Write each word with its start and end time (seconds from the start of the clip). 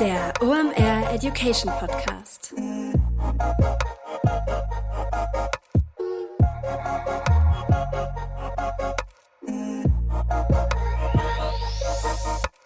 Der 0.00 0.32
OMR 0.40 1.12
Education 1.12 1.72
Podcast. 1.80 2.54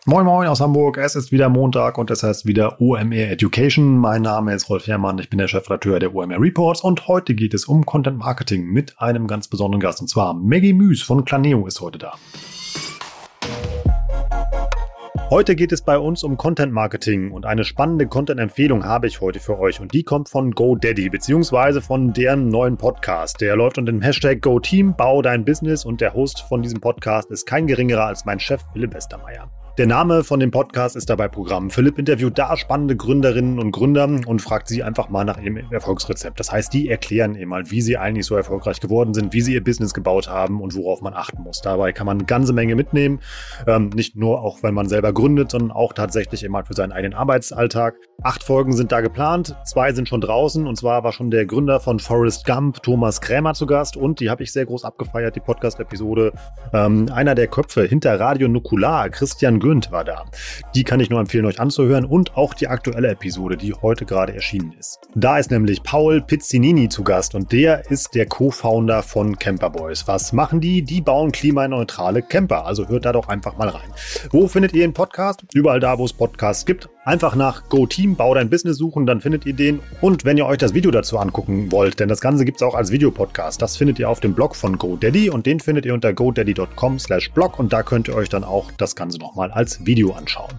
Moin 0.05 0.27
Moin 0.27 0.47
aus 0.47 0.61
Hamburg, 0.61 0.99
es 0.99 1.17
ist 1.17 1.33
wieder 1.33 1.49
Montag 1.49 1.97
und 1.97 2.11
es 2.11 2.23
heißt 2.23 2.45
wieder 2.45 2.79
OMR 2.83 3.31
Education. 3.31 3.97
Mein 3.97 4.21
Name 4.21 4.53
ist 4.53 4.69
Rolf 4.69 4.87
Herrmann, 4.87 5.19
ich 5.19 5.31
bin 5.31 5.39
der 5.39 5.49
Chefredakteur 5.49 6.01
der 6.01 6.15
OMR 6.15 6.39
Reports 6.39 6.83
und 6.83 7.09
heute 7.09 7.35
geht 7.35 7.55
es 7.55 7.65
um 7.65 7.87
Content 7.87 8.19
Marketing 8.19 8.67
mit 8.67 9.01
einem 9.01 9.27
ganz 9.27 9.49
besonderen 9.49 9.81
Gast 9.81 10.03
und 10.03 10.09
zwar 10.09 10.35
Maggie 10.35 10.75
Müs 10.75 11.01
von 11.01 11.25
Claneo 11.25 11.67
ist 11.67 11.81
heute 11.81 11.99
da. 11.99 12.13
Heute 15.33 15.57
geht 15.57 15.73
es 15.73 15.81
bei 15.81 15.99
uns 15.99 16.25
um 16.25 16.37
Content 16.37 16.75
Marketing 16.75 17.31
und 17.31 17.47
eine 17.47 17.65
spannende 17.65 18.07
Content-Empfehlung 18.07 18.85
habe 18.85 19.07
ich 19.07 19.23
heute 19.23 19.41
für 19.41 19.59
euch 19.59 19.81
und 19.81 19.95
die 19.95 20.03
kommt 20.03 20.29
von 20.29 20.51
GoDaddy 20.51 21.09
beziehungsweise 21.09 21.81
von 21.81 22.13
deren 22.13 22.51
neuen 22.51 22.77
Podcast. 22.77 23.41
Der 23.41 23.57
läuft 23.57 23.79
unter 23.79 23.93
dem 23.93 24.03
Hashtag 24.03 24.43
GoTeam, 24.43 24.95
bau 24.95 25.23
dein 25.23 25.47
Business 25.47 25.87
und 25.87 26.03
der 26.03 26.13
Host 26.13 26.43
von 26.43 26.61
diesem 26.61 26.83
Podcast 26.83 27.31
ist 27.31 27.47
kein 27.47 27.67
geringerer 27.67 28.05
als 28.05 28.27
mein 28.27 28.41
Chef 28.41 28.61
Philipp 28.75 28.93
Westermeier. 28.93 29.51
Der 29.79 29.87
Name 29.87 30.23
von 30.23 30.39
dem 30.39 30.51
Podcast 30.51 30.97
ist 30.97 31.09
dabei 31.09 31.29
Programm. 31.29 31.71
Philipp 31.71 31.99
interviewt 31.99 32.37
da 32.37 32.59
spannende 32.59 32.95
Gründerinnen 32.95 33.59
und 33.59 33.73
Gründer 33.73 34.05
und 34.05 34.43
fragt 34.43 34.69
sie 34.69 34.83
einfach 34.83 35.09
mal 35.09 35.25
nach 35.25 35.41
ihrem 35.41 35.57
Erfolgsrezept. 35.73 36.39
Das 36.39 36.53
heißt, 36.53 36.75
die 36.75 36.91
erklären 36.91 37.37
eben 37.37 37.49
mal, 37.49 37.71
wie 37.71 37.81
sie 37.81 37.97
eigentlich 37.97 38.27
so 38.27 38.37
erfolgreich 38.37 38.81
geworden 38.81 39.15
sind, 39.15 39.33
wie 39.33 39.41
sie 39.41 39.55
ihr 39.55 39.65
Business 39.65 39.95
gebaut 39.95 40.29
haben 40.29 40.61
und 40.61 40.77
worauf 40.77 41.01
man 41.01 41.15
achten 41.15 41.43
muss. 41.43 41.63
Dabei 41.63 41.93
kann 41.93 42.05
man 42.05 42.19
eine 42.19 42.27
ganze 42.27 42.53
Menge 42.53 42.75
mitnehmen. 42.75 43.21
Ähm, 43.67 43.89
nicht 43.95 44.15
nur 44.15 44.43
auch, 44.43 44.63
wenn 44.63 44.75
man 44.75 44.91
selber 44.91 45.15
gründet, 45.15 45.53
sondern 45.53 45.71
auch 45.71 45.95
tatsächlich 45.95 46.47
mal 46.51 46.67
für 46.67 46.75
seinen 46.75 46.93
eigenen 46.93 47.15
Arbeitsalltag. 47.15 47.95
Acht 48.23 48.45
Folgen 48.45 48.75
sind 48.75 48.93
da 48.93 49.01
geplant, 49.01 49.57
zwei 49.65 49.95
sind 49.95 50.07
schon 50.07 50.21
draußen 50.21 50.67
und 50.67 50.77
zwar 50.77 51.03
war 51.03 51.13
schon 51.13 51.31
der 51.31 51.47
Gründer 51.47 51.81
von 51.81 51.99
Forrest 51.99 52.45
Gump, 52.45 52.83
Thomas 52.83 53.23
Krämer, 53.23 53.55
zu 53.55 53.65
Gast 53.65 53.97
und 53.97 54.21
die 54.21 54.29
habe 54.29 54.43
ich 54.43 54.53
sehr 54.53 54.67
groß 54.67 54.85
abgefeiert, 54.85 55.35
die 55.35 55.41
Podcast-Episode. 55.41 56.35
Ähm, 56.75 57.09
einer 57.11 57.35
der 57.35 57.47
Köpfe 57.47 57.85
hinter 57.85 58.21
Radio 58.21 58.49
Nukular, 58.49 59.09
Christian 59.09 59.62
Günd 59.63 59.91
war 59.91 60.05
da. 60.05 60.27
Die 60.75 60.85
kann 60.85 61.01
ich 61.01 61.09
nur 61.09 61.21
empfehlen, 61.21 61.47
euch 61.47 61.61
anzuhören 61.61 62.05
und 62.05 62.37
auch 62.37 62.53
die 62.53 62.69
aktuelle 62.69 63.09
Episode, 63.09 63.57
die 63.57 63.73
heute 63.73 64.05
gerade 64.05 64.35
erschienen 64.35 64.75
ist. 64.79 64.99
Da 65.15 65.39
ist 65.39 65.51
nämlich 65.51 65.83
Paul 65.83 66.21
Pizzinini 66.21 66.89
zu 66.89 67.05
Gast 67.05 67.35
und 67.35 67.53
der 67.53 67.91
ist 67.91 68.15
der 68.15 68.27
Co-Founder 68.27 69.03
von 69.03 69.39
Camper 69.39 69.71
Boys. 69.71 70.07
Was 70.07 70.33
machen 70.33 70.61
die? 70.61 70.83
Die 70.83 71.01
bauen 71.01 71.33
klimaneutrale 71.33 72.23
Camper. 72.23 72.67
Also 72.67 72.89
hört 72.89 73.07
da 73.07 73.13
doch 73.13 73.29
einfach 73.29 73.57
mal 73.57 73.69
rein. 73.69 73.91
Wo 74.31 74.49
findet 74.49 74.75
ihr 74.75 74.83
den 74.83 74.93
Podcast? 74.93 75.45
Überall 75.55 75.81
da, 75.81 75.99
wo 75.99 76.05
es 76.05 76.13
Podcasts 76.13 76.67
gibt. 76.67 76.89
Einfach 77.05 77.35
nach 77.35 77.69
Go 77.69 77.87
Team, 77.87 78.15
bau 78.15 78.33
dein 78.33 78.49
Business 78.49 78.77
suchen, 78.77 79.07
dann 79.07 79.21
findet 79.21 79.45
ihr 79.45 79.55
den. 79.55 79.81
Und 80.01 80.25
wenn 80.25 80.39
ihr 80.39 80.47
euch 80.47 80.59
das 80.59 80.73
Video 80.73 80.93
dazu 80.93 81.19
angucken 81.19 81.73
wollt, 81.73 81.99
denn 81.99 82.09
das 82.09 82.21
Ganze 82.21 82.45
gibt 82.45 82.59
es 82.59 82.63
auch 82.63 82.77
als 82.77 82.93
Videopodcast, 82.93 83.61
das 83.61 83.77
findet 83.77 83.99
ihr 83.99 84.09
auf 84.09 84.21
dem 84.21 84.35
Blog 84.35 84.55
von 84.55 84.79
GoDaddy 84.79 85.29
und 85.29 85.47
den 85.47 85.59
findet 85.59 85.85
ihr 85.85 85.95
unter 85.95 86.13
godaddy.com 86.13 87.01
slash 87.01 87.33
blog 87.33 87.59
und 87.59 87.73
da 87.73 87.83
könnt 87.83 88.07
ihr 88.07 88.15
euch 88.15 88.29
dann 88.29 88.45
auch 88.45 88.71
das 88.79 88.95
Ganze 88.95 89.19
nochmal 89.19 89.51
als 89.51 89.85
Video 89.85 90.13
anschauen. 90.13 90.53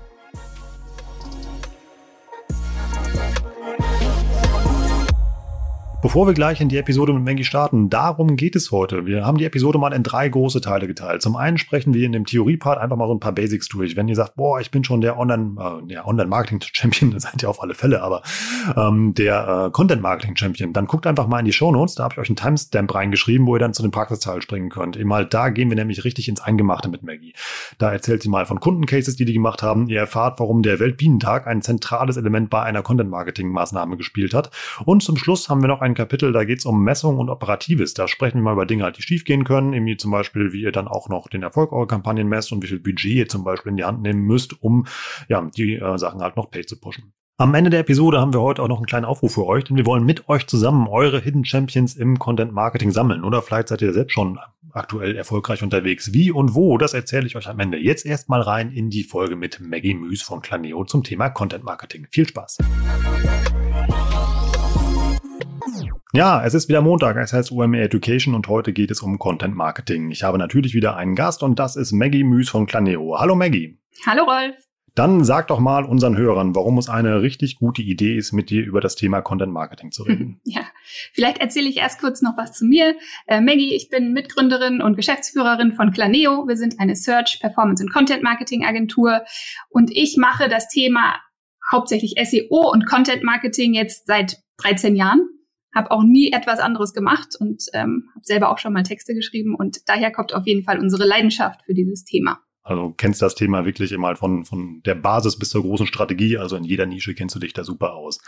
Bevor 6.03 6.27
wir 6.27 6.33
gleich 6.33 6.59
in 6.59 6.67
die 6.67 6.75
Episode 6.75 7.13
mit 7.13 7.23
Maggie 7.23 7.45
starten, 7.45 7.89
darum 7.89 8.35
geht 8.35 8.57
es 8.57 8.71
heute. 8.71 9.05
Wir 9.05 9.25
haben 9.25 9.37
die 9.37 9.45
Episode 9.45 9.77
mal 9.77 9.93
in 9.93 10.03
drei 10.03 10.27
große 10.27 10.59
Teile 10.59 10.85
geteilt. 10.85 11.21
Zum 11.21 11.37
einen 11.37 11.57
sprechen 11.57 11.93
wir 11.93 12.05
in 12.05 12.11
dem 12.11 12.25
Theorie-Part 12.25 12.77
einfach 12.77 12.97
mal 12.97 13.07
so 13.07 13.13
ein 13.13 13.21
paar 13.21 13.31
Basics 13.31 13.69
durch. 13.69 13.95
Wenn 13.95 14.09
ihr 14.09 14.15
sagt, 14.17 14.35
boah, 14.35 14.59
ich 14.59 14.69
bin 14.69 14.83
schon 14.83 14.99
der 14.99 15.17
Online, 15.17 15.55
äh, 15.87 15.97
Online-Marketing-Champion, 15.99 17.11
das 17.13 17.23
seid 17.23 17.41
ihr 17.41 17.49
auf 17.49 17.63
alle 17.63 17.73
Fälle, 17.73 18.03
aber 18.03 18.21
ähm, 18.75 19.13
der 19.13 19.67
äh, 19.67 19.71
Content-Marketing-Champion, 19.71 20.73
dann 20.73 20.87
guckt 20.87 21.07
einfach 21.07 21.27
mal 21.27 21.39
in 21.39 21.45
die 21.45 21.53
Shownotes. 21.53 21.95
Da 21.95 22.03
habe 22.03 22.15
ich 22.15 22.19
euch 22.19 22.27
einen 22.27 22.35
Timestamp 22.35 22.93
reingeschrieben, 22.93 23.47
wo 23.47 23.55
ihr 23.55 23.59
dann 23.59 23.73
zu 23.73 23.81
dem 23.81 23.91
Praxisteil 23.91 24.41
springen 24.41 24.67
könnt. 24.67 24.97
Eben 24.97 25.09
da 25.29 25.49
gehen 25.51 25.69
wir 25.69 25.77
nämlich 25.77 26.03
richtig 26.03 26.27
ins 26.27 26.41
Eingemachte 26.41 26.89
mit 26.89 27.03
Maggie. 27.03 27.33
Da 27.77 27.93
erzählt 27.93 28.23
sie 28.23 28.29
mal 28.29 28.45
von 28.45 28.59
Kundencases, 28.59 29.15
die 29.15 29.23
die 29.23 29.31
gemacht 29.31 29.63
haben. 29.63 29.87
Ihr 29.87 30.01
erfahrt, 30.01 30.41
warum 30.41 30.63
der 30.63 30.81
Weltbienentag 30.81 31.47
ein 31.47 31.61
zentrales 31.61 32.17
Element 32.17 32.49
bei 32.49 32.61
einer 32.61 32.81
Content-Marketing-Maßnahme 32.81 33.95
gespielt 33.95 34.33
hat. 34.33 34.51
Und 34.83 35.01
zum 35.01 35.15
Schluss 35.15 35.47
haben 35.47 35.61
wir 35.61 35.69
noch 35.69 35.79
ein 35.79 35.92
ein 35.93 35.95
Kapitel, 35.95 36.31
da 36.31 36.43
geht 36.43 36.59
es 36.59 36.65
um 36.65 36.83
Messung 36.83 37.19
und 37.19 37.29
Operatives. 37.29 37.93
Da 37.93 38.07
sprechen 38.07 38.39
wir 38.39 38.43
mal 38.43 38.53
über 38.53 38.65
Dinge, 38.65 38.91
die 38.91 39.01
schiefgehen 39.01 39.43
können, 39.43 39.73
irgendwie 39.73 39.97
zum 39.97 40.11
Beispiel, 40.11 40.51
wie 40.51 40.61
ihr 40.61 40.71
dann 40.71 40.87
auch 40.87 41.09
noch 41.09 41.27
den 41.27 41.43
Erfolg 41.43 41.71
eurer 41.71 41.87
Kampagnen 41.87 42.27
messt 42.27 42.51
und 42.51 42.63
wie 42.63 42.67
viel 42.67 42.79
Budget 42.79 43.11
ihr 43.11 43.29
zum 43.29 43.43
Beispiel 43.43 43.71
in 43.71 43.77
die 43.77 43.83
Hand 43.83 44.01
nehmen 44.01 44.21
müsst, 44.21 44.61
um 44.61 44.85
ja, 45.29 45.41
die 45.55 45.75
äh, 45.75 45.97
Sachen 45.97 46.21
halt 46.21 46.35
noch 46.35 46.49
pay 46.49 46.65
zu 46.65 46.79
pushen. 46.79 47.13
Am 47.37 47.53
Ende 47.55 47.71
der 47.71 47.79
Episode 47.79 48.19
haben 48.19 48.33
wir 48.33 48.41
heute 48.41 48.61
auch 48.61 48.67
noch 48.67 48.77
einen 48.77 48.85
kleinen 48.85 49.05
Aufruf 49.05 49.33
für 49.33 49.45
euch, 49.45 49.63
denn 49.63 49.75
wir 49.75 49.85
wollen 49.85 50.05
mit 50.05 50.29
euch 50.29 50.45
zusammen 50.47 50.87
eure 50.87 51.19
Hidden 51.19 51.45
Champions 51.45 51.95
im 51.95 52.19
Content 52.19 52.53
Marketing 52.53 52.91
sammeln. 52.91 53.23
Oder 53.23 53.41
vielleicht 53.41 53.69
seid 53.69 53.81
ihr 53.81 53.91
selbst 53.91 54.13
schon 54.13 54.39
aktuell 54.71 55.15
erfolgreich 55.15 55.63
unterwegs. 55.63 56.13
Wie 56.13 56.31
und 56.31 56.53
wo, 56.53 56.77
das 56.77 56.93
erzähle 56.93 57.25
ich 57.25 57.35
euch 57.35 57.47
am 57.47 57.59
Ende. 57.59 57.77
Jetzt 57.77 58.05
erstmal 58.05 58.41
rein 58.41 58.71
in 58.71 58.89
die 58.89 59.03
Folge 59.03 59.35
mit 59.35 59.59
Maggie 59.59 59.95
Müs 59.95 60.21
von 60.21 60.41
Claneo 60.41 60.85
zum 60.85 61.03
Thema 61.03 61.29
Content 61.29 61.63
Marketing. 61.63 62.07
Viel 62.11 62.27
Spaß! 62.27 62.57
Ja, 66.15 66.45
es 66.45 66.53
ist 66.53 66.69
wieder 66.69 66.81
Montag, 66.81 67.17
es 67.17 67.33
heißt 67.33 67.51
UMR 67.51 67.79
Education 67.79 68.35
und 68.35 68.47
heute 68.47 68.71
geht 68.71 68.91
es 68.91 69.01
um 69.01 69.17
Content 69.17 69.55
Marketing. 69.55 70.11
Ich 70.11 70.21
habe 70.21 70.37
natürlich 70.37 70.75
wieder 70.75 70.95
einen 70.95 71.15
Gast 71.15 71.41
und 71.41 71.57
das 71.57 71.75
ist 71.75 71.91
Maggie 71.91 72.23
Müs 72.23 72.49
von 72.49 72.67
Claneo. 72.67 73.17
Hallo 73.19 73.33
Maggie. 73.33 73.79
Hallo 74.05 74.25
Rolf. 74.25 74.55
Dann 74.93 75.23
sag 75.23 75.47
doch 75.47 75.57
mal 75.57 75.85
unseren 75.85 76.15
Hörern, 76.15 76.53
warum 76.53 76.77
es 76.77 76.87
eine 76.87 77.23
richtig 77.23 77.55
gute 77.55 77.81
Idee 77.81 78.15
ist, 78.15 78.31
mit 78.31 78.51
dir 78.51 78.63
über 78.63 78.79
das 78.79 78.95
Thema 78.95 79.21
Content 79.21 79.51
Marketing 79.51 79.91
zu 79.91 80.03
reden. 80.03 80.39
Ja, 80.45 80.61
vielleicht 81.13 81.39
erzähle 81.39 81.67
ich 81.67 81.77
erst 81.77 81.99
kurz 81.99 82.21
noch 82.21 82.37
was 82.37 82.53
zu 82.53 82.65
mir. 82.65 82.95
Äh, 83.25 83.41
Maggie, 83.41 83.73
ich 83.73 83.89
bin 83.89 84.13
Mitgründerin 84.13 84.83
und 84.83 84.95
Geschäftsführerin 84.95 85.73
von 85.73 85.91
Claneo. 85.91 86.47
Wir 86.47 86.57
sind 86.57 86.79
eine 86.79 86.95
Search, 86.95 87.39
Performance 87.41 87.83
und 87.83 87.91
Content 87.91 88.21
Marketing 88.21 88.63
Agentur 88.63 89.23
und 89.69 89.89
ich 89.91 90.17
mache 90.19 90.47
das 90.47 90.67
Thema 90.67 91.15
hauptsächlich 91.71 92.13
SEO 92.23 92.71
und 92.71 92.85
Content 92.85 93.23
Marketing 93.23 93.73
jetzt 93.73 94.05
seit 94.05 94.37
13 94.57 94.95
Jahren 94.95 95.27
habe 95.73 95.91
auch 95.91 96.03
nie 96.03 96.31
etwas 96.31 96.59
anderes 96.59 96.93
gemacht 96.93 97.35
und 97.39 97.63
ähm, 97.73 98.09
habe 98.13 98.23
selber 98.23 98.49
auch 98.49 98.57
schon 98.57 98.73
mal 98.73 98.83
Texte 98.83 99.13
geschrieben 99.13 99.55
und 99.55 99.87
daher 99.87 100.11
kommt 100.11 100.33
auf 100.33 100.45
jeden 100.45 100.63
Fall 100.63 100.79
unsere 100.79 101.05
Leidenschaft 101.05 101.61
für 101.65 101.73
dieses 101.73 102.03
Thema. 102.03 102.39
Also 102.63 102.93
kennst 102.95 103.21
das 103.21 103.35
Thema 103.35 103.65
wirklich 103.65 103.91
immer 103.91 104.15
von, 104.15 104.45
von 104.45 104.81
der 104.85 104.95
Basis 104.95 105.37
bis 105.37 105.49
zur 105.49 105.63
großen 105.63 105.85
Strategie, 105.87 106.37
also 106.37 106.55
in 106.55 106.63
jeder 106.63 106.85
Nische 106.85 107.13
kennst 107.13 107.35
du 107.35 107.39
dich 107.39 107.53
da 107.53 107.63
super 107.63 107.93
aus. 107.93 108.21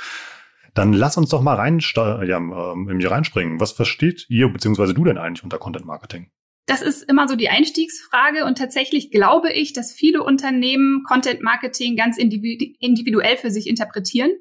Dann 0.73 0.91
lass 0.91 1.15
uns 1.15 1.29
doch 1.29 1.41
mal 1.41 1.55
rein, 1.55 1.79
ja, 1.95 2.37
ähm, 2.37 3.01
reinspringen. 3.01 3.61
Was 3.61 3.71
versteht 3.71 4.25
ihr 4.27 4.49
bzw. 4.49 4.93
du 4.93 5.05
denn 5.05 5.17
eigentlich 5.17 5.43
unter 5.43 5.57
Content 5.57 5.85
Marketing? 5.85 6.31
Das 6.65 6.81
ist 6.81 7.03
immer 7.03 7.27
so 7.27 7.35
die 7.35 7.47
Einstiegsfrage 7.47 8.43
und 8.43 8.57
tatsächlich 8.57 9.11
glaube 9.11 9.53
ich, 9.53 9.71
dass 9.71 9.93
viele 9.93 10.23
Unternehmen 10.23 11.03
Content 11.07 11.41
Marketing 11.41 11.95
ganz 11.95 12.17
individuell 12.17 13.37
für 13.37 13.51
sich 13.51 13.67
interpretieren. 13.67 14.31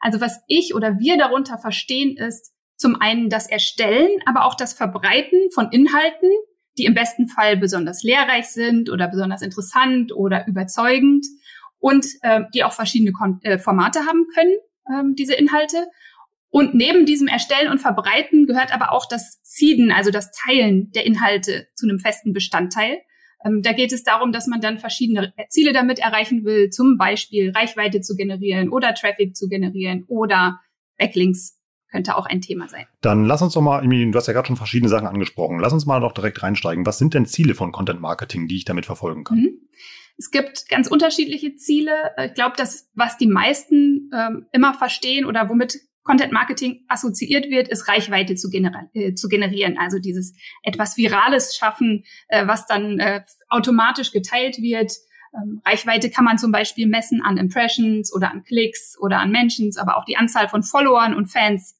Also 0.00 0.20
was 0.20 0.40
ich 0.46 0.74
oder 0.74 0.98
wir 0.98 1.16
darunter 1.16 1.58
verstehen, 1.58 2.16
ist 2.16 2.52
zum 2.76 3.00
einen 3.00 3.28
das 3.28 3.48
Erstellen, 3.48 4.10
aber 4.24 4.44
auch 4.44 4.54
das 4.54 4.72
Verbreiten 4.72 5.50
von 5.52 5.70
Inhalten, 5.72 6.30
die 6.78 6.84
im 6.84 6.94
besten 6.94 7.28
Fall 7.28 7.56
besonders 7.56 8.02
lehrreich 8.02 8.46
sind 8.46 8.88
oder 8.88 9.08
besonders 9.08 9.42
interessant 9.42 10.12
oder 10.12 10.46
überzeugend 10.46 11.26
und 11.78 12.06
äh, 12.22 12.42
die 12.54 12.64
auch 12.64 12.72
verschiedene 12.72 13.12
Kon 13.12 13.40
äh, 13.42 13.58
Formate 13.58 14.00
haben 14.00 14.26
können, 14.32 14.54
ähm, 14.92 15.14
diese 15.16 15.34
Inhalte. 15.34 15.88
Und 16.50 16.74
neben 16.74 17.04
diesem 17.04 17.28
Erstellen 17.28 17.70
und 17.70 17.80
Verbreiten 17.80 18.46
gehört 18.46 18.72
aber 18.72 18.92
auch 18.92 19.06
das 19.06 19.40
Seeden, 19.42 19.90
also 19.92 20.10
das 20.10 20.30
Teilen 20.32 20.90
der 20.92 21.04
Inhalte 21.04 21.68
zu 21.74 21.86
einem 21.86 21.98
festen 21.98 22.32
Bestandteil. 22.32 22.98
Ähm, 23.44 23.62
da 23.62 23.72
geht 23.72 23.92
es 23.92 24.02
darum, 24.02 24.32
dass 24.32 24.46
man 24.46 24.60
dann 24.60 24.78
verschiedene 24.78 25.32
Ziele 25.48 25.72
damit 25.72 25.98
erreichen 25.98 26.44
will, 26.44 26.70
zum 26.70 26.98
Beispiel 26.98 27.52
Reichweite 27.54 28.00
zu 28.00 28.16
generieren 28.16 28.68
oder 28.68 28.94
Traffic 28.94 29.36
zu 29.36 29.48
generieren 29.48 30.04
oder 30.08 30.60
Backlinks 30.98 31.58
könnte 31.90 32.16
auch 32.16 32.26
ein 32.26 32.40
Thema 32.40 32.68
sein. 32.68 32.84
Dann 33.00 33.24
lass 33.24 33.40
uns 33.40 33.54
doch 33.54 33.62
mal, 33.62 33.86
du 33.86 34.14
hast 34.14 34.26
ja 34.26 34.32
gerade 34.34 34.46
schon 34.46 34.56
verschiedene 34.56 34.90
Sachen 34.90 35.06
angesprochen, 35.06 35.58
lass 35.58 35.72
uns 35.72 35.86
mal 35.86 36.00
doch 36.00 36.12
direkt 36.12 36.42
reinsteigen. 36.42 36.84
Was 36.84 36.98
sind 36.98 37.14
denn 37.14 37.26
Ziele 37.26 37.54
von 37.54 37.72
Content 37.72 38.00
Marketing, 38.00 38.46
die 38.46 38.56
ich 38.56 38.64
damit 38.64 38.86
verfolgen 38.86 39.24
kann? 39.24 39.38
Mhm. 39.38 39.68
Es 40.18 40.30
gibt 40.32 40.68
ganz 40.68 40.88
unterschiedliche 40.88 41.54
Ziele. 41.54 41.92
Ich 42.26 42.34
glaube, 42.34 42.54
das, 42.56 42.90
was 42.94 43.16
die 43.18 43.28
meisten 43.28 44.10
ähm, 44.12 44.46
immer 44.52 44.74
verstehen 44.74 45.24
oder 45.24 45.48
womit 45.48 45.78
Content 46.08 46.32
Marketing 46.32 46.86
assoziiert 46.88 47.50
wird, 47.50 47.68
ist 47.68 47.86
Reichweite 47.86 48.34
zu, 48.34 48.48
gener 48.48 48.88
äh, 48.94 49.12
zu 49.12 49.28
generieren. 49.28 49.76
Also 49.76 49.98
dieses 49.98 50.34
etwas 50.62 50.96
Virales 50.96 51.54
schaffen, 51.54 52.04
äh, 52.28 52.46
was 52.46 52.66
dann 52.66 52.98
äh, 52.98 53.24
automatisch 53.50 54.10
geteilt 54.10 54.56
wird. 54.56 54.92
Ähm, 55.34 55.60
Reichweite 55.66 56.08
kann 56.08 56.24
man 56.24 56.38
zum 56.38 56.50
Beispiel 56.50 56.86
messen 56.86 57.20
an 57.20 57.36
Impressions 57.36 58.10
oder 58.10 58.30
an 58.30 58.42
Klicks 58.42 58.96
oder 58.98 59.18
an 59.18 59.30
Mentions, 59.30 59.76
aber 59.76 59.98
auch 59.98 60.06
die 60.06 60.16
Anzahl 60.16 60.48
von 60.48 60.62
Followern 60.62 61.12
und 61.12 61.26
Fans. 61.26 61.76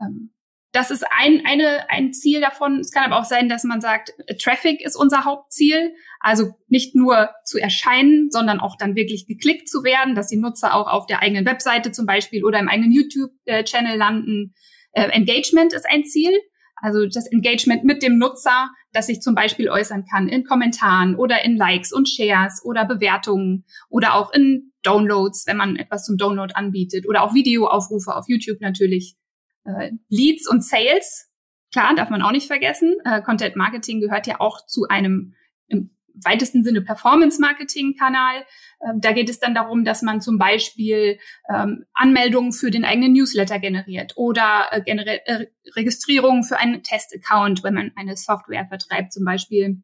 Ähm, 0.00 0.32
das 0.72 0.90
ist 0.90 1.04
ein, 1.16 1.42
eine, 1.46 1.88
ein 1.90 2.12
Ziel 2.12 2.40
davon. 2.40 2.80
Es 2.80 2.90
kann 2.90 3.04
aber 3.04 3.20
auch 3.20 3.24
sein, 3.24 3.48
dass 3.48 3.62
man 3.62 3.80
sagt, 3.80 4.12
Traffic 4.40 4.80
ist 4.84 4.96
unser 4.96 5.24
Hauptziel. 5.24 5.94
Also 6.20 6.54
nicht 6.68 6.94
nur 6.94 7.30
zu 7.44 7.58
erscheinen, 7.58 8.30
sondern 8.30 8.60
auch 8.60 8.76
dann 8.76 8.94
wirklich 8.94 9.26
geklickt 9.26 9.68
zu 9.68 9.82
werden, 9.82 10.14
dass 10.14 10.28
die 10.28 10.36
Nutzer 10.36 10.74
auch 10.74 10.86
auf 10.86 11.06
der 11.06 11.22
eigenen 11.22 11.46
Webseite 11.46 11.92
zum 11.92 12.04
Beispiel 12.04 12.44
oder 12.44 12.58
im 12.58 12.68
eigenen 12.68 12.92
YouTube-Channel 12.92 13.96
landen. 13.96 14.54
Äh, 14.92 15.08
Engagement 15.08 15.72
ist 15.72 15.86
ein 15.88 16.04
Ziel. 16.04 16.32
Also 16.76 17.06
das 17.06 17.26
Engagement 17.26 17.84
mit 17.84 18.02
dem 18.02 18.18
Nutzer, 18.18 18.70
das 18.92 19.06
sich 19.06 19.20
zum 19.20 19.34
Beispiel 19.34 19.68
äußern 19.68 20.04
kann 20.10 20.28
in 20.28 20.44
Kommentaren 20.44 21.14
oder 21.14 21.42
in 21.44 21.56
Likes 21.56 21.92
und 21.92 22.08
Shares 22.08 22.62
oder 22.64 22.84
Bewertungen 22.84 23.64
oder 23.88 24.14
auch 24.14 24.32
in 24.32 24.72
Downloads, 24.82 25.46
wenn 25.46 25.56
man 25.56 25.76
etwas 25.76 26.04
zum 26.04 26.16
Download 26.16 26.52
anbietet 26.54 27.06
oder 27.08 27.22
auch 27.22 27.34
Videoaufrufe 27.34 28.14
auf 28.14 28.26
YouTube 28.28 28.60
natürlich. 28.60 29.16
Äh, 29.64 29.92
Leads 30.08 30.48
und 30.48 30.64
Sales, 30.64 31.30
klar, 31.72 31.94
darf 31.94 32.08
man 32.08 32.22
auch 32.22 32.32
nicht 32.32 32.46
vergessen. 32.46 32.96
Äh, 33.04 33.22
Content 33.22 33.56
Marketing 33.56 34.00
gehört 34.00 34.26
ja 34.26 34.40
auch 34.40 34.64
zu 34.66 34.86
einem 34.88 35.34
im 35.68 35.96
weitesten 36.14 36.64
Sinne 36.64 36.82
Performance-Marketing-Kanal. 36.82 38.44
Ähm, 38.86 39.00
da 39.00 39.12
geht 39.12 39.28
es 39.28 39.38
dann 39.38 39.54
darum, 39.54 39.84
dass 39.84 40.02
man 40.02 40.20
zum 40.20 40.38
Beispiel 40.38 41.18
ähm, 41.52 41.84
Anmeldungen 41.92 42.52
für 42.52 42.70
den 42.70 42.84
eigenen 42.84 43.12
Newsletter 43.12 43.58
generiert 43.58 44.14
oder 44.16 44.68
äh, 44.70 44.82
generell 44.82 45.20
äh, 45.24 45.46
Registrierungen 45.76 46.44
für 46.44 46.58
einen 46.58 46.82
Test-Account, 46.82 47.62
wenn 47.62 47.74
man 47.74 47.92
eine 47.96 48.16
Software 48.16 48.66
vertreibt 48.66 49.12
zum 49.12 49.24
Beispiel. 49.24 49.82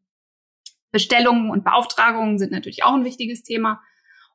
Bestellungen 0.91 1.49
und 1.49 1.63
Beauftragungen 1.63 2.39
sind 2.39 2.51
natürlich 2.51 2.83
auch 2.83 2.93
ein 2.93 3.05
wichtiges 3.05 3.43
Thema. 3.43 3.81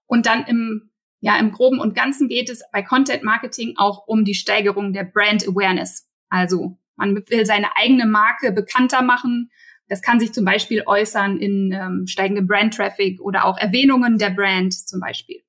Und 0.07 0.27
dann 0.27 0.45
im, 0.45 0.91
ja, 1.21 1.39
im 1.39 1.53
Groben 1.53 1.81
und 1.81 1.95
Ganzen 1.95 2.29
geht 2.29 2.51
es 2.51 2.63
bei 2.73 2.83
Content 2.83 3.23
Marketing 3.23 3.75
auch 3.77 4.07
um 4.07 4.25
die 4.25 4.35
Steigerung 4.35 4.93
der 4.93 5.05
Brand 5.05 5.49
Awareness. 5.49 6.09
Also 6.29 6.79
man 6.97 7.17
will 7.17 7.47
seine 7.47 7.75
eigene 7.77 8.07
Marke 8.07 8.53
bekannter 8.53 9.03
machen, 9.03 9.51
das 9.93 10.01
kann 10.01 10.19
sich 10.19 10.33
zum 10.33 10.47
Beispiel 10.47 10.85
äußern 10.87 11.37
in 11.37 11.71
ähm, 11.71 12.07
steigendem 12.07 12.47
Brand-Traffic 12.47 13.21
oder 13.21 13.45
auch 13.45 13.59
Erwähnungen 13.59 14.17
der 14.17 14.31
Brand 14.31 14.73
zum 14.73 15.01
Beispiel. 15.01 15.43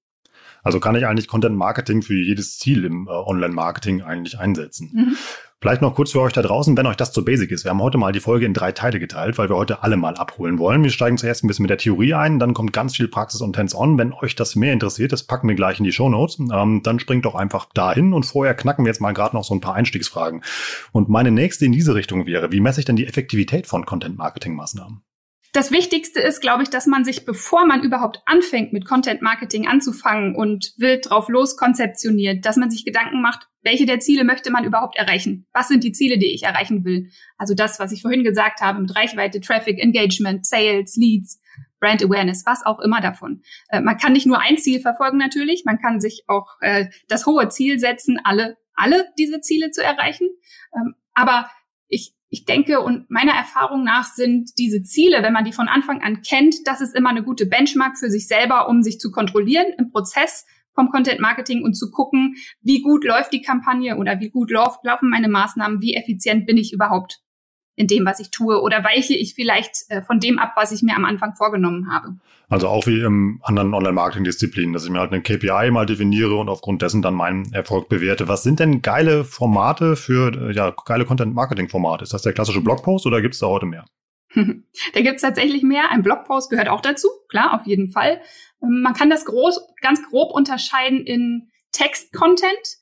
Also 0.64 0.80
kann 0.80 0.96
ich 0.96 1.06
eigentlich 1.06 1.28
Content 1.28 1.56
Marketing 1.56 2.02
für 2.02 2.16
jedes 2.16 2.58
Ziel 2.58 2.86
im 2.86 3.08
äh, 3.08 3.12
Online-Marketing 3.12 4.02
eigentlich 4.02 4.40
einsetzen. 4.40 4.92
Mhm. 4.94 5.18
Vielleicht 5.64 5.82
noch 5.82 5.96
kurz 5.96 6.12
für 6.12 6.20
euch 6.20 6.34
da 6.34 6.42
draußen, 6.42 6.76
wenn 6.76 6.88
euch 6.88 6.98
das 6.98 7.14
zu 7.14 7.24
basic 7.24 7.50
ist. 7.50 7.64
Wir 7.64 7.72
haben 7.72 7.82
heute 7.82 7.98
mal 7.98 8.12
die 8.12 8.20
Folge 8.20 8.46
in 8.46 8.54
drei 8.54 8.74
Teile 8.74 9.00
geteilt, 9.00 9.38
weil 9.38 9.48
wir 9.48 9.56
heute 9.56 9.82
alle 9.82 9.96
mal 9.96 10.16
abholen 10.16 10.60
wollen. 10.60 10.84
Wir 10.84 10.90
steigen 10.90 11.18
zuerst 11.18 11.42
ein 11.42 11.48
bisschen 11.48 11.64
mit 11.64 11.70
der 11.70 11.78
Theorie 11.78 12.16
ein, 12.16 12.38
dann 12.38 12.54
kommt 12.54 12.74
ganz 12.74 12.98
viel 12.98 13.08
Praxis 13.08 13.40
und 13.40 13.58
Hands-on. 13.58 13.98
Wenn 13.98 14.12
euch 14.12 14.36
das 14.36 14.58
mehr 14.58 14.74
interessiert, 14.74 15.14
das 15.14 15.24
packen 15.24 15.48
wir 15.48 15.56
gleich 15.56 15.80
in 15.80 15.86
die 15.86 15.94
Show 15.94 16.10
Notes. 16.10 16.38
Ähm, 16.40 16.82
dann 16.84 17.00
springt 17.00 17.24
doch 17.24 17.36
einfach 17.36 17.70
dahin 17.74 18.12
und 18.12 18.26
vorher 18.26 18.56
knacken 18.56 18.84
wir 18.84 18.90
jetzt 18.90 19.00
mal 19.00 19.14
gerade 19.14 19.38
noch 19.38 19.46
so 19.46 19.54
ein 19.54 19.62
paar 19.62 19.76
Einstiegsfragen. 19.76 20.44
Und 20.92 21.08
meine 21.08 21.32
nächste 21.32 21.66
in 21.66 21.72
diese 21.72 21.96
Richtung 21.96 22.26
wäre, 22.26 22.52
wie 22.52 22.60
messe 22.60 22.82
ich 22.82 22.86
denn 22.86 22.98
die 22.98 23.08
Effektivität 23.08 23.66
von 23.66 23.86
Content-Marketing-Maßnahmen? 23.86 25.02
Das 25.54 25.72
Wichtigste 25.72 26.20
ist, 26.20 26.42
glaube 26.42 26.64
ich, 26.64 26.70
dass 26.72 26.88
man 26.88 27.06
sich, 27.06 27.26
bevor 27.26 27.68
man 27.68 27.84
überhaupt 27.84 28.24
anfängt, 28.26 28.74
mit 28.74 28.86
Content 28.86 29.22
Marketing 29.22 29.68
anzufangen 29.68 30.36
und 30.36 30.74
wild 30.78 31.08
drauf 31.08 31.30
los 31.30 31.58
konzeptioniert, 31.58 32.44
dass 32.44 32.58
man 32.58 32.72
sich 32.72 32.86
Gedanken 32.86 33.22
macht, 33.22 33.48
welche 33.62 33.86
der 33.86 34.00
Ziele 34.00 34.24
möchte 34.24 34.52
man 34.52 34.64
überhaupt 34.66 34.98
erreichen? 34.98 35.46
Was 35.54 35.68
sind 35.68 35.84
die 35.84 35.92
Ziele, 35.92 36.18
die 36.18 36.34
ich 36.34 36.42
erreichen 36.42 36.84
will? 36.86 37.12
Also 37.38 37.54
das, 37.54 37.80
was 37.80 37.92
ich 37.92 38.02
vorhin 38.02 38.24
gesagt 38.24 38.62
habe 38.62 38.82
mit 38.82 38.96
Reichweite, 38.96 39.42
Traffic, 39.42 39.78
Engagement, 39.78 40.44
Sales, 40.44 40.96
Leads, 40.96 41.40
Brand 41.80 42.04
Awareness, 42.04 42.48
was 42.48 42.66
auch 42.66 42.80
immer 42.80 43.00
davon. 43.00 43.44
Äh, 43.70 43.82
man 43.82 43.98
kann 43.98 44.14
nicht 44.14 44.26
nur 44.26 44.40
ein 44.40 44.58
Ziel 44.58 44.80
verfolgen 44.80 45.20
natürlich, 45.20 45.66
man 45.66 45.78
kann 45.78 46.02
sich 46.02 46.24
auch 46.28 46.48
äh, 46.62 46.88
das 47.08 47.28
hohe 47.28 47.50
Ziel 47.50 47.78
setzen, 47.78 48.20
alle, 48.24 48.58
alle 48.74 49.06
diese 49.20 49.40
Ziele 49.40 49.70
zu 49.70 49.84
erreichen. 49.84 50.30
Ähm, 50.76 50.96
aber 51.14 51.48
ich 52.34 52.46
denke 52.46 52.82
und 52.82 53.12
meiner 53.12 53.34
Erfahrung 53.34 53.84
nach 53.84 54.06
sind 54.06 54.58
diese 54.58 54.82
Ziele, 54.82 55.22
wenn 55.22 55.34
man 55.34 55.46
die 55.46 55.54
von 55.54 55.68
Anfang 55.68 56.02
an 56.02 56.24
kennt, 56.24 56.56
das 56.66 56.82
ist 56.82 56.96
immer 56.96 57.12
eine 57.12 57.22
gute 57.22 57.46
Benchmark 57.46 58.00
für 58.00 58.10
sich 58.10 58.28
selber, 58.28 58.68
um 58.68 58.82
sich 58.82 59.00
zu 59.00 59.12
kontrollieren 59.12 59.68
im 59.78 59.92
Prozess 59.92 60.44
vom 60.74 60.90
Content 60.90 61.20
Marketing 61.20 61.64
und 61.64 61.76
zu 61.76 61.92
gucken, 61.92 62.34
wie 62.64 62.82
gut 62.82 63.06
läuft 63.06 63.34
die 63.34 63.44
Kampagne 63.44 63.98
oder 63.98 64.20
wie 64.20 64.32
gut 64.32 64.50
lauf, 64.50 64.80
laufen 64.82 65.12
meine 65.12 65.30
Maßnahmen, 65.30 65.80
wie 65.80 65.94
effizient 65.94 66.48
bin 66.48 66.58
ich 66.58 66.74
überhaupt 66.74 67.23
in 67.76 67.88
dem, 67.88 68.06
was 68.06 68.20
ich 68.20 68.30
tue 68.30 68.62
oder 68.62 68.84
weiche 68.84 69.14
ich 69.14 69.34
vielleicht 69.34 69.90
äh, 69.90 70.02
von 70.02 70.20
dem 70.20 70.40
ab, 70.40 70.54
was 70.56 70.72
ich 70.72 70.84
mir 70.84 70.96
am 70.96 71.06
Anfang 71.06 71.36
vorgenommen 71.36 71.92
habe. 71.92 72.16
Also 72.50 72.68
auch 72.68 72.86
wie 72.86 73.00
im 73.02 73.40
anderen 73.42 73.74
Online-Marketing-Disziplinen, 73.74 74.74
dass 74.74 74.84
ich 74.84 74.92
mir 74.92 75.00
halt 75.00 75.12
eine 75.12 75.24
KPI 75.24 75.72
mal 75.72 75.86
definiere 75.86 76.36
und 76.36 76.50
aufgrund 76.50 76.82
dessen 76.82 77.02
dann 77.02 77.16
meinen 77.16 77.52
Erfolg 77.52 77.90
bewerte. 77.90 78.28
Was 78.28 78.44
sind 78.44 78.60
denn 78.60 78.82
geile 78.82 79.24
Formate 79.24 79.96
für, 79.96 80.50
äh, 80.50 80.54
ja, 80.54 80.74
geile 80.86 81.06
Content-Marketing-Formate? 81.06 82.04
Ist 82.04 82.14
das 82.14 82.22
der 82.22 82.34
klassische 82.34 82.62
Blogpost 82.62 83.08
oder 83.08 83.22
gibt 83.22 83.34
es 83.34 83.40
da 83.40 83.48
heute 83.48 83.66
mehr? 83.66 83.86
da 84.36 85.02
gibt 85.02 85.16
es 85.16 85.22
tatsächlich 85.22 85.64
mehr. 85.64 85.90
Ein 85.90 86.04
Blogpost 86.04 86.50
gehört 86.50 86.70
auch 86.70 86.82
dazu, 86.82 87.08
klar, 87.30 87.60
auf 87.60 87.66
jeden 87.66 87.90
Fall. 87.90 88.22
Ähm, 88.62 88.82
man 88.82 88.94
kann 88.94 89.10
das 89.10 89.26
groß, 89.26 89.60
ganz 89.82 90.04
grob 90.10 90.32
unterscheiden 90.32 91.06
in 91.06 91.50
Text-Content, 91.72 92.78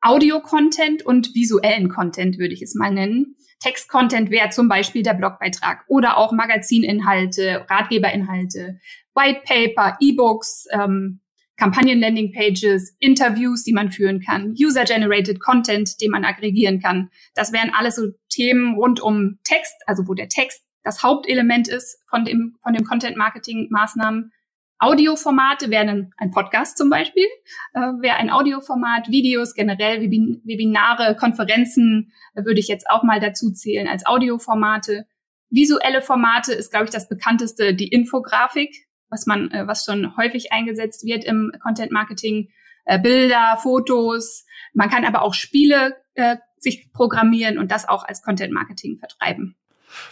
Audio-Content 0.00 1.04
und 1.04 1.34
visuellen 1.34 1.88
Content, 1.88 2.38
würde 2.38 2.54
ich 2.54 2.62
es 2.62 2.76
mal 2.76 2.92
nennen. 2.92 3.34
Text-Content 3.60 4.30
wäre 4.30 4.50
zum 4.50 4.68
Beispiel 4.68 5.02
der 5.02 5.14
Blogbeitrag 5.14 5.84
oder 5.88 6.16
auch 6.16 6.32
Magazininhalte, 6.32 7.66
Ratgeberinhalte, 7.68 8.78
White 9.14 9.42
Paper, 9.44 9.96
E-Books, 10.00 10.66
ähm, 10.72 11.20
Kampagnen-Landing-Pages, 11.56 12.96
Interviews, 13.00 13.64
die 13.64 13.72
man 13.72 13.90
führen 13.90 14.20
kann, 14.20 14.54
User-Generated 14.58 15.40
Content, 15.40 16.00
den 16.00 16.12
man 16.12 16.24
aggregieren 16.24 16.80
kann. 16.80 17.10
Das 17.34 17.52
wären 17.52 17.72
alles 17.74 17.96
so 17.96 18.12
Themen 18.28 18.76
rund 18.76 19.00
um 19.00 19.38
Text, 19.42 19.74
also 19.86 20.06
wo 20.06 20.14
der 20.14 20.28
Text 20.28 20.62
das 20.84 21.02
Hauptelement 21.02 21.68
ist 21.68 22.00
von 22.08 22.24
dem, 22.24 22.56
von 22.62 22.72
dem 22.72 22.84
Content-Marketing-Maßnahmen. 22.84 24.32
Audioformate 24.78 25.70
wären 25.70 26.14
ein 26.16 26.30
Podcast 26.30 26.78
zum 26.78 26.88
Beispiel, 26.88 27.26
äh, 27.74 27.80
wäre 27.80 28.16
ein 28.16 28.30
Audioformat, 28.30 29.08
Videos 29.08 29.54
generell, 29.54 30.00
Webin 30.00 30.40
Webinare, 30.44 31.16
Konferenzen 31.16 32.12
äh, 32.34 32.44
würde 32.44 32.60
ich 32.60 32.68
jetzt 32.68 32.88
auch 32.88 33.02
mal 33.02 33.18
dazu 33.18 33.50
zählen 33.50 33.88
als 33.88 34.06
Audioformate. 34.06 35.06
Visuelle 35.50 36.02
Formate 36.02 36.52
ist, 36.52 36.70
glaube 36.70 36.84
ich, 36.84 36.90
das 36.90 37.08
bekannteste, 37.08 37.74
die 37.74 37.88
Infografik, 37.88 38.86
was 39.10 39.26
man, 39.26 39.50
äh, 39.50 39.66
was 39.66 39.84
schon 39.84 40.16
häufig 40.16 40.52
eingesetzt 40.52 41.04
wird 41.04 41.24
im 41.24 41.52
Content 41.60 41.90
Marketing. 41.90 42.50
Äh, 42.84 43.00
Bilder, 43.00 43.58
Fotos. 43.60 44.46
Man 44.72 44.90
kann 44.90 45.04
aber 45.04 45.22
auch 45.22 45.34
Spiele 45.34 45.96
äh, 46.14 46.36
sich 46.58 46.92
programmieren 46.92 47.58
und 47.58 47.72
das 47.72 47.88
auch 47.88 48.04
als 48.04 48.22
Content 48.22 48.52
Marketing 48.52 48.98
vertreiben. 48.98 49.56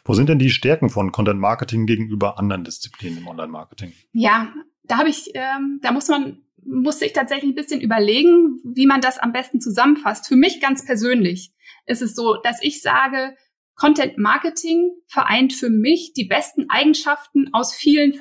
Wo 0.04 0.14
sind 0.14 0.28
denn 0.28 0.38
die 0.38 0.50
Stärken 0.50 0.90
von 0.90 1.12
Content 1.12 1.40
Marketing 1.40 1.86
gegenüber 1.86 2.38
anderen 2.38 2.64
Disziplinen 2.64 3.18
im 3.18 3.28
Online-Marketing? 3.28 3.92
Ja, 4.12 4.52
da 4.84 4.98
habe 4.98 5.08
ich, 5.08 5.30
ähm, 5.34 5.80
da 5.82 5.92
muss 5.92 6.08
man, 6.08 6.42
musste 6.64 7.04
ich 7.04 7.12
tatsächlich 7.12 7.50
ein 7.50 7.54
bisschen 7.54 7.80
überlegen, 7.80 8.60
wie 8.64 8.86
man 8.86 9.00
das 9.00 9.18
am 9.18 9.32
besten 9.32 9.60
zusammenfasst. 9.60 10.26
Für 10.28 10.36
mich 10.36 10.60
ganz 10.60 10.84
persönlich 10.84 11.52
ist 11.86 12.02
es 12.02 12.14
so, 12.14 12.36
dass 12.42 12.62
ich 12.62 12.82
sage, 12.82 13.36
Content 13.74 14.16
Marketing 14.16 14.90
vereint 15.06 15.52
für 15.52 15.68
mich 15.68 16.12
die 16.14 16.24
besten 16.24 16.70
Eigenschaften 16.70 17.50
aus 17.52 17.74
vielen 17.74 18.14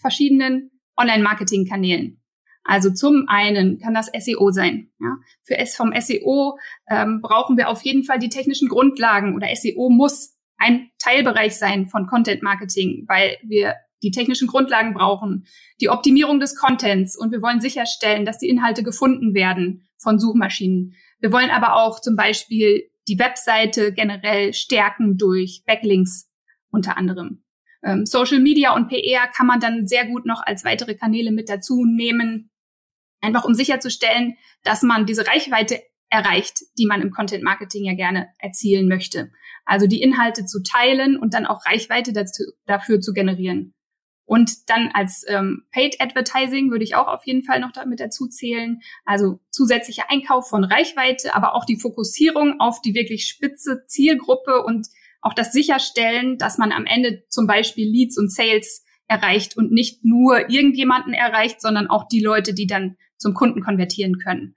verschiedenen 0.00 0.70
Online-Marketing-Kanälen. 0.96 2.22
Also 2.64 2.90
zum 2.90 3.24
einen 3.26 3.80
kann 3.80 3.94
das 3.94 4.10
SEO 4.16 4.52
sein. 4.52 4.92
Ja. 5.00 5.16
Für 5.42 5.58
S 5.58 5.74
vom 5.74 5.92
SEO 5.98 6.56
ähm, 6.88 7.20
brauchen 7.20 7.56
wir 7.56 7.68
auf 7.68 7.82
jeden 7.82 8.04
Fall 8.04 8.20
die 8.20 8.28
technischen 8.28 8.68
Grundlagen 8.68 9.34
oder 9.34 9.48
SEO 9.54 9.90
muss 9.90 10.36
ein 10.62 10.90
Teilbereich 10.98 11.56
sein 11.56 11.88
von 11.88 12.06
Content 12.06 12.42
Marketing, 12.42 13.04
weil 13.08 13.36
wir 13.42 13.74
die 14.02 14.10
technischen 14.10 14.48
Grundlagen 14.48 14.94
brauchen, 14.94 15.46
die 15.80 15.88
Optimierung 15.88 16.40
des 16.40 16.56
Contents 16.56 17.16
und 17.16 17.32
wir 17.32 17.42
wollen 17.42 17.60
sicherstellen, 17.60 18.24
dass 18.24 18.38
die 18.38 18.48
Inhalte 18.48 18.82
gefunden 18.82 19.34
werden 19.34 19.88
von 19.98 20.18
Suchmaschinen. 20.18 20.94
Wir 21.20 21.32
wollen 21.32 21.50
aber 21.50 21.76
auch 21.76 22.00
zum 22.00 22.16
Beispiel 22.16 22.90
die 23.08 23.18
Webseite 23.18 23.92
generell 23.92 24.52
stärken 24.52 25.16
durch 25.18 25.62
Backlinks 25.66 26.30
unter 26.70 26.96
anderem. 26.96 27.44
Ähm, 27.84 28.06
Social 28.06 28.38
Media 28.38 28.74
und 28.74 28.88
PR 28.88 29.26
kann 29.28 29.46
man 29.46 29.60
dann 29.60 29.86
sehr 29.86 30.06
gut 30.06 30.26
noch 30.26 30.42
als 30.44 30.64
weitere 30.64 30.94
Kanäle 30.94 31.32
mit 31.32 31.48
dazu 31.48 31.84
nehmen, 31.84 32.50
einfach 33.20 33.44
um 33.44 33.54
sicherzustellen, 33.54 34.36
dass 34.62 34.82
man 34.82 35.06
diese 35.06 35.26
Reichweite 35.26 35.80
erreicht, 36.12 36.60
die 36.78 36.84
man 36.84 37.00
im 37.00 37.10
Content 37.10 37.42
Marketing 37.42 37.86
ja 37.86 37.94
gerne 37.94 38.28
erzielen 38.38 38.86
möchte. 38.86 39.32
Also 39.64 39.86
die 39.86 40.02
Inhalte 40.02 40.44
zu 40.44 40.62
teilen 40.62 41.16
und 41.16 41.32
dann 41.32 41.46
auch 41.46 41.64
Reichweite 41.64 42.12
dazu, 42.12 42.42
dafür 42.66 43.00
zu 43.00 43.14
generieren. 43.14 43.72
Und 44.26 44.68
dann 44.68 44.90
als 44.92 45.24
ähm, 45.26 45.64
Paid 45.72 46.00
Advertising 46.00 46.70
würde 46.70 46.84
ich 46.84 46.94
auch 46.94 47.08
auf 47.08 47.24
jeden 47.24 47.42
Fall 47.42 47.60
noch 47.60 47.72
damit 47.72 47.98
dazu 47.98 48.28
zählen. 48.28 48.80
Also 49.06 49.40
zusätzlicher 49.50 50.10
Einkauf 50.10 50.48
von 50.48 50.64
Reichweite, 50.64 51.34
aber 51.34 51.54
auch 51.54 51.64
die 51.64 51.80
Fokussierung 51.80 52.60
auf 52.60 52.82
die 52.82 52.94
wirklich 52.94 53.26
spitze 53.26 53.84
Zielgruppe 53.86 54.62
und 54.62 54.88
auch 55.22 55.32
das 55.32 55.52
Sicherstellen, 55.52 56.36
dass 56.36 56.58
man 56.58 56.72
am 56.72 56.84
Ende 56.84 57.24
zum 57.28 57.46
Beispiel 57.46 57.88
Leads 57.88 58.18
und 58.18 58.30
Sales 58.30 58.84
erreicht 59.08 59.56
und 59.56 59.72
nicht 59.72 60.04
nur 60.04 60.50
irgendjemanden 60.50 61.14
erreicht, 61.14 61.62
sondern 61.62 61.88
auch 61.88 62.06
die 62.06 62.20
Leute, 62.20 62.52
die 62.52 62.66
dann 62.66 62.96
zum 63.16 63.32
Kunden 63.32 63.62
konvertieren 63.62 64.18
können. 64.18 64.56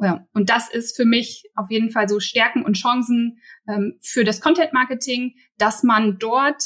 Ja, 0.00 0.26
und 0.32 0.50
das 0.50 0.68
ist 0.70 0.96
für 0.96 1.04
mich 1.04 1.44
auf 1.54 1.70
jeden 1.70 1.90
Fall 1.90 2.08
so 2.08 2.18
Stärken 2.18 2.64
und 2.64 2.74
Chancen 2.76 3.38
ähm, 3.68 3.98
für 4.00 4.24
das 4.24 4.40
Content 4.40 4.72
Marketing, 4.72 5.34
dass 5.56 5.82
man 5.82 6.18
dort 6.18 6.62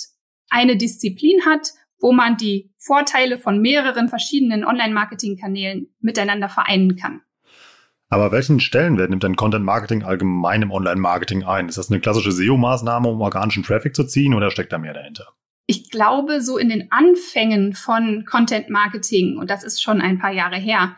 eine 0.49 0.77
Disziplin 0.77 1.45
hat, 1.45 1.73
wo 2.01 2.13
man 2.13 2.37
die 2.37 2.73
Vorteile 2.79 3.39
von 3.39 3.61
mehreren 3.61 4.09
verschiedenen 4.09 4.65
Online-Marketing-Kanälen 4.65 5.89
miteinander 6.01 6.49
vereinen 6.49 6.97
kann. 6.97 7.21
Aber 8.11 8.33
welchen 8.33 8.61
Stellenwert 8.61 9.11
nimmt 9.11 9.23
denn 9.23 9.37
Content 9.37 9.65
Marketing 9.65 10.03
allgemein 10.03 10.63
im 10.63 10.71
Online-Marketing 10.71 11.45
ein? 11.45 11.69
Ist 11.69 11.77
das 11.77 11.91
eine 11.91 12.01
klassische 12.01 12.33
SEO-Maßnahme, 12.33 13.09
um 13.09 13.21
organischen 13.21 13.63
Traffic 13.63 13.95
zu 13.95 14.05
ziehen 14.05 14.33
oder 14.33 14.51
steckt 14.51 14.73
da 14.73 14.79
mehr 14.79 14.95
dahinter? 14.95 15.35
Ich 15.67 15.91
glaube, 15.91 16.41
so 16.41 16.57
in 16.57 16.71
den 16.71 16.91
Anfängen 16.91 17.75
von 17.75 18.25
Content 18.25 18.71
Marketing, 18.71 19.37
und 19.37 19.51
das 19.51 19.63
ist 19.63 19.83
schon 19.83 20.01
ein 20.01 20.19
paar 20.19 20.33
Jahre 20.33 20.57
her, 20.57 20.97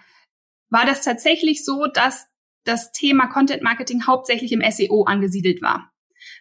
war 0.71 0.87
das 0.87 1.03
tatsächlich 1.03 1.65
so, 1.65 1.87
dass 1.87 2.27
das 2.65 2.93
Thema 2.93 3.27
Content 3.27 3.63
Marketing 3.63 4.07
hauptsächlich 4.07 4.53
im 4.53 4.63
SEO 4.71 5.05
angesiedelt 5.05 5.63
war. 5.63 5.93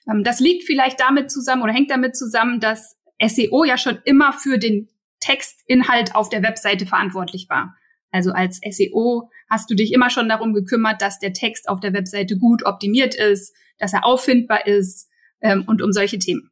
Ähm, 0.09 0.24
das 0.24 0.39
liegt 0.39 0.63
vielleicht 0.65 1.00
damit 1.00 1.31
zusammen 1.31 1.63
oder 1.63 1.74
hängt 1.74 1.91
damit 1.91 2.15
zusammen, 2.15 2.59
dass 2.59 2.98
SEO 3.21 3.63
ja 3.63 3.77
schon 3.77 4.00
immer 4.05 4.33
für 4.33 4.57
den 4.57 4.89
Textinhalt 5.19 6.15
auf 6.15 6.29
der 6.29 6.43
Webseite 6.43 6.86
verantwortlich 6.86 7.48
war. 7.50 7.75
Also 8.12 8.31
als 8.31 8.59
SEO 8.69 9.29
hast 9.50 9.69
du 9.69 9.75
dich 9.75 9.93
immer 9.93 10.09
schon 10.09 10.29
darum 10.29 10.53
gekümmert, 10.53 11.01
dass 11.01 11.19
der 11.19 11.33
Text 11.33 11.69
auf 11.69 11.79
der 11.79 11.93
Webseite 11.93 12.38
gut 12.38 12.65
optimiert 12.65 13.15
ist, 13.15 13.53
dass 13.77 13.93
er 13.93 14.05
auffindbar 14.05 14.65
ist 14.65 15.09
ähm, 15.41 15.65
und 15.67 15.81
um 15.81 15.91
solche 15.91 16.19
Themen. 16.19 16.51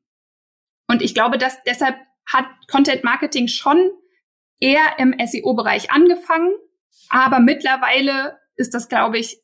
Und 0.88 1.02
ich 1.02 1.14
glaube, 1.14 1.38
dass 1.38 1.62
deshalb 1.64 1.96
hat 2.26 2.46
Content 2.70 3.04
Marketing 3.04 3.48
schon 3.48 3.92
eher 4.60 5.00
im 5.00 5.16
SEO-Bereich 5.26 5.92
angefangen, 5.92 6.54
aber 7.10 7.40
mittlerweile 7.40 8.38
ist 8.56 8.74
das, 8.74 8.90
glaube 8.90 9.18
ich, 9.18 9.42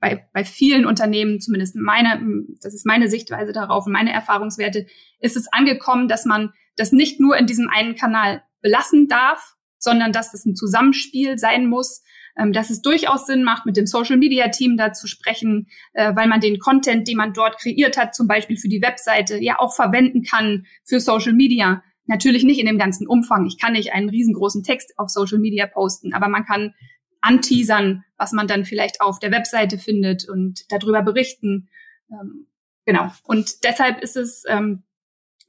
bei, 0.00 0.28
bei 0.32 0.44
vielen 0.44 0.86
Unternehmen, 0.86 1.40
zumindest 1.40 1.76
meine, 1.76 2.20
das 2.60 2.74
ist 2.74 2.86
meine 2.86 3.08
Sichtweise 3.08 3.52
darauf 3.52 3.86
und 3.86 3.92
meine 3.92 4.12
Erfahrungswerte, 4.12 4.86
ist 5.20 5.36
es 5.36 5.52
angekommen, 5.52 6.08
dass 6.08 6.24
man 6.24 6.52
das 6.76 6.92
nicht 6.92 7.20
nur 7.20 7.36
in 7.36 7.46
diesem 7.46 7.68
einen 7.68 7.94
Kanal 7.94 8.42
belassen 8.60 9.08
darf, 9.08 9.54
sondern 9.78 10.12
dass 10.12 10.34
es 10.34 10.44
ein 10.44 10.56
Zusammenspiel 10.56 11.38
sein 11.38 11.66
muss, 11.66 12.02
ähm, 12.36 12.52
dass 12.52 12.70
es 12.70 12.82
durchaus 12.82 13.26
Sinn 13.26 13.44
macht, 13.44 13.66
mit 13.66 13.76
dem 13.76 13.86
Social 13.86 14.16
Media 14.16 14.48
Team 14.48 14.76
da 14.76 14.92
zu 14.92 15.06
sprechen, 15.06 15.68
äh, 15.92 16.14
weil 16.14 16.28
man 16.28 16.40
den 16.40 16.58
Content, 16.58 17.08
den 17.08 17.16
man 17.16 17.32
dort 17.32 17.58
kreiert 17.58 17.96
hat, 17.96 18.14
zum 18.14 18.26
Beispiel 18.26 18.56
für 18.56 18.68
die 18.68 18.82
Webseite, 18.82 19.38
ja 19.38 19.58
auch 19.58 19.74
verwenden 19.74 20.22
kann 20.22 20.66
für 20.84 21.00
Social 21.00 21.32
Media. 21.32 21.82
Natürlich 22.06 22.44
nicht 22.44 22.60
in 22.60 22.66
dem 22.66 22.78
ganzen 22.78 23.06
Umfang. 23.06 23.46
Ich 23.46 23.58
kann 23.58 23.72
nicht 23.72 23.92
einen 23.92 24.08
riesengroßen 24.08 24.62
Text 24.62 24.94
auf 24.96 25.10
Social 25.10 25.38
Media 25.38 25.66
posten, 25.66 26.14
aber 26.14 26.28
man 26.28 26.44
kann 26.44 26.74
anteasern, 27.20 28.04
was 28.16 28.32
man 28.32 28.46
dann 28.46 28.64
vielleicht 28.64 29.00
auf 29.00 29.18
der 29.18 29.32
Webseite 29.32 29.78
findet 29.78 30.28
und 30.28 30.70
darüber 30.70 31.02
berichten. 31.02 31.68
Ähm, 32.10 32.46
genau. 32.84 33.10
Und 33.24 33.64
deshalb 33.64 34.02
ist 34.02 34.16
es 34.16 34.44
ähm, 34.46 34.84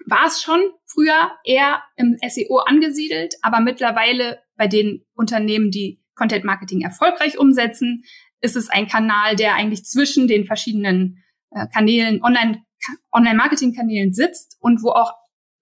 war 0.05 0.25
es 0.27 0.41
schon 0.41 0.59
früher 0.85 1.31
eher 1.43 1.81
im 1.95 2.17
SEO 2.27 2.57
angesiedelt, 2.59 3.35
aber 3.41 3.59
mittlerweile 3.59 4.39
bei 4.55 4.67
den 4.67 5.05
Unternehmen, 5.15 5.71
die 5.71 6.01
Content 6.15 6.45
Marketing 6.45 6.81
erfolgreich 6.81 7.37
umsetzen, 7.37 8.03
ist 8.41 8.55
es 8.55 8.69
ein 8.69 8.87
Kanal, 8.87 9.35
der 9.35 9.55
eigentlich 9.55 9.83
zwischen 9.85 10.27
den 10.27 10.45
verschiedenen 10.45 11.23
äh, 11.51 11.67
Kanälen, 11.73 12.23
Online, 12.23 12.63
Online-Marketing-Kanälen 13.11 14.13
sitzt 14.13 14.57
und 14.59 14.83
wo 14.83 14.89
auch 14.91 15.13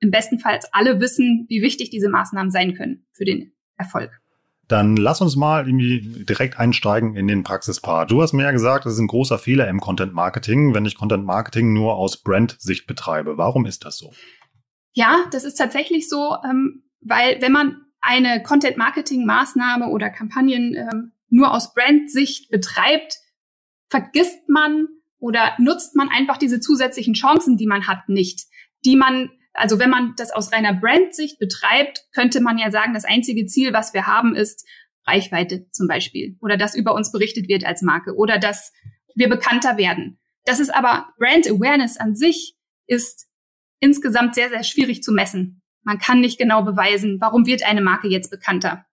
im 0.06 0.12
besten 0.12 0.40
Fall 0.40 0.60
alle 0.72 1.00
wissen, 1.00 1.46
wie 1.50 1.62
wichtig 1.62 1.90
diese 1.90 2.10
Maßnahmen 2.10 2.52
sein 2.52 2.76
können 2.76 3.06
für 3.12 3.26
den 3.26 3.52
Erfolg. 3.78 4.12
Dann 4.68 4.96
lass 4.98 5.22
uns 5.22 5.36
mal 5.36 5.68
irgendwie 5.68 6.26
direkt 6.26 6.58
einsteigen 6.58 7.16
in 7.16 7.28
den 7.28 7.44
Praxispart. 7.44 8.10
Du 8.10 8.22
hast 8.22 8.34
mir 8.34 8.44
ja 8.44 8.52
gesagt, 8.52 8.86
das 8.86 8.94
ist 8.94 9.00
ein 9.00 9.08
großer 9.08 9.38
Fehler 9.38 9.68
im 9.68 9.80
Content 9.80 10.14
Marketing, 10.14 10.74
wenn 10.74 10.86
ich 10.86 10.96
Content 10.96 11.26
Marketing 11.26 11.74
nur 11.74 11.96
aus 11.96 12.24
Brand-Sicht 12.24 12.88
betreibe. 12.88 13.38
Warum 13.38 13.66
ist 13.66 13.86
das 13.86 13.98
so? 13.98 14.12
Ja, 14.94 15.26
das 15.32 15.44
ist 15.44 15.56
tatsächlich 15.56 16.10
so, 16.10 16.38
ähm, 16.44 16.84
weil 17.02 17.42
wenn 17.42 17.52
man 17.52 17.82
eine 18.02 18.42
Content 18.42 18.78
Marketing 18.78 19.26
Maßnahme 19.26 19.90
oder 19.90 20.10
Kampagnen 20.10 20.76
ähm, 20.76 21.12
nur 21.30 21.54
aus 21.54 21.74
Brand-Sicht 21.74 22.50
betreibt, 22.50 23.20
vergisst 23.90 24.50
man 24.50 24.88
oder 25.20 25.54
nutzt 25.60 25.96
man 25.96 26.10
einfach 26.10 26.38
diese 26.38 26.60
zusätzlichen 26.60 27.14
Chancen, 27.14 27.58
die 27.58 27.68
man 27.68 27.88
hat, 27.88 28.10
nicht, 28.10 28.48
die 28.84 28.96
man 28.96 29.32
also 29.56 29.80
wenn 29.80 29.90
man 29.90 30.14
das 30.18 30.32
aus 30.32 30.52
reiner 30.52 30.74
Brand-Sicht 30.74 31.40
betreibt, 31.40 32.06
könnte 32.14 32.42
man 32.42 32.58
ja 32.58 32.72
sagen, 32.72 32.94
das 32.94 33.06
einzige 33.06 33.46
Ziel, 33.46 33.74
was 33.74 33.94
wir 33.94 34.08
haben, 34.08 34.36
ist 34.36 34.68
Reichweite 35.08 35.70
zum 35.72 35.88
Beispiel 35.88 36.38
oder 36.42 36.58
dass 36.58 36.76
über 36.76 36.96
uns 36.96 37.12
berichtet 37.12 37.48
wird 37.48 37.66
als 37.66 37.82
Marke 37.82 38.16
oder 38.16 38.40
dass 38.40 38.74
wir 39.16 39.30
bekannter 39.30 39.78
werden. 39.78 40.20
Das 40.46 40.60
ist 40.60 40.74
aber 40.74 41.08
Brand 41.18 41.48
Awareness 41.48 41.98
an 41.98 42.16
sich 42.16 42.56
ist 42.88 43.28
insgesamt 43.80 44.36
sehr, 44.36 44.50
sehr 44.50 44.64
schwierig 44.64 45.04
zu 45.04 45.12
messen. 45.12 45.62
Man 45.84 46.00
kann 46.00 46.22
nicht 46.22 46.38
genau 46.38 46.64
beweisen, 46.64 47.18
warum 47.20 47.46
wird 47.46 47.64
eine 47.64 47.82
Marke 47.82 48.08
jetzt 48.08 48.32
bekannter. 48.32 48.86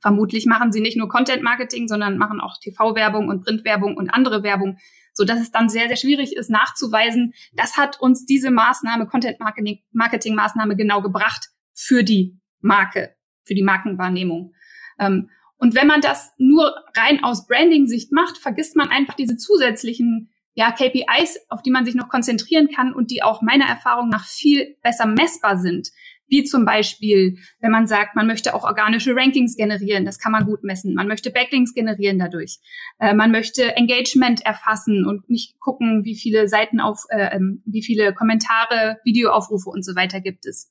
Vermutlich 0.00 0.46
machen 0.46 0.72
sie 0.72 0.80
nicht 0.80 0.96
nur 0.96 1.08
Content 1.08 1.42
Marketing, 1.42 1.88
sondern 1.88 2.18
machen 2.18 2.40
auch 2.40 2.56
TV-Werbung 2.60 3.28
und 3.28 3.44
Printwerbung 3.44 3.96
und 3.96 4.10
andere 4.10 4.42
Werbung 4.42 4.78
so 5.18 5.24
dass 5.24 5.40
es 5.40 5.50
dann 5.50 5.68
sehr, 5.68 5.88
sehr 5.88 5.96
schwierig 5.96 6.36
ist 6.36 6.48
nachzuweisen, 6.48 7.34
das 7.52 7.76
hat 7.76 8.00
uns 8.00 8.24
diese 8.24 8.52
Maßnahme, 8.52 9.06
Content 9.06 9.40
Marketing, 9.40 9.80
Marketing 9.90 10.34
Maßnahme 10.36 10.76
genau 10.76 11.02
gebracht 11.02 11.48
für 11.74 12.04
die 12.04 12.38
Marke, 12.60 13.16
für 13.44 13.54
die 13.54 13.64
Markenwahrnehmung. 13.64 14.54
Ähm, 14.98 15.28
und 15.56 15.74
wenn 15.74 15.88
man 15.88 16.00
das 16.00 16.32
nur 16.38 16.72
rein 16.96 17.24
aus 17.24 17.48
Branding-Sicht 17.48 18.12
macht, 18.12 18.38
vergisst 18.38 18.76
man 18.76 18.90
einfach 18.90 19.14
diese 19.14 19.36
zusätzlichen 19.36 20.30
ja, 20.54 20.70
KPIs, 20.70 21.40
auf 21.48 21.62
die 21.62 21.72
man 21.72 21.84
sich 21.84 21.96
noch 21.96 22.08
konzentrieren 22.08 22.68
kann 22.68 22.94
und 22.94 23.10
die 23.10 23.24
auch 23.24 23.42
meiner 23.42 23.66
Erfahrung 23.66 24.08
nach 24.08 24.24
viel 24.24 24.76
besser 24.82 25.06
messbar 25.06 25.58
sind. 25.58 25.88
Wie 26.28 26.44
zum 26.44 26.64
Beispiel, 26.64 27.38
wenn 27.60 27.70
man 27.70 27.86
sagt, 27.86 28.14
man 28.14 28.26
möchte 28.26 28.54
auch 28.54 28.64
organische 28.64 29.14
Rankings 29.16 29.56
generieren, 29.56 30.04
das 30.04 30.18
kann 30.18 30.32
man 30.32 30.44
gut 30.44 30.62
messen. 30.62 30.94
Man 30.94 31.08
möchte 31.08 31.30
Backlinks 31.30 31.74
generieren 31.74 32.18
dadurch. 32.18 32.58
Äh, 32.98 33.14
man 33.14 33.30
möchte 33.30 33.76
Engagement 33.76 34.44
erfassen 34.44 35.06
und 35.06 35.28
nicht 35.30 35.58
gucken, 35.58 36.04
wie 36.04 36.16
viele 36.16 36.48
Seiten 36.48 36.80
auf, 36.80 37.04
äh, 37.10 37.36
ähm, 37.36 37.62
wie 37.64 37.82
viele 37.82 38.12
Kommentare, 38.12 38.98
Videoaufrufe 39.04 39.70
und 39.70 39.84
so 39.84 39.96
weiter 39.96 40.20
gibt 40.20 40.46
es. 40.46 40.70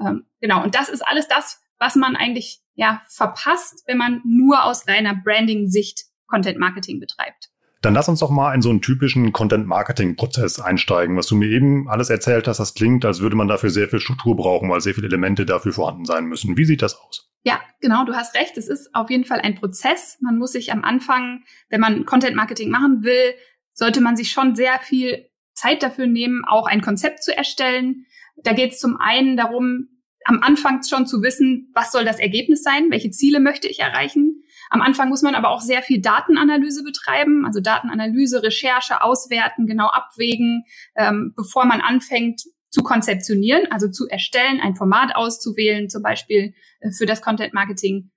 Ähm, 0.00 0.24
genau. 0.40 0.62
Und 0.62 0.74
das 0.74 0.88
ist 0.88 1.06
alles 1.06 1.28
das, 1.28 1.60
was 1.78 1.96
man 1.96 2.16
eigentlich 2.16 2.60
ja 2.74 3.02
verpasst, 3.08 3.84
wenn 3.86 3.98
man 3.98 4.22
nur 4.24 4.64
aus 4.64 4.88
reiner 4.88 5.14
Branding-Sicht 5.14 6.04
Content 6.26 6.58
Marketing 6.58 6.98
betreibt. 6.98 7.50
Dann 7.84 7.92
lass 7.92 8.08
uns 8.08 8.20
doch 8.20 8.30
mal 8.30 8.54
in 8.54 8.62
so 8.62 8.70
einen 8.70 8.80
typischen 8.80 9.32
Content-Marketing-Prozess 9.32 10.58
einsteigen. 10.58 11.18
Was 11.18 11.26
du 11.26 11.36
mir 11.36 11.48
eben 11.48 11.86
alles 11.88 12.08
erzählt 12.08 12.48
hast, 12.48 12.58
das 12.58 12.72
klingt, 12.72 13.04
als 13.04 13.20
würde 13.20 13.36
man 13.36 13.46
dafür 13.46 13.68
sehr 13.68 13.88
viel 13.88 14.00
Struktur 14.00 14.34
brauchen, 14.36 14.70
weil 14.70 14.80
sehr 14.80 14.94
viele 14.94 15.08
Elemente 15.08 15.44
dafür 15.44 15.72
vorhanden 15.72 16.06
sein 16.06 16.24
müssen. 16.24 16.56
Wie 16.56 16.64
sieht 16.64 16.80
das 16.80 16.98
aus? 16.98 17.30
Ja, 17.42 17.60
genau, 17.82 18.06
du 18.06 18.14
hast 18.14 18.34
recht. 18.36 18.56
Es 18.56 18.68
ist 18.68 18.94
auf 18.94 19.10
jeden 19.10 19.26
Fall 19.26 19.40
ein 19.40 19.56
Prozess. 19.56 20.16
Man 20.22 20.38
muss 20.38 20.52
sich 20.52 20.72
am 20.72 20.82
Anfang, 20.82 21.42
wenn 21.68 21.80
man 21.80 22.06
Content-Marketing 22.06 22.70
machen 22.70 23.04
will, 23.04 23.34
sollte 23.74 24.00
man 24.00 24.16
sich 24.16 24.30
schon 24.30 24.56
sehr 24.56 24.78
viel 24.78 25.28
Zeit 25.52 25.82
dafür 25.82 26.06
nehmen, 26.06 26.42
auch 26.46 26.66
ein 26.66 26.80
Konzept 26.80 27.22
zu 27.22 27.36
erstellen. 27.36 28.06
Da 28.36 28.54
geht 28.54 28.72
es 28.72 28.78
zum 28.78 28.96
einen 28.96 29.36
darum, 29.36 29.88
am 30.24 30.40
Anfang 30.40 30.80
schon 30.88 31.06
zu 31.06 31.22
wissen, 31.22 31.70
was 31.74 31.92
soll 31.92 32.06
das 32.06 32.18
Ergebnis 32.18 32.62
sein, 32.62 32.90
welche 32.90 33.10
Ziele 33.10 33.40
möchte 33.40 33.68
ich 33.68 33.80
erreichen. 33.80 34.42
Am 34.70 34.82
Anfang 34.82 35.08
muss 35.08 35.22
man 35.22 35.34
aber 35.34 35.50
auch 35.50 35.60
sehr 35.60 35.82
viel 35.82 36.00
Datenanalyse 36.00 36.82
betreiben, 36.82 37.44
also 37.44 37.60
Datenanalyse, 37.60 38.42
Recherche, 38.42 39.02
auswerten, 39.02 39.66
genau 39.66 39.88
abwägen, 39.88 40.64
ähm, 40.96 41.32
bevor 41.36 41.64
man 41.64 41.80
anfängt 41.80 42.42
zu 42.70 42.82
konzeptionieren, 42.82 43.70
also 43.70 43.88
zu 43.88 44.08
erstellen, 44.08 44.60
ein 44.60 44.74
Format 44.74 45.14
auszuwählen, 45.14 45.88
zum 45.88 46.02
Beispiel 46.02 46.54
äh, 46.80 46.90
für 46.90 47.06
das 47.06 47.22
Content 47.22 47.54
Marketing. 47.54 48.10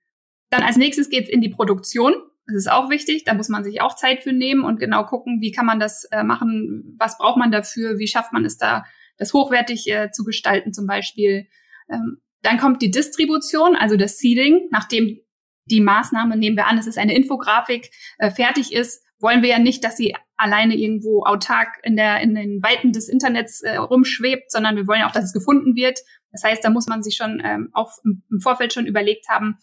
Dann 0.50 0.62
als 0.62 0.76
nächstes 0.76 1.10
geht's 1.10 1.30
in 1.30 1.40
die 1.40 1.48
Produktion. 1.48 2.14
Das 2.46 2.56
ist 2.56 2.70
auch 2.70 2.90
wichtig. 2.90 3.24
Da 3.24 3.34
muss 3.34 3.48
man 3.48 3.62
sich 3.62 3.80
auch 3.82 3.94
Zeit 3.94 4.24
für 4.24 4.32
nehmen 4.32 4.64
und 4.64 4.80
genau 4.80 5.04
gucken, 5.04 5.40
wie 5.40 5.52
kann 5.52 5.66
man 5.66 5.78
das 5.78 6.04
äh, 6.04 6.24
machen, 6.24 6.96
was 6.98 7.18
braucht 7.18 7.36
man 7.36 7.52
dafür, 7.52 7.98
wie 7.98 8.08
schafft 8.08 8.32
man 8.32 8.44
es 8.44 8.56
da, 8.56 8.84
das 9.16 9.32
hochwertig 9.32 9.88
äh, 9.90 10.10
zu 10.10 10.24
gestalten 10.24 10.72
zum 10.72 10.86
Beispiel. 10.86 11.46
Ähm, 11.88 12.18
dann 12.42 12.58
kommt 12.58 12.82
die 12.82 12.90
Distribution, 12.90 13.76
also 13.76 13.96
das 13.96 14.18
Seeding, 14.18 14.68
nachdem 14.70 15.20
die 15.70 15.80
Maßnahme, 15.80 16.36
nehmen 16.36 16.56
wir 16.56 16.66
an, 16.66 16.78
es 16.78 16.86
ist 16.86 16.98
eine 16.98 17.14
Infografik, 17.14 17.90
äh, 18.18 18.30
fertig 18.30 18.72
ist, 18.72 19.04
wollen 19.20 19.42
wir 19.42 19.48
ja 19.48 19.58
nicht, 19.58 19.84
dass 19.84 19.96
sie 19.96 20.14
alleine 20.36 20.76
irgendwo 20.76 21.24
autark 21.24 21.68
in, 21.82 21.96
der, 21.96 22.20
in 22.20 22.34
den 22.34 22.62
Weiten 22.62 22.92
des 22.92 23.08
Internets 23.08 23.60
äh, 23.62 23.76
rumschwebt, 23.76 24.50
sondern 24.50 24.76
wir 24.76 24.86
wollen 24.86 25.00
ja 25.00 25.08
auch, 25.08 25.12
dass 25.12 25.24
es 25.24 25.32
gefunden 25.32 25.74
wird. 25.74 25.98
Das 26.30 26.44
heißt, 26.44 26.64
da 26.64 26.70
muss 26.70 26.86
man 26.86 27.02
sich 27.02 27.16
schon 27.16 27.42
ähm, 27.44 27.70
auch 27.72 27.90
im 28.04 28.40
Vorfeld 28.40 28.72
schon 28.72 28.86
überlegt 28.86 29.28
haben, 29.28 29.58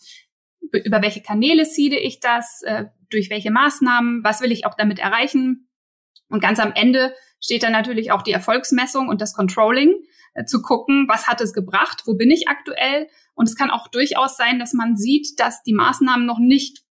über 0.71 1.01
welche 1.01 1.21
Kanäle 1.21 1.65
seede 1.65 1.97
ich 1.97 2.19
das, 2.19 2.61
äh, 2.63 2.85
durch 3.09 3.29
welche 3.29 3.51
Maßnahmen, 3.51 4.23
was 4.23 4.41
will 4.41 4.51
ich 4.51 4.65
auch 4.65 4.75
damit 4.75 4.99
erreichen. 4.99 5.69
Und 6.27 6.41
ganz 6.41 6.59
am 6.59 6.73
Ende 6.73 7.13
steht 7.39 7.63
dann 7.63 7.71
natürlich 7.71 8.11
auch 8.11 8.23
die 8.23 8.31
Erfolgsmessung 8.31 9.07
und 9.07 9.21
das 9.21 9.33
Controlling, 9.33 9.93
äh, 10.33 10.45
zu 10.45 10.61
gucken, 10.61 11.05
was 11.07 11.27
hat 11.27 11.39
es 11.39 11.53
gebracht, 11.53 12.01
wo 12.05 12.15
bin 12.15 12.31
ich 12.31 12.47
aktuell 12.47 13.07
und 13.35 13.47
es 13.47 13.55
kann 13.55 13.69
auch 13.69 13.87
durchaus 13.87 14.37
sein, 14.37 14.59
dass 14.59 14.73
man 14.73 14.97
sieht, 14.97 15.39
dass 15.39 15.61
die 15.63 15.73
Maßnahmen 15.73 16.25
noch 16.25 16.39
nicht 16.39 16.85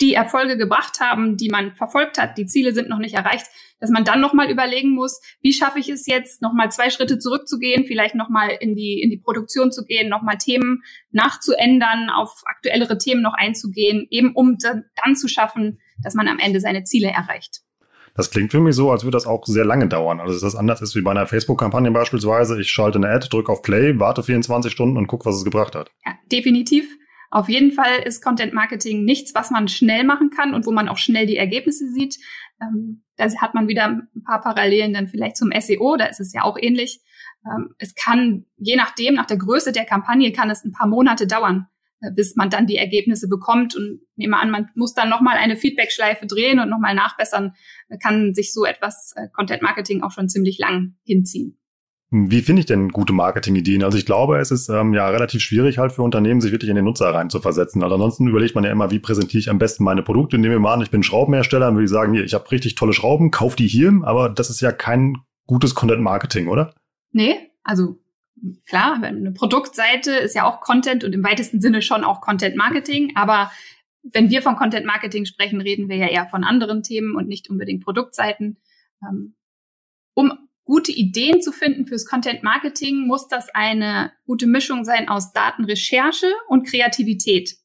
die 0.00 0.14
Erfolge 0.14 0.56
gebracht 0.56 1.00
haben, 1.00 1.36
die 1.36 1.48
man 1.48 1.74
verfolgt 1.74 2.18
hat, 2.18 2.38
die 2.38 2.46
Ziele 2.46 2.72
sind 2.72 2.88
noch 2.88 2.98
nicht 2.98 3.14
erreicht, 3.14 3.46
dass 3.80 3.90
man 3.90 4.04
dann 4.04 4.20
nochmal 4.20 4.50
überlegen 4.50 4.90
muss, 4.90 5.20
wie 5.40 5.52
schaffe 5.52 5.78
ich 5.78 5.88
es 5.88 6.06
jetzt, 6.06 6.40
nochmal 6.40 6.70
zwei 6.70 6.90
Schritte 6.90 7.18
zurückzugehen, 7.18 7.84
vielleicht 7.84 8.14
nochmal 8.14 8.50
in 8.60 8.74
die, 8.74 9.00
in 9.00 9.10
die 9.10 9.18
Produktion 9.18 9.72
zu 9.72 9.84
gehen, 9.84 10.08
nochmal 10.08 10.38
Themen 10.38 10.82
nachzuändern, 11.10 12.10
auf 12.10 12.42
aktuellere 12.46 12.98
Themen 12.98 13.22
noch 13.22 13.34
einzugehen, 13.34 14.06
eben 14.10 14.34
um 14.34 14.56
dann, 14.58 14.84
zu 15.16 15.28
schaffen, 15.28 15.80
dass 16.02 16.14
man 16.14 16.28
am 16.28 16.38
Ende 16.38 16.60
seine 16.60 16.84
Ziele 16.84 17.08
erreicht. 17.08 17.62
Das 18.18 18.32
klingt 18.32 18.50
für 18.50 18.58
mich 18.58 18.74
so, 18.74 18.90
als 18.90 19.04
würde 19.04 19.14
das 19.14 19.28
auch 19.28 19.46
sehr 19.46 19.64
lange 19.64 19.86
dauern. 19.86 20.18
Also 20.18 20.32
dass 20.32 20.42
das 20.42 20.56
anders 20.56 20.82
ist 20.82 20.96
wie 20.96 21.02
bei 21.02 21.12
einer 21.12 21.28
Facebook-Kampagne 21.28 21.92
beispielsweise. 21.92 22.60
Ich 22.60 22.68
schalte 22.68 22.98
eine 22.98 23.10
Ad, 23.10 23.28
drücke 23.30 23.52
auf 23.52 23.62
Play, 23.62 24.00
warte 24.00 24.24
24 24.24 24.72
Stunden 24.72 24.96
und 24.96 25.06
gucke, 25.06 25.24
was 25.24 25.36
es 25.36 25.44
gebracht 25.44 25.76
hat. 25.76 25.92
Ja, 26.04 26.14
definitiv. 26.32 26.84
Auf 27.30 27.48
jeden 27.48 27.70
Fall 27.70 28.02
ist 28.04 28.20
Content 28.20 28.52
Marketing 28.54 29.04
nichts, 29.04 29.36
was 29.36 29.52
man 29.52 29.68
schnell 29.68 30.02
machen 30.02 30.30
kann 30.30 30.52
und 30.52 30.66
wo 30.66 30.72
man 30.72 30.88
auch 30.88 30.96
schnell 30.96 31.26
die 31.26 31.36
Ergebnisse 31.36 31.92
sieht. 31.92 32.16
Ähm, 32.60 33.04
da 33.16 33.32
hat 33.40 33.54
man 33.54 33.68
wieder 33.68 33.84
ein 33.84 34.08
paar 34.26 34.40
Parallelen 34.40 34.94
dann 34.94 35.06
vielleicht 35.06 35.36
zum 35.36 35.52
SEO, 35.56 35.96
da 35.96 36.06
ist 36.06 36.18
es 36.18 36.32
ja 36.32 36.42
auch 36.42 36.58
ähnlich. 36.60 37.00
Ähm, 37.46 37.76
es 37.78 37.94
kann, 37.94 38.46
je 38.56 38.74
nachdem, 38.74 39.14
nach 39.14 39.26
der 39.26 39.36
Größe 39.36 39.70
der 39.70 39.84
Kampagne, 39.84 40.32
kann 40.32 40.50
es 40.50 40.64
ein 40.64 40.72
paar 40.72 40.88
Monate 40.88 41.28
dauern, 41.28 41.68
bis 42.14 42.36
man 42.36 42.50
dann 42.50 42.66
die 42.66 42.76
Ergebnisse 42.76 43.28
bekommt. 43.28 43.76
Und 43.76 44.00
nehme 44.16 44.38
an, 44.38 44.50
man 44.50 44.68
muss 44.74 44.94
dann 44.94 45.08
nochmal 45.08 45.36
eine 45.38 45.56
Feedback-Schleife 45.56 46.26
drehen 46.26 46.60
und 46.60 46.70
nochmal 46.70 46.94
nachbessern, 46.94 47.54
kann 48.02 48.34
sich 48.34 48.52
so 48.52 48.64
etwas 48.64 49.12
äh, 49.16 49.28
Content 49.32 49.62
Marketing 49.62 50.02
auch 50.02 50.12
schon 50.12 50.28
ziemlich 50.28 50.58
lang 50.58 50.94
hinziehen. 51.04 51.58
Wie 52.10 52.40
finde 52.40 52.60
ich 52.60 52.66
denn 52.66 52.88
gute 52.88 53.12
Marketingideen? 53.12 53.84
Also 53.84 53.98
ich 53.98 54.06
glaube, 54.06 54.38
es 54.38 54.50
ist 54.50 54.70
ähm, 54.70 54.94
ja 54.94 55.08
relativ 55.10 55.42
schwierig 55.42 55.76
halt 55.76 55.92
für 55.92 56.00
Unternehmen, 56.00 56.40
sich 56.40 56.52
wirklich 56.52 56.70
in 56.70 56.76
den 56.76 56.86
Nutzer 56.86 57.12
rein 57.12 57.28
zu 57.28 57.38
versetzen. 57.38 57.82
Also 57.82 57.96
ansonsten 57.96 58.28
überlegt 58.28 58.54
man 58.54 58.64
ja 58.64 58.70
immer, 58.70 58.90
wie 58.90 58.98
präsentiere 58.98 59.40
ich 59.40 59.50
am 59.50 59.58
besten 59.58 59.84
meine 59.84 60.02
Produkte. 60.02 60.38
Nehmen 60.38 60.52
wir 60.52 60.58
mal 60.58 60.72
an, 60.72 60.80
ich 60.80 60.90
bin 60.90 61.02
Schraubenhersteller, 61.02 61.66
dann 61.66 61.74
würde 61.74 61.84
ich 61.84 61.90
sagen, 61.90 62.14
hier, 62.14 62.24
ich 62.24 62.32
habe 62.32 62.50
richtig 62.50 62.76
tolle 62.76 62.94
Schrauben, 62.94 63.30
kauf 63.30 63.56
die 63.56 63.68
hier, 63.68 63.92
aber 64.04 64.30
das 64.30 64.48
ist 64.48 64.62
ja 64.62 64.72
kein 64.72 65.18
gutes 65.46 65.74
Content 65.74 66.02
Marketing, 66.02 66.48
oder? 66.48 66.72
Nee, 67.12 67.34
also 67.62 67.98
klar, 68.66 69.02
eine 69.02 69.32
Produktseite 69.32 70.12
ist 70.12 70.34
ja 70.34 70.44
auch 70.44 70.60
Content 70.60 71.04
und 71.04 71.12
im 71.12 71.24
weitesten 71.24 71.60
Sinne 71.60 71.82
schon 71.82 72.04
auch 72.04 72.20
Content 72.20 72.56
Marketing, 72.56 73.12
aber 73.14 73.50
wenn 74.02 74.30
wir 74.30 74.42
von 74.42 74.56
Content 74.56 74.86
Marketing 74.86 75.24
sprechen, 75.24 75.60
reden 75.60 75.88
wir 75.88 75.96
ja 75.96 76.08
eher 76.08 76.26
von 76.26 76.44
anderen 76.44 76.82
Themen 76.82 77.16
und 77.16 77.28
nicht 77.28 77.50
unbedingt 77.50 77.84
Produktseiten. 77.84 78.58
Ähm, 79.02 79.34
um 80.14 80.32
gute 80.64 80.92
Ideen 80.92 81.40
zu 81.40 81.52
finden 81.52 81.86
fürs 81.86 82.06
Content 82.06 82.42
Marketing, 82.42 83.06
muss 83.06 83.28
das 83.28 83.48
eine 83.54 84.12
gute 84.26 84.46
Mischung 84.46 84.84
sein 84.84 85.08
aus 85.08 85.32
Datenrecherche 85.32 86.32
und 86.48 86.66
Kreativität. 86.66 87.56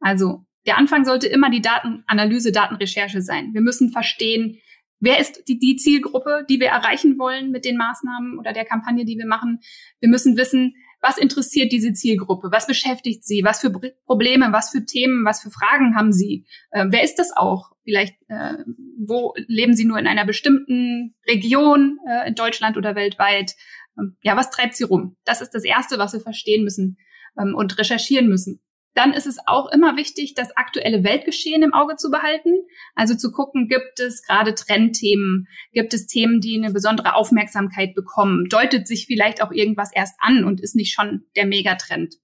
Also 0.00 0.46
der 0.66 0.78
Anfang 0.78 1.04
sollte 1.04 1.26
immer 1.26 1.50
die 1.50 1.60
Datenanalyse, 1.60 2.52
Datenrecherche 2.52 3.22
sein. 3.22 3.52
Wir 3.52 3.60
müssen 3.60 3.90
verstehen, 3.90 4.58
wer 5.00 5.18
ist 5.18 5.48
die, 5.48 5.58
die 5.58 5.76
Zielgruppe, 5.76 6.44
die 6.48 6.60
wir 6.60 6.68
erreichen 6.68 7.18
wollen 7.18 7.50
mit 7.50 7.64
den 7.64 7.76
Maßnahmen 7.76 8.38
oder 8.38 8.52
der 8.52 8.64
Kampagne, 8.64 9.04
die 9.04 9.18
wir 9.18 9.26
machen. 9.26 9.60
Wir 10.00 10.08
müssen 10.08 10.36
wissen, 10.36 10.74
was 11.00 11.18
interessiert 11.18 11.70
diese 11.70 11.92
Zielgruppe? 11.92 12.48
Was 12.50 12.66
beschäftigt 12.66 13.24
sie? 13.24 13.42
Was 13.44 13.60
für 13.60 13.70
Probleme, 14.04 14.48
was 14.52 14.70
für 14.70 14.84
Themen, 14.84 15.24
was 15.24 15.40
für 15.40 15.50
Fragen 15.50 15.94
haben 15.94 16.12
sie? 16.12 16.44
Äh, 16.70 16.86
wer 16.88 17.04
ist 17.04 17.16
das 17.16 17.36
auch? 17.36 17.72
Vielleicht, 17.84 18.16
äh, 18.28 18.54
wo 18.98 19.34
leben 19.46 19.74
sie 19.74 19.84
nur 19.84 19.98
in 19.98 20.06
einer 20.06 20.26
bestimmten 20.26 21.14
Region 21.26 21.98
äh, 22.08 22.28
in 22.28 22.34
Deutschland 22.34 22.76
oder 22.76 22.96
weltweit? 22.96 23.54
Ähm, 23.98 24.16
ja, 24.22 24.36
was 24.36 24.50
treibt 24.50 24.74
sie 24.74 24.84
rum? 24.84 25.16
Das 25.24 25.40
ist 25.40 25.50
das 25.50 25.64
Erste, 25.64 25.98
was 25.98 26.12
wir 26.12 26.20
verstehen 26.20 26.64
müssen 26.64 26.98
ähm, 27.40 27.54
und 27.54 27.78
recherchieren 27.78 28.28
müssen. 28.28 28.60
Dann 28.98 29.12
ist 29.12 29.28
es 29.28 29.38
auch 29.46 29.70
immer 29.70 29.96
wichtig, 29.96 30.34
das 30.34 30.56
aktuelle 30.56 31.04
Weltgeschehen 31.04 31.62
im 31.62 31.72
Auge 31.72 31.94
zu 31.94 32.10
behalten. 32.10 32.50
Also 32.96 33.14
zu 33.14 33.30
gucken, 33.30 33.68
gibt 33.68 34.00
es 34.00 34.24
gerade 34.24 34.56
Trendthemen? 34.56 35.46
Gibt 35.72 35.94
es 35.94 36.08
Themen, 36.08 36.40
die 36.40 36.56
eine 36.56 36.72
besondere 36.72 37.14
Aufmerksamkeit 37.14 37.94
bekommen? 37.94 38.46
Deutet 38.48 38.88
sich 38.88 39.06
vielleicht 39.06 39.40
auch 39.40 39.52
irgendwas 39.52 39.92
erst 39.94 40.16
an 40.18 40.42
und 40.42 40.60
ist 40.60 40.74
nicht 40.74 40.92
schon 40.92 41.26
der 41.36 41.46
Megatrend? 41.46 42.16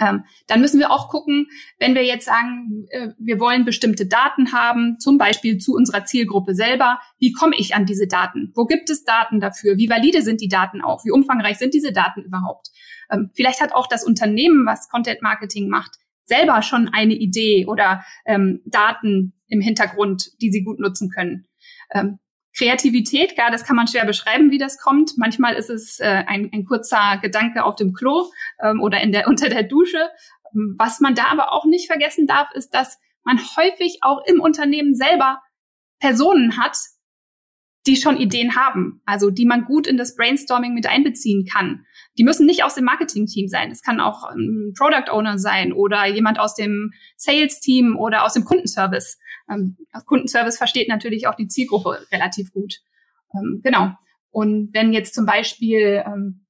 Ähm, 0.00 0.24
dann 0.46 0.60
müssen 0.60 0.80
wir 0.80 0.90
auch 0.90 1.08
gucken, 1.08 1.48
wenn 1.78 1.94
wir 1.94 2.04
jetzt 2.04 2.24
sagen, 2.24 2.86
äh, 2.90 3.08
wir 3.18 3.38
wollen 3.38 3.64
bestimmte 3.64 4.06
Daten 4.06 4.52
haben, 4.52 4.98
zum 4.98 5.18
Beispiel 5.18 5.58
zu 5.58 5.74
unserer 5.74 6.04
Zielgruppe 6.04 6.54
selber, 6.54 6.98
wie 7.18 7.32
komme 7.32 7.56
ich 7.58 7.74
an 7.74 7.84
diese 7.84 8.06
Daten? 8.06 8.52
Wo 8.54 8.64
gibt 8.64 8.88
es 8.90 9.04
Daten 9.04 9.38
dafür? 9.38 9.76
Wie 9.76 9.90
valide 9.90 10.22
sind 10.22 10.40
die 10.40 10.48
Daten 10.48 10.80
auch? 10.80 11.04
Wie 11.04 11.10
umfangreich 11.10 11.58
sind 11.58 11.74
diese 11.74 11.92
Daten 11.92 12.22
überhaupt? 12.22 12.68
Ähm, 13.10 13.30
vielleicht 13.34 13.60
hat 13.60 13.74
auch 13.74 13.86
das 13.86 14.04
Unternehmen, 14.04 14.64
was 14.66 14.88
Content 14.88 15.20
Marketing 15.20 15.68
macht, 15.68 15.98
selber 16.24 16.62
schon 16.62 16.88
eine 16.88 17.14
Idee 17.14 17.66
oder 17.66 18.04
ähm, 18.24 18.62
Daten 18.64 19.34
im 19.48 19.60
Hintergrund, 19.60 20.30
die 20.40 20.50
sie 20.50 20.64
gut 20.64 20.80
nutzen 20.80 21.10
können. 21.10 21.46
Ähm, 21.92 22.18
Kreativität, 22.56 23.36
gar 23.36 23.50
das 23.50 23.64
kann 23.64 23.76
man 23.76 23.86
schwer 23.86 24.04
beschreiben, 24.04 24.50
wie 24.50 24.58
das 24.58 24.78
kommt. 24.78 25.12
Manchmal 25.16 25.54
ist 25.54 25.70
es 25.70 26.00
äh, 26.00 26.24
ein, 26.26 26.50
ein 26.52 26.64
kurzer 26.64 27.18
Gedanke 27.22 27.64
auf 27.64 27.76
dem 27.76 27.92
Klo 27.92 28.30
ähm, 28.62 28.80
oder 28.80 29.00
in 29.00 29.12
der, 29.12 29.26
unter 29.28 29.48
der 29.48 29.62
Dusche. 29.62 30.10
Was 30.76 31.00
man 31.00 31.14
da 31.14 31.26
aber 31.26 31.52
auch 31.52 31.64
nicht 31.64 31.86
vergessen 31.86 32.26
darf, 32.26 32.50
ist, 32.52 32.74
dass 32.74 32.98
man 33.24 33.38
häufig 33.56 33.98
auch 34.02 34.22
im 34.26 34.40
Unternehmen 34.40 34.94
selber 34.94 35.40
Personen 35.98 36.58
hat, 36.58 36.76
die 37.86 37.96
schon 37.96 38.16
Ideen 38.16 38.54
haben, 38.54 39.02
also 39.06 39.30
die 39.30 39.44
man 39.44 39.64
gut 39.64 39.86
in 39.86 39.96
das 39.96 40.14
Brainstorming 40.14 40.74
mit 40.74 40.86
einbeziehen 40.86 41.46
kann. 41.46 41.84
Die 42.18 42.24
müssen 42.24 42.46
nicht 42.46 42.62
aus 42.64 42.74
dem 42.74 42.84
Marketing-Team 42.84 43.48
sein. 43.48 43.70
Es 43.70 43.82
kann 43.82 44.00
auch 44.00 44.24
ein 44.24 44.72
Product 44.76 45.10
Owner 45.10 45.38
sein 45.38 45.72
oder 45.72 46.06
jemand 46.06 46.38
aus 46.38 46.54
dem 46.54 46.92
Sales-Team 47.16 47.96
oder 47.96 48.24
aus 48.24 48.34
dem 48.34 48.44
Kundenservice. 48.44 49.18
Ähm, 49.50 49.76
Kundenservice 50.06 50.58
versteht 50.58 50.88
natürlich 50.88 51.26
auch 51.26 51.34
die 51.34 51.48
Zielgruppe 51.48 52.06
relativ 52.12 52.52
gut. 52.52 52.76
Ähm, 53.34 53.60
genau. 53.64 53.92
Und 54.30 54.70
wenn 54.72 54.92
jetzt 54.92 55.14
zum 55.14 55.26
Beispiel 55.26 56.04
ähm, 56.06 56.42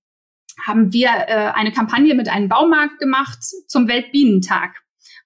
haben 0.60 0.92
wir 0.92 1.08
äh, 1.08 1.52
eine 1.54 1.72
Kampagne 1.72 2.14
mit 2.14 2.28
einem 2.28 2.48
Baumarkt 2.48 2.98
gemacht 2.98 3.42
zum 3.66 3.88
Weltbienentag. 3.88 4.81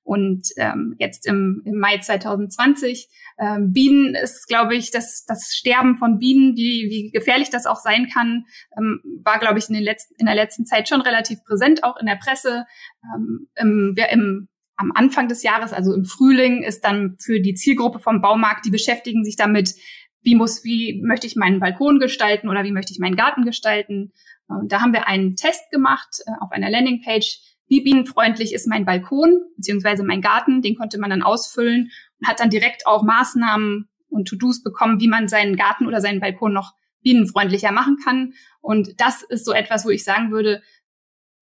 Und 0.06 0.50
ähm, 0.56 0.94
jetzt 0.98 1.26
im, 1.26 1.62
im 1.64 1.80
Mai 1.80 1.98
2020, 1.98 3.08
ähm, 3.40 3.72
Bienen 3.72 4.14
ist, 4.14 4.46
glaube 4.46 4.76
ich, 4.76 4.92
das, 4.92 5.24
das 5.26 5.56
Sterben 5.56 5.96
von 5.96 6.20
Bienen, 6.20 6.54
wie, 6.54 6.86
wie 6.88 7.10
gefährlich 7.10 7.50
das 7.50 7.66
auch 7.66 7.80
sein 7.80 8.08
kann, 8.08 8.44
ähm, 8.78 9.00
war, 9.24 9.40
glaube 9.40 9.58
ich, 9.58 9.68
in, 9.68 9.74
den 9.74 9.82
letzten, 9.82 10.14
in 10.14 10.26
der 10.26 10.36
letzten 10.36 10.64
Zeit 10.64 10.88
schon 10.88 11.00
relativ 11.00 11.42
präsent, 11.42 11.82
auch 11.82 11.96
in 11.96 12.06
der 12.06 12.14
Presse. 12.22 12.66
Ähm, 13.02 13.48
im, 13.56 13.96
im, 14.12 14.48
am 14.76 14.92
Anfang 14.94 15.26
des 15.26 15.42
Jahres, 15.42 15.72
also 15.72 15.92
im 15.92 16.04
Frühling, 16.04 16.62
ist 16.62 16.84
dann 16.84 17.16
für 17.18 17.40
die 17.40 17.54
Zielgruppe 17.54 17.98
vom 17.98 18.20
Baumarkt, 18.20 18.64
die 18.64 18.70
beschäftigen 18.70 19.24
sich 19.24 19.34
damit, 19.34 19.74
wie 20.22 20.36
muss, 20.36 20.62
wie 20.62 21.02
möchte 21.02 21.26
ich 21.26 21.34
meinen 21.34 21.58
Balkon 21.58 21.98
gestalten 21.98 22.48
oder 22.48 22.62
wie 22.62 22.72
möchte 22.72 22.92
ich 22.92 23.00
meinen 23.00 23.16
Garten 23.16 23.44
gestalten. 23.44 24.12
Und 24.46 24.70
da 24.70 24.82
haben 24.82 24.92
wir 24.92 25.08
einen 25.08 25.34
Test 25.34 25.68
gemacht 25.72 26.20
äh, 26.26 26.30
auf 26.40 26.52
einer 26.52 26.70
Landingpage, 26.70 27.40
wie 27.68 27.82
bienenfreundlich 27.82 28.54
ist 28.54 28.66
mein 28.66 28.84
Balkon 28.84 29.40
beziehungsweise 29.56 30.04
mein 30.04 30.20
Garten. 30.20 30.62
Den 30.62 30.76
konnte 30.76 30.98
man 30.98 31.10
dann 31.10 31.22
ausfüllen 31.22 31.90
und 32.20 32.28
hat 32.28 32.40
dann 32.40 32.50
direkt 32.50 32.86
auch 32.86 33.02
Maßnahmen 33.02 33.88
und 34.08 34.28
To-Dos 34.28 34.62
bekommen, 34.62 35.00
wie 35.00 35.08
man 35.08 35.28
seinen 35.28 35.56
Garten 35.56 35.86
oder 35.86 36.00
seinen 36.00 36.20
Balkon 36.20 36.52
noch 36.52 36.74
bienenfreundlicher 37.02 37.72
machen 37.72 37.98
kann. 38.02 38.34
Und 38.60 39.00
das 39.00 39.22
ist 39.22 39.44
so 39.44 39.52
etwas, 39.52 39.84
wo 39.84 39.90
ich 39.90 40.04
sagen 40.04 40.30
würde, 40.30 40.62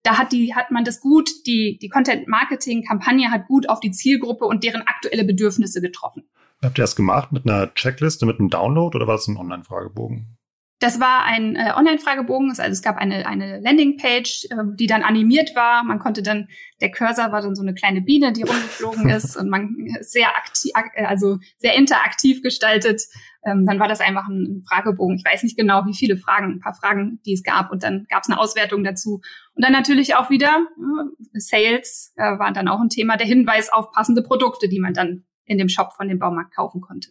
da 0.03 0.19
hat 0.19 0.33
die, 0.33 0.55
hat 0.55 0.71
man 0.71 0.85
das 0.85 1.01
gut, 1.01 1.31
die, 1.47 1.79
die 1.81 1.89
Content-Marketing-Kampagne 1.89 3.31
hat 3.31 3.47
gut 3.47 3.69
auf 3.69 3.81
die 3.81 3.91
Zielgruppe 3.91 4.45
und 4.45 4.63
deren 4.63 4.83
aktuelle 4.83 5.25
Bedürfnisse 5.25 5.81
getroffen. 5.81 6.25
Habt 6.63 6.79
ihr 6.79 6.83
das 6.83 6.97
gemacht 6.97 7.33
mit 7.33 7.47
einer 7.47 7.73
Checkliste, 7.75 8.27
mit 8.27 8.39
einem 8.39 8.51
Download 8.51 8.95
oder 8.95 9.07
war 9.07 9.17
das 9.17 9.29
ein 9.29 9.37
Online-Fragebogen? 9.37 10.37
Das 10.85 11.01
war 11.01 11.25
ein 11.25 11.57
äh, 11.57 11.73
Online-Fragebogen, 11.75 12.51
also 12.51 12.63
es 12.65 12.83
gab 12.83 12.99
eine, 12.99 13.27
eine 13.27 13.59
Landingpage, 13.61 14.45
äh, 14.51 14.57
die 14.75 14.87
dann 14.87 15.03
animiert 15.03 15.57
war. 15.57 15.83
Man 15.83 15.99
konnte 15.99 16.23
dann, 16.23 16.49
der 16.83 16.91
Cursor 16.91 17.33
war 17.33 17.41
dann 17.41 17.55
so 17.55 17.63
eine 17.63 17.73
kleine 17.73 18.03
Biene, 18.03 18.35
die 18.35 18.43
rumgeflogen 18.43 19.09
ist 19.17 19.35
und 19.35 19.49
man 19.49 19.75
sehr 20.03 20.37
aktiv, 20.37 20.73
äh, 20.95 21.07
also 21.07 21.39
sehr 21.57 21.75
interaktiv 21.75 22.43
gestaltet. 22.43 23.01
Ähm, 23.47 23.65
dann 23.65 23.81
war 23.81 23.89
das 23.89 24.03
einfach 24.03 24.29
ein 24.29 24.63
Fragebogen. 24.69 25.17
Ich 25.17 25.25
weiß 25.25 25.43
nicht 25.45 25.57
genau, 25.57 25.87
wie 25.87 25.97
viele 25.97 26.19
Fragen, 26.19 26.57
ein 26.57 26.61
paar 26.61 26.75
Fragen, 26.75 27.19
die 27.25 27.33
es 27.33 27.43
gab. 27.43 27.73
Und 27.73 27.83
dann 27.83 28.05
gab 28.11 28.25
es 28.25 28.29
eine 28.29 28.39
Auswertung 28.39 28.85
dazu. 28.85 29.23
Und 29.55 29.65
dann 29.65 29.73
natürlich 29.73 30.17
auch 30.17 30.29
wieder 30.29 30.67
äh, 30.77 31.39
Sales 31.41 32.13
äh, 32.17 32.39
war 32.39 32.53
dann 32.53 32.69
auch 32.69 32.83
ein 32.83 32.91
Thema, 32.91 33.17
der 33.17 33.27
Hinweis 33.27 33.73
auf 33.73 33.91
passende 33.91 34.23
Produkte, 34.23 34.69
die 34.69 34.81
man 34.81 34.93
dann 34.93 35.25
in 35.47 35.57
dem 35.57 35.71
Shop 35.71 35.95
von 35.95 36.09
dem 36.09 36.19
Baumarkt 36.19 36.55
kaufen 36.55 36.83
konnte. 36.83 37.09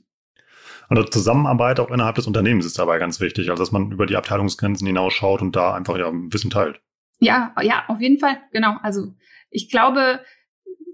Also 0.95 1.09
Zusammenarbeit 1.09 1.79
auch 1.79 1.89
innerhalb 1.89 2.15
des 2.15 2.27
Unternehmens 2.27 2.67
ist 2.67 2.77
dabei 2.77 2.99
ganz 2.99 3.19
wichtig, 3.19 3.49
also 3.49 3.63
dass 3.63 3.71
man 3.71 3.91
über 3.91 4.05
die 4.05 4.15
Abteilungsgrenzen 4.15 4.85
hinausschaut 4.85 5.41
und 5.41 5.55
da 5.55 5.73
einfach 5.73 5.97
ja 5.97 6.11
Wissen 6.13 6.51
teilt. 6.51 6.81
Ja, 7.19 7.55
ja, 7.63 7.85
auf 7.87 7.99
jeden 7.99 8.19
Fall, 8.19 8.37
genau. 8.51 8.75
Also 8.83 9.15
ich 9.49 9.71
glaube, 9.71 10.19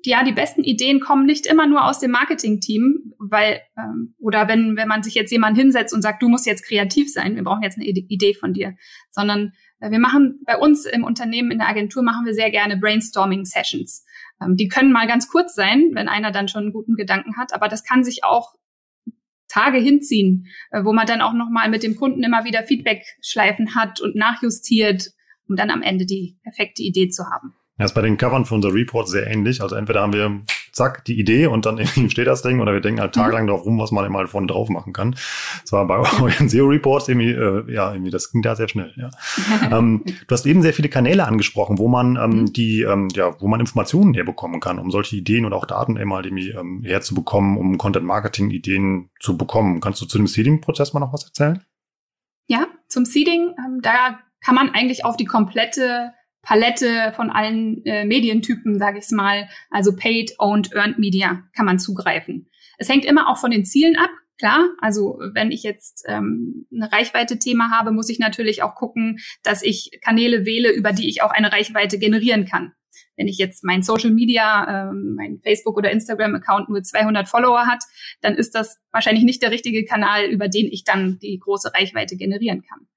ja, 0.06 0.24
die 0.24 0.32
besten 0.32 0.64
Ideen 0.64 1.02
kommen 1.02 1.26
nicht 1.26 1.46
immer 1.46 1.68
nur 1.68 1.86
aus 1.86 2.00
dem 2.00 2.12
Marketing-Team, 2.12 3.14
weil 3.18 3.60
ähm, 3.78 4.16
oder 4.20 4.48
wenn 4.48 4.78
wenn 4.78 4.88
man 4.88 5.04
sich 5.04 5.16
jetzt 5.16 5.32
jemand 5.32 5.58
hinsetzt 5.58 5.94
und 5.94 6.02
sagt, 6.02 6.24
du 6.24 6.30
musst 6.30 6.46
jetzt 6.46 6.66
kreativ 6.66 7.12
sein, 7.12 7.36
wir 7.36 7.44
brauchen 7.44 7.64
jetzt 7.64 7.78
eine 7.78 7.86
Idee 7.86 8.34
von 8.34 8.54
dir, 8.54 8.76
sondern 9.12 9.52
äh, 9.82 9.92
wir 9.92 10.00
machen 10.00 10.40
bei 10.46 10.58
uns 10.58 10.86
im 10.86 11.04
Unternehmen 11.04 11.52
in 11.52 11.58
der 11.58 11.68
Agentur 11.68 12.04
machen 12.04 12.26
wir 12.26 12.34
sehr 12.34 12.52
gerne 12.52 12.78
Brainstorming-Sessions. 12.78 14.06
Ähm, 14.42 14.56
die 14.56 14.70
können 14.70 14.94
mal 14.94 15.08
ganz 15.08 15.28
kurz 15.28 15.56
sein, 15.56 15.90
wenn 15.92 16.08
einer 16.08 16.32
dann 16.32 16.48
schon 16.48 16.64
einen 16.64 16.74
guten 16.74 16.96
Gedanken 16.96 17.36
hat, 17.36 17.54
aber 17.54 17.68
das 17.68 17.84
kann 17.84 18.06
sich 18.06 18.24
auch 18.24 18.54
Tage 19.50 19.80
hinziehen, 19.80 20.48
äh, 20.72 20.84
wo 20.84 20.94
man 20.94 21.06
dann 21.06 21.22
auch 21.22 21.34
nochmal 21.34 21.70
mit 21.70 21.84
dem 21.84 21.96
Kunden 21.96 22.24
immer 22.24 22.46
wieder 22.46 22.64
Feedback-Schleifen 22.64 23.76
hat 23.76 24.00
und 24.00 24.16
nachjustiert, 24.16 25.10
um 25.48 25.56
dann 25.56 25.70
am 25.70 25.82
Ende 25.82 26.06
die 26.06 26.38
perfekte 26.44 26.84
Idee 26.84 27.10
zu 27.10 27.26
haben. 27.26 27.54
Ja, 27.78 27.86
ist 27.86 27.96
bei 27.96 28.02
den 28.02 28.18
Covern 28.18 28.46
von 28.46 28.58
unser 28.58 28.74
Report 28.74 29.08
sehr 29.08 29.28
ähnlich. 29.28 29.62
Also 29.62 29.76
entweder 29.76 30.02
haben 30.02 30.14
wir, 30.14 30.42
zack, 30.80 31.04
die 31.06 31.20
Idee 31.20 31.48
und 31.48 31.66
dann 31.66 31.86
steht 32.10 32.28
das 32.28 32.42
Ding 32.42 32.62
oder 32.62 32.74
wir 32.74 32.80
denken 32.80 33.02
halt 33.02 33.14
tagelang 33.14 33.44
mhm. 33.44 33.50
drauf 33.50 33.66
rum, 33.66 33.80
was 33.80 33.92
man 33.92 34.06
immer 34.06 34.20
halt 34.20 34.30
vorne 34.30 34.48
drauf 34.48 34.70
machen 34.70 34.94
kann. 34.94 35.12
Das 35.62 35.72
war 35.72 35.86
bei 35.86 35.98
euren 36.22 36.50
SEO-Reports 36.50 37.10
irgendwie, 37.10 37.32
äh, 37.32 37.72
ja, 37.72 37.92
irgendwie, 37.92 38.12
das 38.12 38.32
ging 38.32 38.42
da 38.42 38.56
sehr 38.56 38.70
schnell, 38.70 38.94
ja. 38.96 39.10
ähm, 39.78 40.04
du 40.06 40.34
hast 40.34 40.46
eben 40.46 40.62
sehr 40.62 40.74
viele 40.74 40.90
Kanäle 40.90 41.28
angesprochen, 41.28 41.78
wo 41.78 41.88
man 41.88 42.16
ähm, 42.16 42.30
mhm. 42.30 42.54
die, 42.54 42.82
ähm, 42.82 43.10
ja, 43.14 43.40
wo 43.42 43.48
man 43.48 43.60
Informationen 43.60 44.14
herbekommen 44.14 44.60
kann, 44.60 44.80
um 44.80 44.90
solche 44.90 45.18
Ideen 45.18 45.46
oder 45.46 45.58
auch 45.58 45.66
Daten 45.66 45.98
immer 45.98 46.16
halt 46.16 46.26
irgendwie 46.26 46.52
ähm, 46.52 46.82
herzubekommen, 46.84 47.58
um 47.58 47.78
Content-Marketing-Ideen 47.78 49.10
zu 49.20 49.38
bekommen. 49.38 49.82
Kannst 49.82 50.02
du 50.02 50.06
zu 50.06 50.18
dem 50.18 50.28
Seeding-Prozess 50.28 50.94
mal 50.94 51.02
noch 51.02 51.14
was 51.14 51.26
erzählen? 51.26 51.62
Ja, 52.48 52.68
zum 52.88 53.06
Seeding, 53.06 53.54
ähm, 53.60 53.82
da 53.82 54.20
kann 54.42 54.56
man 54.56 54.70
eigentlich 54.70 55.06
auf 55.06 55.18
die 55.18 55.26
komplette 55.26 56.14
Palette 56.42 57.14
von 57.16 57.30
allen 57.30 57.84
äh, 57.86 58.06
Medientypen, 58.06 58.80
sage 58.80 59.00
ich 59.00 59.10
mal, 59.12 59.50
also 59.70 59.96
Paid, 59.96 60.36
Owned, 60.40 60.74
Earned 60.74 61.00
Media, 61.00 61.44
kann 61.56 61.66
man 61.66 61.80
zugreifen. 61.80 62.50
Es 62.78 62.90
hängt 62.90 63.06
immer 63.06 63.30
auch 63.30 63.38
von 63.38 63.52
den 63.52 63.66
Zielen 63.66 63.98
ab. 63.98 64.10
Klar, 64.38 64.70
also 64.80 65.20
wenn 65.34 65.52
ich 65.52 65.64
jetzt 65.64 66.06
ähm, 66.08 66.66
eine 66.74 66.90
Reichweite-Thema 66.90 67.72
habe, 67.72 67.92
muss 67.92 68.08
ich 68.08 68.20
natürlich 68.20 68.64
auch 68.64 68.74
gucken, 68.74 69.20
dass 69.44 69.62
ich 69.62 70.00
Kanäle 70.02 70.46
wähle, 70.46 70.72
über 70.72 70.94
die 70.94 71.10
ich 71.10 71.22
auch 71.22 71.32
eine 71.32 71.52
Reichweite 71.52 72.00
generieren 72.00 72.46
kann. 72.46 72.72
Wenn 73.18 73.28
ich 73.28 73.38
jetzt 73.38 73.66
mein 73.66 73.84
Social 73.84 74.12
Media, 74.12 74.92
ähm, 74.92 75.16
mein 75.18 75.42
Facebook 75.44 75.76
oder 75.76 75.92
Instagram 75.92 76.36
Account 76.36 76.70
nur 76.70 76.82
200 76.82 77.28
Follower 77.28 77.68
hat, 77.68 77.84
dann 78.22 78.36
ist 78.36 78.56
das 78.56 78.78
wahrscheinlich 78.94 79.26
nicht 79.26 79.42
der 79.42 79.52
richtige 79.52 79.84
Kanal, 79.84 80.28
über 80.28 80.48
den 80.48 80.68
ich 80.68 80.86
dann 80.86 81.20
die 81.20 81.38
große 81.38 81.74
Reichweite 81.74 82.16
generieren 82.16 82.62
kann. 82.62 82.88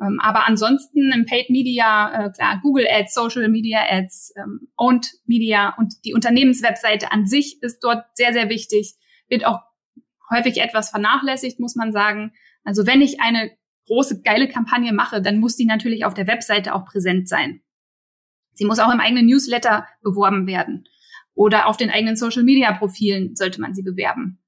Ähm, 0.00 0.20
aber 0.20 0.46
ansonsten 0.46 1.12
im 1.12 1.26
Paid 1.26 1.50
Media, 1.50 2.26
äh, 2.26 2.30
klar, 2.30 2.60
Google 2.62 2.86
Ads, 2.88 3.14
Social 3.14 3.48
Media 3.48 3.80
Ads, 3.88 4.32
ähm, 4.36 4.68
Owned 4.76 5.08
Media 5.26 5.74
und 5.76 5.94
die 6.04 6.14
Unternehmenswebseite 6.14 7.10
an 7.10 7.26
sich 7.26 7.62
ist 7.62 7.80
dort 7.80 8.04
sehr, 8.14 8.32
sehr 8.32 8.48
wichtig, 8.48 8.94
wird 9.28 9.44
auch 9.44 9.60
häufig 10.30 10.60
etwas 10.60 10.90
vernachlässigt, 10.90 11.58
muss 11.58 11.74
man 11.74 11.92
sagen. 11.92 12.32
Also 12.64 12.86
wenn 12.86 13.00
ich 13.00 13.20
eine 13.20 13.50
große, 13.86 14.22
geile 14.22 14.48
Kampagne 14.48 14.92
mache, 14.92 15.20
dann 15.20 15.40
muss 15.40 15.56
die 15.56 15.64
natürlich 15.64 16.04
auf 16.04 16.14
der 16.14 16.26
Webseite 16.26 16.74
auch 16.74 16.84
präsent 16.84 17.28
sein. 17.28 17.62
Sie 18.54 18.66
muss 18.66 18.78
auch 18.78 18.92
im 18.92 19.00
eigenen 19.00 19.26
Newsletter 19.26 19.86
beworben 20.02 20.46
werden 20.46 20.84
oder 21.34 21.66
auf 21.66 21.76
den 21.76 21.90
eigenen 21.90 22.16
Social 22.16 22.42
Media 22.42 22.72
Profilen 22.72 23.36
sollte 23.36 23.60
man 23.60 23.74
sie 23.74 23.82
bewerben. 23.82 24.40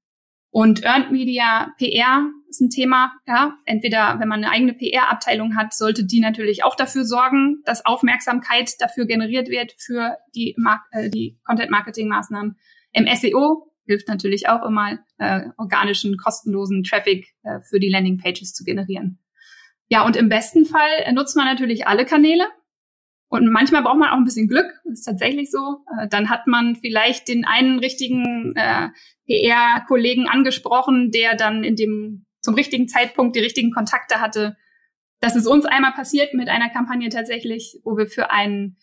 Und 0.49 0.83
Earned 0.83 1.11
Media 1.11 1.73
PR 1.77 2.29
ist 2.51 2.61
ein 2.61 2.69
Thema. 2.69 3.13
Ja, 3.25 3.57
entweder 3.65 4.19
wenn 4.19 4.27
man 4.27 4.43
eine 4.43 4.51
eigene 4.51 4.73
PR-Abteilung 4.73 5.55
hat, 5.55 5.73
sollte 5.73 6.05
die 6.05 6.19
natürlich 6.19 6.63
auch 6.63 6.75
dafür 6.75 7.05
sorgen, 7.05 7.61
dass 7.65 7.85
Aufmerksamkeit 7.85 8.73
dafür 8.79 9.05
generiert 9.05 9.49
wird 9.49 9.73
für 9.77 10.17
die, 10.35 10.55
Mar 10.57 10.81
äh, 10.91 11.09
die 11.09 11.39
Content-Marketing-Maßnahmen. 11.45 12.57
Im 12.93 13.07
SEO 13.15 13.71
hilft 13.85 14.07
natürlich 14.07 14.47
auch 14.47 14.65
immer, 14.65 14.99
äh, 15.17 15.41
organischen, 15.57 16.17
kostenlosen 16.17 16.83
Traffic 16.83 17.27
äh, 17.43 17.59
für 17.61 17.79
die 17.79 17.89
Landing-Pages 17.89 18.53
zu 18.53 18.63
generieren. 18.63 19.19
Ja, 19.87 20.05
und 20.05 20.15
im 20.15 20.29
besten 20.29 20.65
Fall 20.65 21.11
nutzt 21.13 21.35
man 21.35 21.45
natürlich 21.45 21.87
alle 21.87 22.05
Kanäle. 22.05 22.45
Und 23.27 23.49
manchmal 23.49 23.81
braucht 23.81 23.97
man 23.97 24.09
auch 24.09 24.17
ein 24.17 24.25
bisschen 24.25 24.49
Glück, 24.49 24.67
das 24.83 24.99
ist 24.99 25.05
tatsächlich 25.05 25.49
so. 25.51 25.85
Äh, 25.97 26.09
dann 26.09 26.29
hat 26.29 26.47
man 26.47 26.75
vielleicht 26.75 27.29
den 27.29 27.45
einen 27.45 27.79
richtigen 27.79 28.53
äh, 28.55 28.89
PR-Kollegen 29.25 30.27
angesprochen, 30.27 31.11
der 31.11 31.35
dann 31.35 31.63
in 31.63 31.77
dem 31.77 32.25
zum 32.41 32.55
richtigen 32.55 32.87
Zeitpunkt 32.87 33.35
die 33.35 33.41
richtigen 33.41 33.71
Kontakte 33.71 34.19
hatte. 34.19 34.57
Das 35.19 35.35
ist 35.35 35.47
uns 35.47 35.65
einmal 35.65 35.93
passiert 35.93 36.33
mit 36.33 36.49
einer 36.49 36.69
Kampagne 36.69 37.09
tatsächlich, 37.09 37.79
wo 37.83 37.97
wir 37.97 38.07
für 38.07 38.31
einen 38.31 38.77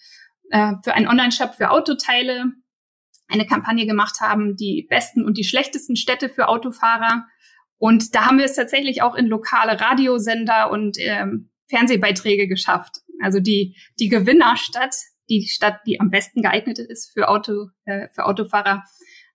äh, 0.50 0.74
für 0.82 0.94
einen 0.94 1.08
Online-Shop 1.08 1.54
für 1.54 1.70
Autoteile 1.70 2.52
eine 3.28 3.46
Kampagne 3.46 3.86
gemacht 3.86 4.20
haben, 4.20 4.56
die 4.56 4.86
besten 4.88 5.24
und 5.24 5.36
die 5.36 5.44
schlechtesten 5.44 5.96
Städte 5.96 6.28
für 6.28 6.48
Autofahrer. 6.48 7.26
Und 7.76 8.14
da 8.14 8.26
haben 8.26 8.38
wir 8.38 8.46
es 8.46 8.54
tatsächlich 8.54 9.02
auch 9.02 9.14
in 9.14 9.26
lokale 9.26 9.80
Radiosender 9.80 10.70
und 10.70 10.96
ähm, 10.98 11.50
Fernsehbeiträge 11.68 12.48
geschafft. 12.48 13.02
Also 13.22 13.40
die, 13.40 13.76
die 14.00 14.08
Gewinnerstadt, 14.08 14.94
die 15.28 15.46
Stadt, 15.46 15.80
die 15.86 16.00
am 16.00 16.10
besten 16.10 16.42
geeignet 16.42 16.78
ist 16.78 17.12
für 17.12 17.28
Auto, 17.28 17.68
äh, 17.84 18.08
für 18.14 18.24
Autofahrer, 18.24 18.84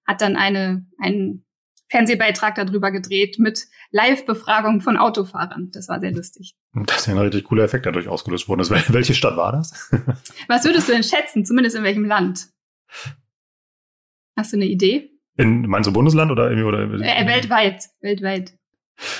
hat 0.06 0.22
dann 0.22 0.36
eine, 0.36 0.88
einen 0.98 1.46
Fernsehbeitrag 1.94 2.56
darüber 2.56 2.90
gedreht 2.90 3.38
mit 3.38 3.68
Live-Befragung 3.92 4.82
von 4.82 4.98
Autofahrern. 4.98 5.70
Das 5.72 5.88
war 5.90 6.00
sehr 6.00 6.12
lustig. 6.12 6.56
Das 6.74 7.02
ist 7.02 7.06
ja 7.06 7.14
ein 7.14 7.20
richtig 7.20 7.44
cooler 7.44 7.64
Effekt, 7.64 7.86
der 7.86 7.92
dadurch 7.92 8.08
ausgelöst 8.08 8.50
worden 8.50 8.62
ist. 8.62 8.72
Welche 8.72 9.14
Stadt 9.14 9.38
war 9.38 9.52
das? 9.52 9.92
Was 10.48 10.66
würdest 10.66 10.90
du 10.90 10.94
denn 10.94 11.04
schätzen, 11.04 11.46
zumindest 11.46 11.76
in 11.76 11.84
welchem 11.84 12.06
Land? 12.06 12.48
Hast 14.36 14.54
du 14.54 14.58
eine 14.58 14.66
Idee? 14.66 15.12
In, 15.38 15.68
meinst 15.68 15.88
du 15.88 15.94
Bundesland 15.94 16.32
oder, 16.32 16.46
oder 16.66 16.82
äh, 16.82 17.28
weltweit, 17.28 17.84
weltweit. 18.02 18.54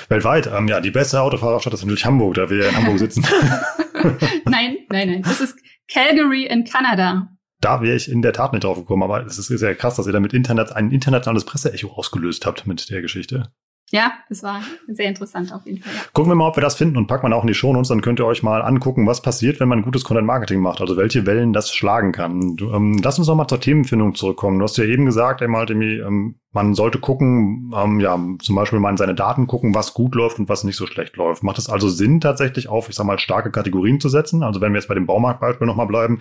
Weltweit, 0.08 0.48
ähm, 0.48 0.66
ja, 0.66 0.80
die 0.80 0.90
beste 0.90 1.20
Autofahrerstadt 1.20 1.74
ist 1.74 1.82
natürlich 1.82 2.04
Hamburg, 2.04 2.34
da 2.34 2.50
wir 2.50 2.64
ja 2.64 2.68
in 2.70 2.76
Hamburg 2.76 2.98
sitzen. 2.98 3.24
nein, 4.46 4.78
nein, 4.90 5.08
nein. 5.08 5.22
Das 5.22 5.40
ist 5.40 5.56
Calgary 5.88 6.46
in 6.46 6.64
Kanada. 6.64 7.33
Da 7.64 7.80
wäre 7.80 7.96
ich 7.96 8.10
in 8.10 8.20
der 8.20 8.34
Tat 8.34 8.52
nicht 8.52 8.64
drauf 8.64 8.76
gekommen, 8.76 9.02
aber 9.02 9.24
es 9.24 9.38
ist 9.38 9.46
sehr 9.46 9.74
krass, 9.74 9.96
dass 9.96 10.06
ihr 10.06 10.12
damit 10.12 10.34
Internet, 10.34 10.72
ein 10.72 10.90
internationales 10.90 11.46
Presseecho 11.46 11.92
ausgelöst 11.92 12.44
habt 12.44 12.66
mit 12.66 12.90
der 12.90 13.00
Geschichte. 13.00 13.54
Ja, 13.94 14.12
das 14.28 14.42
war 14.42 14.60
sehr 14.88 15.06
interessant 15.06 15.52
auf 15.52 15.66
jeden 15.66 15.80
Fall. 15.80 15.92
Gucken 16.14 16.32
wir 16.32 16.34
mal, 16.34 16.48
ob 16.48 16.56
wir 16.56 16.62
das 16.62 16.74
finden 16.74 16.96
und 16.96 17.06
packen 17.06 17.28
wir 17.28 17.36
auch 17.36 17.44
in 17.44 17.46
die 17.46 17.54
Shownotes, 17.54 17.90
dann 17.90 18.00
könnt 18.00 18.18
ihr 18.18 18.26
euch 18.26 18.42
mal 18.42 18.60
angucken, 18.60 19.06
was 19.06 19.22
passiert, 19.22 19.60
wenn 19.60 19.68
man 19.68 19.82
gutes 19.82 20.02
Content-Marketing 20.02 20.58
macht, 20.58 20.80
also 20.80 20.96
welche 20.96 21.26
Wellen 21.26 21.52
das 21.52 21.72
schlagen 21.72 22.10
kann. 22.10 22.56
Du, 22.56 22.72
ähm, 22.72 23.00
lass 23.04 23.20
uns 23.20 23.28
noch 23.28 23.36
mal 23.36 23.46
zur 23.46 23.60
Themenfindung 23.60 24.16
zurückkommen. 24.16 24.58
Du 24.58 24.64
hast 24.64 24.76
ja 24.78 24.84
eben 24.84 25.06
gesagt, 25.06 25.42
einmal, 25.42 25.70
ähm, 25.70 26.34
man 26.54 26.74
sollte 26.74 27.00
gucken, 27.00 27.72
ähm, 27.76 28.00
ja, 28.00 28.18
zum 28.40 28.54
Beispiel 28.54 28.78
mal 28.78 28.90
in 28.90 28.96
seine 28.96 29.14
Daten 29.14 29.46
gucken, 29.46 29.74
was 29.74 29.92
gut 29.92 30.14
läuft 30.14 30.38
und 30.38 30.48
was 30.48 30.62
nicht 30.62 30.76
so 30.76 30.86
schlecht 30.86 31.16
läuft. 31.16 31.42
Macht 31.42 31.58
es 31.58 31.68
also 31.68 31.88
Sinn, 31.88 32.20
tatsächlich 32.20 32.68
auf, 32.68 32.88
ich 32.88 32.94
sag 32.94 33.06
mal, 33.06 33.18
starke 33.18 33.50
Kategorien 33.50 34.00
zu 34.00 34.08
setzen? 34.08 34.44
Also 34.44 34.60
wenn 34.60 34.72
wir 34.72 34.78
jetzt 34.78 34.86
bei 34.88 34.94
dem 34.94 35.06
Baumarktbeispiel 35.06 35.66
nochmal 35.66 35.88
bleiben, 35.88 36.20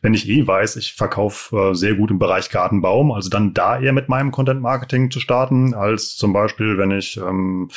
wenn 0.00 0.14
ich 0.14 0.28
eh 0.28 0.46
weiß, 0.46 0.76
ich 0.76 0.94
verkaufe 0.94 1.56
äh, 1.56 1.74
sehr 1.74 1.94
gut 1.94 2.10
im 2.10 2.18
Bereich 2.18 2.50
Gartenbaum, 2.50 3.12
also 3.12 3.28
dann 3.28 3.52
da 3.52 3.78
eher 3.78 3.92
mit 3.92 4.08
meinem 4.08 4.32
Content 4.32 4.62
Marketing 4.62 5.10
zu 5.10 5.20
starten, 5.20 5.74
als 5.74 6.16
zum 6.16 6.32
Beispiel, 6.32 6.78
wenn 6.78 6.90
ich, 6.90 7.05
ähm, 7.16 7.70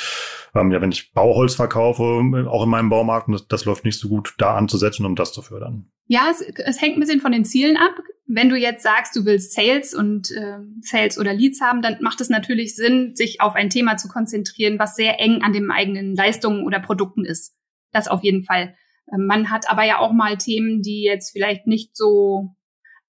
ähm, 0.54 0.72
ja, 0.72 0.80
wenn 0.80 0.92
ich 0.92 1.12
Bauholz 1.12 1.54
verkaufe, 1.54 2.02
auch 2.48 2.64
in 2.64 2.70
meinem 2.70 2.90
Baumarkt, 2.90 3.28
das, 3.28 3.46
das 3.46 3.64
läuft 3.64 3.84
nicht 3.84 3.98
so 3.98 4.08
gut, 4.08 4.34
da 4.38 4.56
anzusetzen, 4.56 5.06
um 5.06 5.14
das 5.14 5.32
zu 5.32 5.42
fördern. 5.42 5.90
Ja, 6.06 6.28
es, 6.30 6.40
es 6.40 6.80
hängt 6.80 6.96
ein 6.96 7.00
bisschen 7.00 7.20
von 7.20 7.32
den 7.32 7.44
Zielen 7.44 7.76
ab. 7.76 7.92
Wenn 8.26 8.48
du 8.48 8.56
jetzt 8.56 8.82
sagst, 8.82 9.14
du 9.14 9.24
willst 9.24 9.52
Sales 9.52 9.94
und 9.94 10.30
äh, 10.30 10.58
Sales 10.80 11.18
oder 11.18 11.34
Leads 11.34 11.60
haben, 11.60 11.82
dann 11.82 11.98
macht 12.00 12.20
es 12.20 12.28
natürlich 12.28 12.74
Sinn, 12.74 13.14
sich 13.14 13.40
auf 13.40 13.54
ein 13.54 13.70
Thema 13.70 13.96
zu 13.96 14.08
konzentrieren, 14.08 14.78
was 14.78 14.96
sehr 14.96 15.20
eng 15.20 15.42
an 15.42 15.52
den 15.52 15.70
eigenen 15.70 16.14
Leistungen 16.14 16.64
oder 16.64 16.80
Produkten 16.80 17.24
ist. 17.24 17.56
Das 17.92 18.08
auf 18.08 18.22
jeden 18.22 18.44
Fall. 18.44 18.74
Ähm, 19.12 19.26
man 19.26 19.50
hat 19.50 19.70
aber 19.70 19.84
ja 19.84 19.98
auch 19.98 20.12
mal 20.12 20.36
Themen, 20.36 20.82
die 20.82 21.02
jetzt 21.02 21.30
vielleicht 21.30 21.66
nicht 21.66 21.96
so 21.96 22.56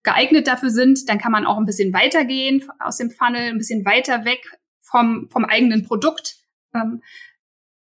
geeignet 0.03 0.47
dafür 0.47 0.69
sind. 0.69 1.07
Dann 1.10 1.19
kann 1.19 1.31
man 1.31 1.45
auch 1.45 1.57
ein 1.57 1.65
bisschen 1.65 1.93
weitergehen 1.93 2.63
aus 2.79 2.97
dem 2.97 3.12
Funnel, 3.12 3.49
ein 3.49 3.57
bisschen 3.57 3.86
weiter 3.86 4.25
weg 4.25 4.41
vom, 4.91 5.27
vom 5.30 5.45
eigenen 5.45 5.84
Produkt. 5.84 6.36
Ähm, 6.75 7.01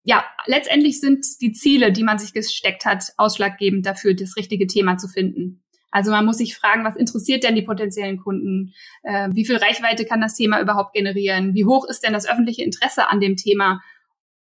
ja, 0.04 0.24
letztendlich 0.46 1.00
sind 1.00 1.26
die 1.42 1.54
Ziele, 1.54 1.92
die 1.92 2.04
man 2.04 2.20
sich 2.20 2.34
gesteckt 2.34 2.86
hat, 2.86 3.14
ausschlaggebend 3.18 3.86
dafür, 3.86 4.14
das 4.14 4.36
richtige 4.36 4.68
Thema 4.68 4.98
zu 4.98 5.08
finden. 5.08 5.64
Also 5.92 6.12
man 6.12 6.26
muss 6.26 6.40
sich 6.40 6.56
fragen, 6.56 6.84
was 6.84 6.96
interessiert 6.96 7.44
denn 7.44 7.56
die 7.56 7.62
potenziellen 7.62 8.18
Kunden? 8.18 8.74
Äh, 9.04 9.30
wie 9.32 9.46
viel 9.46 9.58
Reichweite 9.58 10.06
kann 10.06 10.22
das 10.22 10.36
Thema 10.36 10.60
überhaupt 10.60 10.94
generieren? 10.94 11.54
Wie 11.54 11.66
hoch 11.66 11.88
ist 11.88 12.04
denn 12.04 12.14
das 12.14 12.28
öffentliche 12.28 12.64
Interesse 12.64 13.10
an 13.10 13.20
dem 13.20 13.38
Thema? 13.38 13.80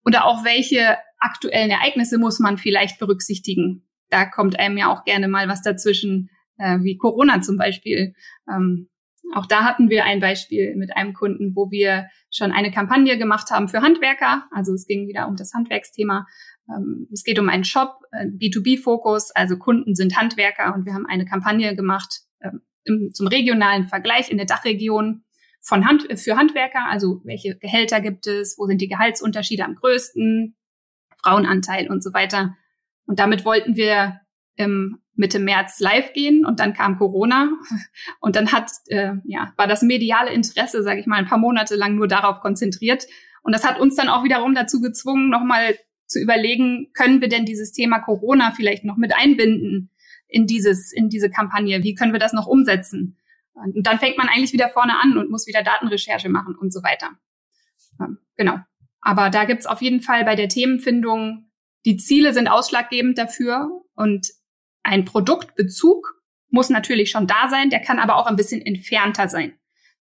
Oder 0.05 0.25
auch 0.25 0.45
welche 0.45 0.97
aktuellen 1.19 1.69
Ereignisse 1.69 2.17
muss 2.17 2.39
man 2.39 2.57
vielleicht 2.57 2.99
berücksichtigen? 2.99 3.85
Da 4.09 4.25
kommt 4.25 4.57
einem 4.57 4.77
ja 4.77 4.91
auch 4.91 5.03
gerne 5.03 5.27
mal 5.27 5.49
was 5.49 5.61
dazwischen, 5.61 6.29
äh, 6.57 6.79
wie 6.81 6.97
Corona 6.97 7.41
zum 7.41 7.57
Beispiel. 7.57 8.15
Ähm, 8.49 8.89
auch 9.33 9.45
da 9.45 9.63
hatten 9.63 9.89
wir 9.89 10.05
ein 10.05 10.19
Beispiel 10.19 10.75
mit 10.75 10.95
einem 10.95 11.13
Kunden, 11.13 11.55
wo 11.55 11.71
wir 11.71 12.07
schon 12.29 12.51
eine 12.51 12.71
Kampagne 12.71 13.17
gemacht 13.17 13.51
haben 13.51 13.67
für 13.67 13.81
Handwerker. 13.81 14.47
Also 14.51 14.73
es 14.73 14.85
ging 14.85 15.07
wieder 15.07 15.27
um 15.27 15.35
das 15.35 15.53
Handwerksthema. 15.53 16.27
Ähm, 16.69 17.07
es 17.11 17.23
geht 17.23 17.39
um 17.39 17.49
einen 17.49 17.63
Shop, 17.63 18.01
äh, 18.11 18.25
B2B-Fokus, 18.25 19.31
also 19.31 19.57
Kunden 19.57 19.95
sind 19.95 20.17
Handwerker 20.17 20.73
und 20.75 20.85
wir 20.85 20.93
haben 20.93 21.05
eine 21.05 21.25
Kampagne 21.25 21.75
gemacht 21.75 22.21
ähm, 22.41 23.11
zum 23.13 23.27
regionalen 23.27 23.85
Vergleich 23.85 24.29
in 24.29 24.37
der 24.37 24.45
Dachregion 24.45 25.23
von 25.61 25.87
Hand, 25.87 26.07
für 26.19 26.37
Handwerker. 26.37 26.85
Also 26.89 27.21
welche 27.23 27.57
Gehälter 27.57 28.01
gibt 28.01 28.27
es, 28.27 28.57
wo 28.57 28.65
sind 28.65 28.81
die 28.81 28.87
Gehaltsunterschiede 28.87 29.63
am 29.63 29.75
größten, 29.75 30.55
Frauenanteil 31.23 31.89
und 31.89 32.03
so 32.03 32.13
weiter. 32.13 32.55
Und 33.05 33.19
damit 33.19 33.45
wollten 33.45 33.75
wir 33.75 34.21
im 34.61 34.99
Mitte 35.15 35.39
März 35.39 35.79
live 35.79 36.13
gehen 36.13 36.45
und 36.45 36.59
dann 36.59 36.73
kam 36.73 36.97
Corona 36.97 37.51
und 38.19 38.35
dann 38.35 38.51
hat 38.51 38.71
äh, 38.87 39.13
ja 39.25 39.53
war 39.57 39.67
das 39.67 39.81
mediale 39.81 40.31
Interesse, 40.31 40.83
sage 40.83 40.99
ich 40.99 41.07
mal, 41.07 41.17
ein 41.17 41.27
paar 41.27 41.37
Monate 41.37 41.75
lang 41.75 41.95
nur 41.95 42.07
darauf 42.07 42.39
konzentriert 42.39 43.05
und 43.43 43.53
das 43.53 43.65
hat 43.65 43.79
uns 43.79 43.95
dann 43.95 44.09
auch 44.09 44.23
wiederum 44.23 44.55
dazu 44.55 44.81
gezwungen, 44.81 45.29
nochmal 45.29 45.75
zu 46.07 46.19
überlegen, 46.19 46.91
können 46.93 47.21
wir 47.21 47.29
denn 47.29 47.45
dieses 47.45 47.71
Thema 47.71 47.99
Corona 47.99 48.51
vielleicht 48.51 48.83
noch 48.83 48.97
mit 48.97 49.13
einbinden 49.15 49.89
in 50.27 50.47
dieses 50.47 50.91
in 50.91 51.09
diese 51.09 51.29
Kampagne? 51.29 51.83
Wie 51.83 51.95
können 51.95 52.13
wir 52.13 52.19
das 52.19 52.33
noch 52.33 52.47
umsetzen? 52.47 53.17
Und 53.53 53.85
dann 53.85 53.99
fängt 53.99 54.17
man 54.17 54.27
eigentlich 54.27 54.53
wieder 54.53 54.69
vorne 54.69 54.99
an 54.99 55.17
und 55.17 55.29
muss 55.29 55.47
wieder 55.47 55.63
Datenrecherche 55.63 56.29
machen 56.29 56.55
und 56.55 56.73
so 56.73 56.83
weiter. 56.83 57.11
Genau. 58.37 58.59
Aber 59.01 59.29
da 59.29 59.45
gibt's 59.45 59.65
auf 59.65 59.81
jeden 59.81 60.01
Fall 60.01 60.23
bei 60.23 60.35
der 60.35 60.47
Themenfindung, 60.47 61.51
die 61.85 61.97
Ziele 61.97 62.33
sind 62.33 62.47
ausschlaggebend 62.47 63.17
dafür 63.17 63.69
und 63.95 64.27
ein 64.83 65.05
Produktbezug 65.05 66.21
muss 66.49 66.69
natürlich 66.69 67.09
schon 67.11 67.27
da 67.27 67.49
sein, 67.49 67.69
der 67.69 67.79
kann 67.79 67.99
aber 67.99 68.17
auch 68.17 68.27
ein 68.27 68.35
bisschen 68.35 68.61
entfernter 68.61 69.29
sein 69.29 69.53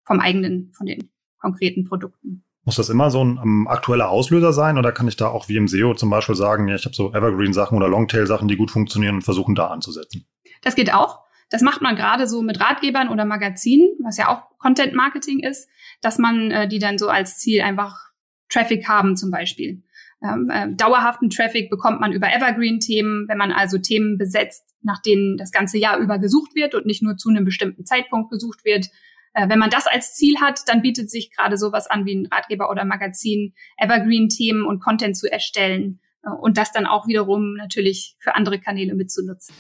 vom 0.04 0.20
eigenen, 0.20 0.72
von 0.74 0.86
den 0.86 1.10
konkreten 1.40 1.84
Produkten. 1.86 2.44
Muss 2.64 2.76
das 2.76 2.90
immer 2.90 3.10
so 3.10 3.24
ein 3.24 3.38
um, 3.38 3.68
aktueller 3.68 4.10
Auslöser 4.10 4.52
sein 4.54 4.78
oder 4.78 4.92
kann 4.92 5.08
ich 5.08 5.16
da 5.16 5.28
auch 5.28 5.48
wie 5.48 5.56
im 5.56 5.68
SEO 5.68 5.94
zum 5.94 6.10
Beispiel 6.10 6.36
sagen, 6.36 6.68
ja, 6.68 6.76
ich 6.76 6.86
habe 6.86 6.96
so 6.96 7.14
Evergreen-Sachen 7.14 7.78
oder 7.78 7.88
Longtail-Sachen, 7.88 8.48
die 8.48 8.58
gut 8.58 8.72
funktionieren 8.72 9.16
und 9.16 9.22
versuchen 9.22 9.56
da 9.56 9.68
anzusetzen? 9.68 10.26
Das 10.62 10.76
geht 10.76 10.94
auch. 10.94 11.22
Das 11.50 11.62
macht 11.62 11.82
man 11.82 11.96
gerade 11.96 12.28
so 12.28 12.42
mit 12.42 12.60
Ratgebern 12.60 13.08
oder 13.08 13.24
Magazinen, 13.24 13.88
was 14.04 14.18
ja 14.18 14.28
auch 14.28 14.58
Content 14.58 14.94
Marketing 14.94 15.40
ist, 15.40 15.70
dass 16.02 16.18
man 16.18 16.52
äh, 16.52 16.68
die 16.68 16.80
dann 16.80 16.98
so 16.98 17.08
als 17.08 17.38
Ziel 17.38 17.62
einfach 17.62 18.12
Traffic 18.50 18.88
haben 18.88 19.16
zum 19.16 19.32
Beispiel. 19.32 19.84
Äh, 20.22 20.74
dauerhaften 20.74 21.30
Traffic 21.30 21.70
bekommt 21.70 22.00
man 22.00 22.12
über 22.12 22.28
Evergreen-Themen, 22.34 23.28
wenn 23.28 23.38
man 23.38 23.52
also 23.52 23.78
Themen 23.78 24.18
besetzt, 24.18 24.66
nach 24.82 25.02
denen 25.02 25.38
das 25.38 25.52
ganze 25.52 25.78
Jahr 25.78 26.00
über 26.00 26.18
gesucht 26.18 26.56
wird 26.56 26.74
und 26.74 26.86
nicht 26.86 27.04
nur 27.04 27.18
zu 27.18 27.30
einem 27.30 27.46
bestimmten 27.46 27.86
Zeitpunkt 27.86 28.32
gesucht 28.32 28.66
wird. 28.66 28.90
Äh, 29.34 29.50
wenn 29.50 29.60
man 29.60 29.70
das 29.70 29.86
als 29.86 30.16
Ziel 30.16 30.40
hat, 30.42 30.62
dann 30.68 30.82
bietet 30.82 31.12
sich 31.12 31.32
gerade 31.36 31.58
sowas 31.58 31.88
an 31.88 32.06
wie 32.06 32.16
ein 32.16 32.26
Ratgeber 32.26 32.72
oder 32.72 32.86
Magazin, 32.86 33.54
Evergreen-Themen 33.78 34.66
und 34.66 34.80
Content 34.80 35.16
zu 35.16 35.32
erstellen 35.32 36.00
äh, 36.24 36.30
und 36.30 36.58
das 36.58 36.72
dann 36.72 36.88
auch 36.88 37.08
wiederum 37.08 37.54
natürlich 37.54 38.16
für 38.20 38.36
andere 38.36 38.60
Kanäle 38.60 38.96
mitzunutzen. 38.96 39.54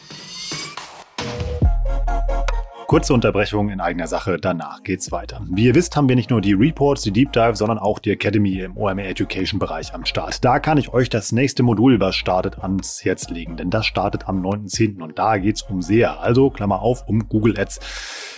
Kurze 2.87 3.13
Unterbrechung 3.13 3.67
in 3.67 3.81
eigener 3.81 4.07
Sache, 4.07 4.37
danach 4.39 4.81
geht's 4.81 5.11
weiter. 5.11 5.41
Wie 5.49 5.65
ihr 5.65 5.75
wisst, 5.75 5.97
haben 5.97 6.07
wir 6.07 6.15
nicht 6.15 6.29
nur 6.29 6.39
die 6.39 6.53
Reports, 6.53 7.01
die 7.01 7.11
Deep 7.11 7.33
Dive, 7.33 7.57
sondern 7.57 7.79
auch 7.79 7.99
die 7.99 8.11
Academy 8.11 8.61
im 8.61 8.77
OMR 8.77 9.03
Education 9.03 9.59
Bereich 9.59 9.93
am 9.93 10.05
Start. 10.05 10.45
Da 10.45 10.59
kann 10.59 10.77
ich 10.77 10.93
euch 10.93 11.09
das 11.09 11.33
nächste 11.33 11.63
Modul, 11.63 11.99
was 11.99 12.15
startet, 12.15 12.59
ans 12.59 13.03
Herz 13.03 13.27
legen, 13.27 13.57
denn 13.57 13.69
das 13.69 13.87
startet 13.87 14.29
am 14.29 14.41
9.10. 14.41 15.03
und 15.03 15.19
da 15.19 15.37
geht's 15.37 15.63
um 15.63 15.81
SEA, 15.81 16.15
also 16.21 16.49
Klammer 16.49 16.81
auf, 16.81 17.05
um 17.09 17.27
Google 17.27 17.59
Ads. 17.59 17.81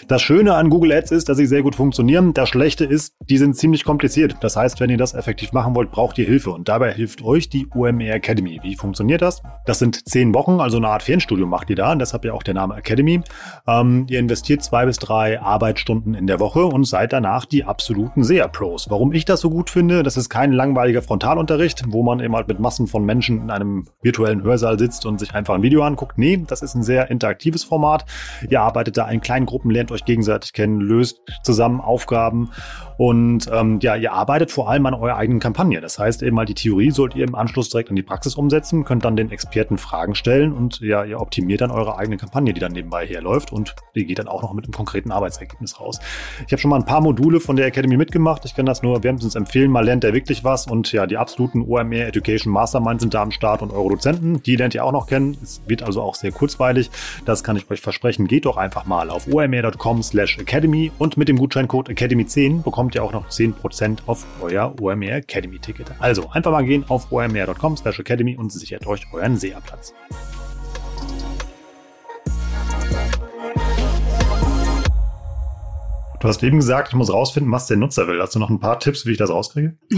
Das 0.07 0.23
Schöne 0.23 0.55
an 0.55 0.71
Google 0.71 0.93
Ads 0.93 1.11
ist, 1.11 1.29
dass 1.29 1.37
sie 1.37 1.45
sehr 1.45 1.61
gut 1.61 1.75
funktionieren. 1.75 2.33
Das 2.33 2.49
Schlechte 2.49 2.85
ist, 2.85 3.13
die 3.21 3.37
sind 3.37 3.55
ziemlich 3.55 3.83
kompliziert. 3.83 4.37
Das 4.41 4.55
heißt, 4.55 4.79
wenn 4.79 4.89
ihr 4.89 4.97
das 4.97 5.13
effektiv 5.13 5.51
machen 5.51 5.75
wollt, 5.75 5.91
braucht 5.91 6.17
ihr 6.17 6.25
Hilfe 6.25 6.49
und 6.49 6.67
dabei 6.67 6.91
hilft 6.91 7.23
euch 7.23 7.49
die 7.49 7.67
OMR 7.75 8.15
Academy. 8.15 8.59
Wie 8.63 8.75
funktioniert 8.75 9.21
das? 9.21 9.43
Das 9.67 9.77
sind 9.77 10.09
zehn 10.09 10.33
Wochen, 10.33 10.59
also 10.59 10.77
eine 10.77 10.87
Art 10.87 11.03
Fernstudium 11.03 11.51
macht 11.51 11.69
ihr 11.69 11.75
da 11.75 11.91
und 11.91 11.99
deshalb 11.99 12.25
ja 12.25 12.33
auch 12.33 12.41
der 12.41 12.55
Name 12.55 12.75
Academy. 12.75 13.21
Ähm, 13.67 14.07
ihr 14.09 14.17
investiert 14.17 14.38
investiert 14.39 14.63
zwei 14.63 14.85
bis 14.85 14.99
drei 14.99 15.41
Arbeitsstunden 15.41 16.13
in 16.13 16.25
der 16.25 16.39
Woche 16.39 16.63
und 16.63 16.85
seid 16.85 17.11
danach 17.11 17.43
die 17.43 17.65
absoluten 17.65 18.23
SEA-Pros. 18.23 18.89
Warum 18.89 19.11
ich 19.11 19.25
das 19.25 19.41
so 19.41 19.49
gut 19.49 19.69
finde, 19.69 20.01
das 20.01 20.15
ist 20.15 20.29
kein 20.29 20.53
langweiliger 20.53 21.01
Frontalunterricht, 21.01 21.83
wo 21.89 22.03
man 22.03 22.21
eben 22.21 22.33
halt 22.33 22.47
mit 22.47 22.57
Massen 22.57 22.87
von 22.87 23.03
Menschen 23.03 23.41
in 23.41 23.51
einem 23.51 23.87
virtuellen 24.01 24.41
Hörsaal 24.41 24.79
sitzt 24.79 25.05
und 25.05 25.19
sich 25.19 25.35
einfach 25.35 25.55
ein 25.55 25.61
Video 25.61 25.83
anguckt. 25.83 26.17
Nee, 26.17 26.41
das 26.47 26.61
ist 26.61 26.73
ein 26.73 26.83
sehr 26.83 27.11
interaktives 27.11 27.65
Format. 27.65 28.05
Ihr 28.49 28.61
arbeitet 28.61 28.95
da 28.95 29.09
in 29.09 29.19
kleinen 29.19 29.45
Gruppen, 29.45 29.71
lernt 29.71 29.91
euch 29.91 30.05
gegenseitig 30.05 30.53
kennen, 30.53 30.79
löst 30.79 31.19
zusammen 31.43 31.81
Aufgaben 31.81 32.51
und 32.99 33.49
ähm, 33.53 33.79
ja, 33.81 33.95
ihr 33.95 34.11
arbeitet 34.11 34.51
vor 34.51 34.69
allem 34.69 34.85
an 34.85 34.93
eurer 34.93 35.15
eigenen 35.15 35.39
Kampagne. 35.39 35.79
Das 35.79 35.97
heißt 35.97 36.21
eben 36.21 36.35
mal, 36.35 36.45
die 36.45 36.53
Theorie 36.53 36.91
sollt 36.91 37.15
ihr 37.15 37.25
im 37.25 37.33
Anschluss 37.33 37.69
direkt 37.69 37.89
in 37.89 37.95
die 37.95 38.03
Praxis 38.03 38.35
umsetzen, 38.35 38.83
könnt 38.83 39.05
dann 39.05 39.15
den 39.15 39.31
Experten 39.31 39.77
Fragen 39.77 40.15
stellen 40.15 40.51
und 40.51 40.81
ja, 40.81 41.05
ihr 41.05 41.21
optimiert 41.21 41.61
dann 41.61 41.71
eure 41.71 41.97
eigene 41.97 42.17
Kampagne, 42.17 42.53
die 42.53 42.59
dann 42.59 42.73
nebenbei 42.73 43.07
herläuft 43.07 43.53
und 43.53 43.73
die 43.95 44.05
geht 44.05 44.19
dann 44.19 44.27
auch 44.27 44.41
noch 44.41 44.51
mit 44.51 44.65
einem 44.65 44.73
konkreten 44.73 45.13
Arbeitsergebnis 45.13 45.79
raus. 45.79 46.01
Ich 46.45 46.51
habe 46.51 46.59
schon 46.59 46.71
mal 46.71 46.75
ein 46.75 46.83
paar 46.83 46.99
Module 46.99 47.39
von 47.39 47.55
der 47.55 47.67
Academy 47.67 47.95
mitgemacht. 47.95 48.43
Ich 48.43 48.53
kann 48.53 48.65
das 48.65 48.83
nur 48.83 49.01
wärmstens 49.01 49.35
empfehlen. 49.35 49.71
Mal 49.71 49.85
lernt 49.85 50.03
ihr 50.03 50.13
wirklich 50.13 50.43
was 50.43 50.67
und 50.67 50.91
ja, 50.91 51.07
die 51.07 51.15
absoluten 51.15 51.61
OMR 51.61 52.07
Education 52.07 52.51
Masterminds 52.51 53.01
sind 53.01 53.13
da 53.13 53.21
am 53.21 53.31
Start 53.31 53.61
und 53.61 53.71
eure 53.71 53.91
Dozenten, 53.91 54.43
die 54.43 54.57
lernt 54.57 54.75
ihr 54.75 54.83
auch 54.83 54.91
noch 54.91 55.07
kennen. 55.07 55.37
Es 55.41 55.61
wird 55.67 55.83
also 55.83 56.01
auch 56.01 56.15
sehr 56.15 56.33
kurzweilig. 56.33 56.91
Das 57.23 57.45
kann 57.45 57.55
ich 57.55 57.71
euch 57.71 57.79
versprechen. 57.79 58.27
Geht 58.27 58.43
doch 58.43 58.57
einfach 58.57 58.85
mal 58.85 59.09
auf 59.09 59.25
omr.com 59.31 60.03
slash 60.03 60.37
academy 60.37 60.91
und 60.97 61.15
mit 61.15 61.29
dem 61.29 61.37
Gutscheincode 61.37 61.91
Academy10 61.91 62.61
bekommt 62.61 62.88
bekommt 62.89 62.95
ihr 62.95 63.03
auch 63.03 63.13
noch 63.13 63.29
10% 63.29 63.99
auf 64.07 64.25
euer 64.41 64.73
OMR 64.81 65.17
Academy 65.17 65.59
Ticket. 65.59 65.91
Also 65.99 66.29
einfach 66.31 66.51
mal 66.51 66.65
gehen 66.65 66.85
auf 66.87 67.11
omr.com 67.11 67.77
slash 67.77 67.99
academy 67.99 68.35
und 68.35 68.51
sichert 68.51 68.87
euch 68.87 69.05
euren 69.13 69.37
SEA-Platz. 69.37 69.93
Du 76.19 76.27
hast 76.27 76.43
eben 76.43 76.57
gesagt, 76.57 76.89
ich 76.89 76.95
muss 76.95 77.13
rausfinden, 77.13 77.51
was 77.51 77.67
der 77.67 77.77
Nutzer 77.77 78.07
will. 78.07 78.19
Hast 78.21 78.35
du 78.35 78.39
noch 78.39 78.49
ein 78.49 78.59
paar 78.59 78.79
Tipps, 78.79 79.05
wie 79.05 79.11
ich 79.11 79.17
das 79.17 79.29
rauskriege? 79.29 79.77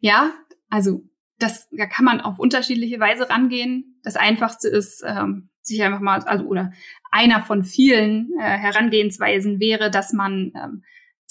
Ja, 0.00 0.32
also 0.68 1.00
das, 1.38 1.66
da 1.70 1.86
kann 1.86 2.04
man 2.04 2.20
auf 2.20 2.38
unterschiedliche 2.38 3.00
Weise 3.00 3.30
rangehen. 3.30 3.98
Das 4.02 4.16
Einfachste 4.16 4.68
ist, 4.68 5.02
ähm, 5.06 5.48
sich 5.62 5.82
einfach 5.82 6.00
mal, 6.00 6.18
also 6.24 6.44
oder 6.44 6.72
einer 7.10 7.42
von 7.42 7.64
vielen 7.64 8.30
äh, 8.38 8.42
Herangehensweisen 8.42 9.60
wäre, 9.60 9.90
dass 9.90 10.12
man 10.12 10.52
ähm, 10.54 10.82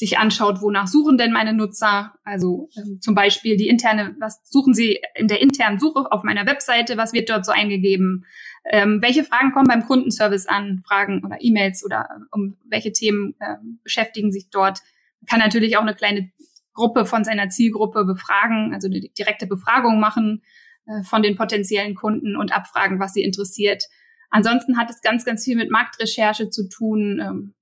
sich 0.04 0.18
anschaut, 0.18 0.62
wonach 0.62 0.88
suchen 0.88 1.18
denn 1.18 1.32
meine 1.32 1.54
Nutzer? 1.54 2.14
Also 2.24 2.70
ähm, 2.76 3.00
zum 3.00 3.16
Beispiel 3.16 3.56
die 3.56 3.70
interne, 3.70 4.16
was 4.20 4.42
suchen 4.44 4.74
sie 4.74 5.00
in 5.16 5.28
der 5.30 5.42
internen 5.42 5.80
Suche 5.80 6.12
auf 6.12 6.24
meiner 6.24 6.46
Webseite, 6.46 6.98
was 6.98 7.14
wird 7.14 7.30
dort 7.30 7.46
so 7.46 7.54
eingegeben? 7.54 8.26
Ähm, 8.66 9.02
welche 9.02 9.24
Fragen 9.24 9.52
kommen 9.54 9.68
beim 9.68 9.86
Kundenservice 9.86 10.48
an? 10.48 10.84
Fragen 10.86 11.24
oder 11.26 11.38
E-Mails 11.40 11.86
oder 11.86 12.10
äh, 12.10 12.24
um 12.32 12.58
welche 12.66 12.92
Themen 12.92 13.36
äh, 13.40 13.56
beschäftigen 13.84 14.32
sich 14.32 14.50
dort? 14.50 14.80
Man 15.22 15.28
kann 15.28 15.40
natürlich 15.40 15.78
auch 15.78 15.82
eine 15.82 15.96
kleine 15.96 16.30
Gruppe 16.74 17.06
von 17.06 17.24
seiner 17.24 17.50
Zielgruppe 17.50 18.04
befragen, 18.04 18.74
also 18.74 18.88
eine 18.88 19.00
direkte 19.00 19.48
Befragung 19.48 20.00
machen 20.00 20.44
äh, 20.86 21.04
von 21.04 21.24
den 21.24 21.38
potenziellen 21.38 21.96
Kunden 21.96 22.36
und 22.36 22.52
abfragen, 22.52 23.00
was 23.00 23.14
sie 23.14 23.24
interessiert. 23.24 23.86
Ansonsten 24.30 24.78
hat 24.78 24.90
es 24.90 25.02
ganz, 25.02 25.24
ganz 25.24 25.46
viel 25.46 25.56
mit 25.56 25.72
Marktrecherche 25.72 26.50
zu 26.50 26.68
tun. 26.68 27.22
Ähm, 27.24 27.54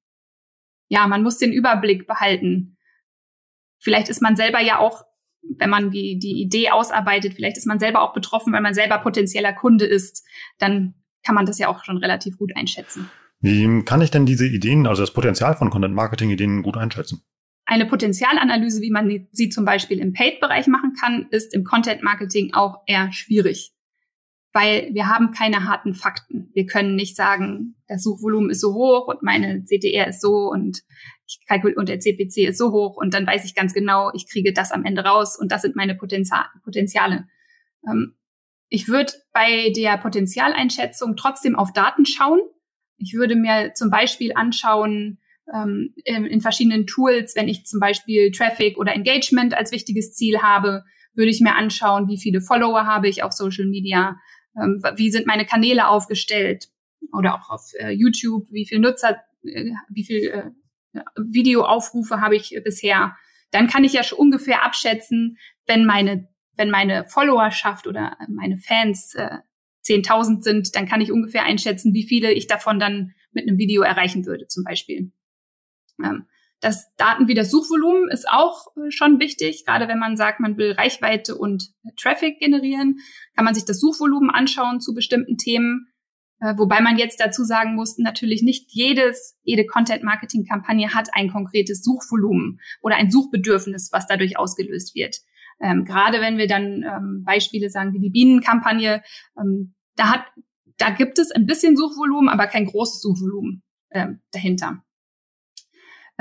ja, 0.91 1.07
man 1.07 1.23
muss 1.23 1.37
den 1.37 1.53
Überblick 1.53 2.05
behalten. 2.05 2.77
Vielleicht 3.79 4.09
ist 4.09 4.21
man 4.21 4.35
selber 4.35 4.59
ja 4.59 4.77
auch, 4.77 5.05
wenn 5.57 5.69
man 5.69 5.89
die, 5.89 6.19
die 6.19 6.41
Idee 6.41 6.69
ausarbeitet, 6.69 7.33
vielleicht 7.33 7.57
ist 7.57 7.65
man 7.65 7.79
selber 7.79 8.01
auch 8.01 8.13
betroffen, 8.13 8.51
weil 8.51 8.61
man 8.61 8.73
selber 8.73 8.97
potenzieller 8.97 9.53
Kunde 9.53 9.85
ist. 9.85 10.27
Dann 10.59 10.95
kann 11.23 11.33
man 11.33 11.45
das 11.45 11.59
ja 11.59 11.69
auch 11.69 11.85
schon 11.85 11.97
relativ 11.97 12.37
gut 12.37 12.55
einschätzen. 12.57 13.09
Wie 13.39 13.83
kann 13.85 14.01
ich 14.01 14.11
denn 14.11 14.25
diese 14.25 14.45
Ideen, 14.45 14.85
also 14.85 15.01
das 15.01 15.13
Potenzial 15.13 15.55
von 15.55 15.69
Content 15.69 15.95
Marketing 15.95 16.29
Ideen 16.29 16.61
gut 16.61 16.75
einschätzen? 16.75 17.23
Eine 17.65 17.85
Potenzialanalyse, 17.85 18.81
wie 18.81 18.91
man 18.91 19.27
sie 19.31 19.47
zum 19.47 19.63
Beispiel 19.63 19.99
im 19.99 20.11
Paid-Bereich 20.11 20.67
machen 20.67 20.93
kann, 20.99 21.27
ist 21.31 21.53
im 21.53 21.63
Content 21.63 22.03
Marketing 22.03 22.53
auch 22.53 22.81
eher 22.85 23.13
schwierig 23.13 23.73
weil 24.53 24.89
wir 24.93 25.07
haben 25.07 25.31
keine 25.31 25.65
harten 25.65 25.93
Fakten. 25.93 26.49
Wir 26.53 26.65
können 26.65 26.95
nicht 26.95 27.15
sagen, 27.15 27.75
das 27.87 28.03
Suchvolumen 28.03 28.49
ist 28.49 28.61
so 28.61 28.73
hoch 28.73 29.07
und 29.07 29.23
meine 29.23 29.63
CTR 29.63 30.07
ist 30.07 30.21
so 30.21 30.49
und 30.49 30.81
ich 31.25 31.39
kalkul 31.47 31.73
und 31.73 31.87
der 31.87 31.99
CPC 31.99 32.49
ist 32.49 32.57
so 32.57 32.71
hoch 32.71 32.97
und 32.97 33.13
dann 33.13 33.25
weiß 33.25 33.45
ich 33.45 33.55
ganz 33.55 33.73
genau, 33.73 34.11
ich 34.13 34.29
kriege 34.29 34.51
das 34.51 34.71
am 34.71 34.83
Ende 34.83 35.03
raus 35.03 35.37
und 35.39 35.51
das 35.51 35.61
sind 35.61 35.75
meine 35.75 35.95
Potenziale. 35.95 37.27
Ähm, 37.87 38.15
ich 38.67 38.87
würde 38.87 39.13
bei 39.33 39.71
der 39.75 39.97
Potenzialeinschätzung 39.97 41.15
trotzdem 41.15 41.55
auf 41.55 41.73
Daten 41.73 42.05
schauen. 42.05 42.39
Ich 42.97 43.13
würde 43.13 43.35
mir 43.35 43.73
zum 43.73 43.89
Beispiel 43.89 44.33
anschauen, 44.35 45.19
ähm, 45.53 45.93
in 46.05 46.41
verschiedenen 46.41 46.87
Tools, 46.87 47.35
wenn 47.35 47.47
ich 47.47 47.65
zum 47.65 47.79
Beispiel 47.79 48.31
Traffic 48.31 48.77
oder 48.77 48.93
Engagement 48.93 49.53
als 49.53 49.71
wichtiges 49.71 50.13
Ziel 50.13 50.41
habe, 50.41 50.83
würde 51.13 51.31
ich 51.31 51.41
mir 51.41 51.55
anschauen, 51.55 52.07
wie 52.07 52.17
viele 52.17 52.41
Follower 52.41 52.85
habe 52.85 53.09
ich 53.09 53.23
auf 53.23 53.33
Social 53.33 53.65
Media, 53.65 54.17
ähm, 54.55 54.81
wie 54.95 55.11
sind 55.11 55.27
meine 55.27 55.45
Kanäle 55.45 55.87
aufgestellt 55.87 56.69
oder 57.13 57.35
auch 57.35 57.49
auf 57.49 57.71
äh, 57.79 57.91
YouTube, 57.91 58.47
wie 58.51 58.65
viel 58.65 58.79
Nutzer, 58.79 59.21
äh, 59.43 59.71
wie 59.89 60.05
viel 60.05 60.27
äh, 60.27 61.01
Videoaufrufe 61.17 62.21
habe 62.21 62.35
ich 62.35 62.59
bisher. 62.63 63.15
Dann 63.51 63.67
kann 63.67 63.83
ich 63.83 63.93
ja 63.93 64.03
schon 64.03 64.19
ungefähr 64.19 64.63
abschätzen, 64.63 65.37
wenn 65.65 65.85
meine, 65.85 66.27
wenn 66.55 66.69
meine 66.69 67.05
Followerschaft 67.05 67.87
oder 67.87 68.17
meine 68.29 68.57
Fans 68.57 69.15
äh, 69.15 69.37
10.000 69.85 70.43
sind, 70.43 70.75
dann 70.75 70.87
kann 70.87 71.01
ich 71.01 71.11
ungefähr 71.11 71.43
einschätzen, 71.43 71.93
wie 71.93 72.07
viele 72.07 72.31
ich 72.31 72.47
davon 72.47 72.79
dann 72.79 73.13
mit 73.31 73.47
einem 73.47 73.57
Video 73.57 73.81
erreichen 73.81 74.25
würde, 74.25 74.47
zum 74.47 74.63
Beispiel. 74.63 75.11
Ähm, 76.03 76.27
das 76.61 76.95
Daten 76.95 77.27
wie 77.27 77.33
das 77.33 77.49
Suchvolumen 77.51 78.09
ist 78.09 78.29
auch 78.29 78.67
äh, 78.77 78.91
schon 78.91 79.19
wichtig. 79.19 79.65
Gerade 79.65 79.87
wenn 79.87 79.99
man 79.99 80.15
sagt, 80.15 80.39
man 80.39 80.57
will 80.57 80.71
Reichweite 80.71 81.35
und 81.35 81.73
Traffic 81.97 82.39
generieren, 82.39 82.99
kann 83.35 83.45
man 83.45 83.55
sich 83.55 83.65
das 83.65 83.79
Suchvolumen 83.79 84.29
anschauen 84.29 84.79
zu 84.79 84.93
bestimmten 84.93 85.37
Themen. 85.37 85.87
Äh, 86.39 86.53
wobei 86.57 86.79
man 86.79 86.97
jetzt 86.97 87.19
dazu 87.19 87.43
sagen 87.43 87.75
muss, 87.75 87.97
natürlich 87.97 88.43
nicht 88.43 88.71
jedes, 88.71 89.37
jede 89.43 89.65
Content-Marketing-Kampagne 89.65 90.93
hat 90.93 91.09
ein 91.13 91.31
konkretes 91.31 91.83
Suchvolumen 91.83 92.59
oder 92.81 92.95
ein 92.95 93.11
Suchbedürfnis, 93.11 93.89
was 93.91 94.07
dadurch 94.07 94.37
ausgelöst 94.37 94.95
wird. 94.95 95.17
Ähm, 95.59 95.83
gerade 95.83 96.21
wenn 96.21 96.37
wir 96.37 96.47
dann 96.47 96.83
ähm, 96.83 97.23
Beispiele 97.25 97.69
sagen 97.69 97.93
wie 97.93 97.99
die 97.99 98.09
Bienenkampagne, 98.09 99.03
ähm, 99.39 99.73
da 99.95 100.11
hat, 100.11 100.25
da 100.77 100.91
gibt 100.91 101.19
es 101.19 101.31
ein 101.31 101.45
bisschen 101.45 101.75
Suchvolumen, 101.75 102.29
aber 102.29 102.47
kein 102.47 102.65
großes 102.65 103.01
Suchvolumen 103.01 103.63
ähm, 103.91 104.21
dahinter. 104.31 104.83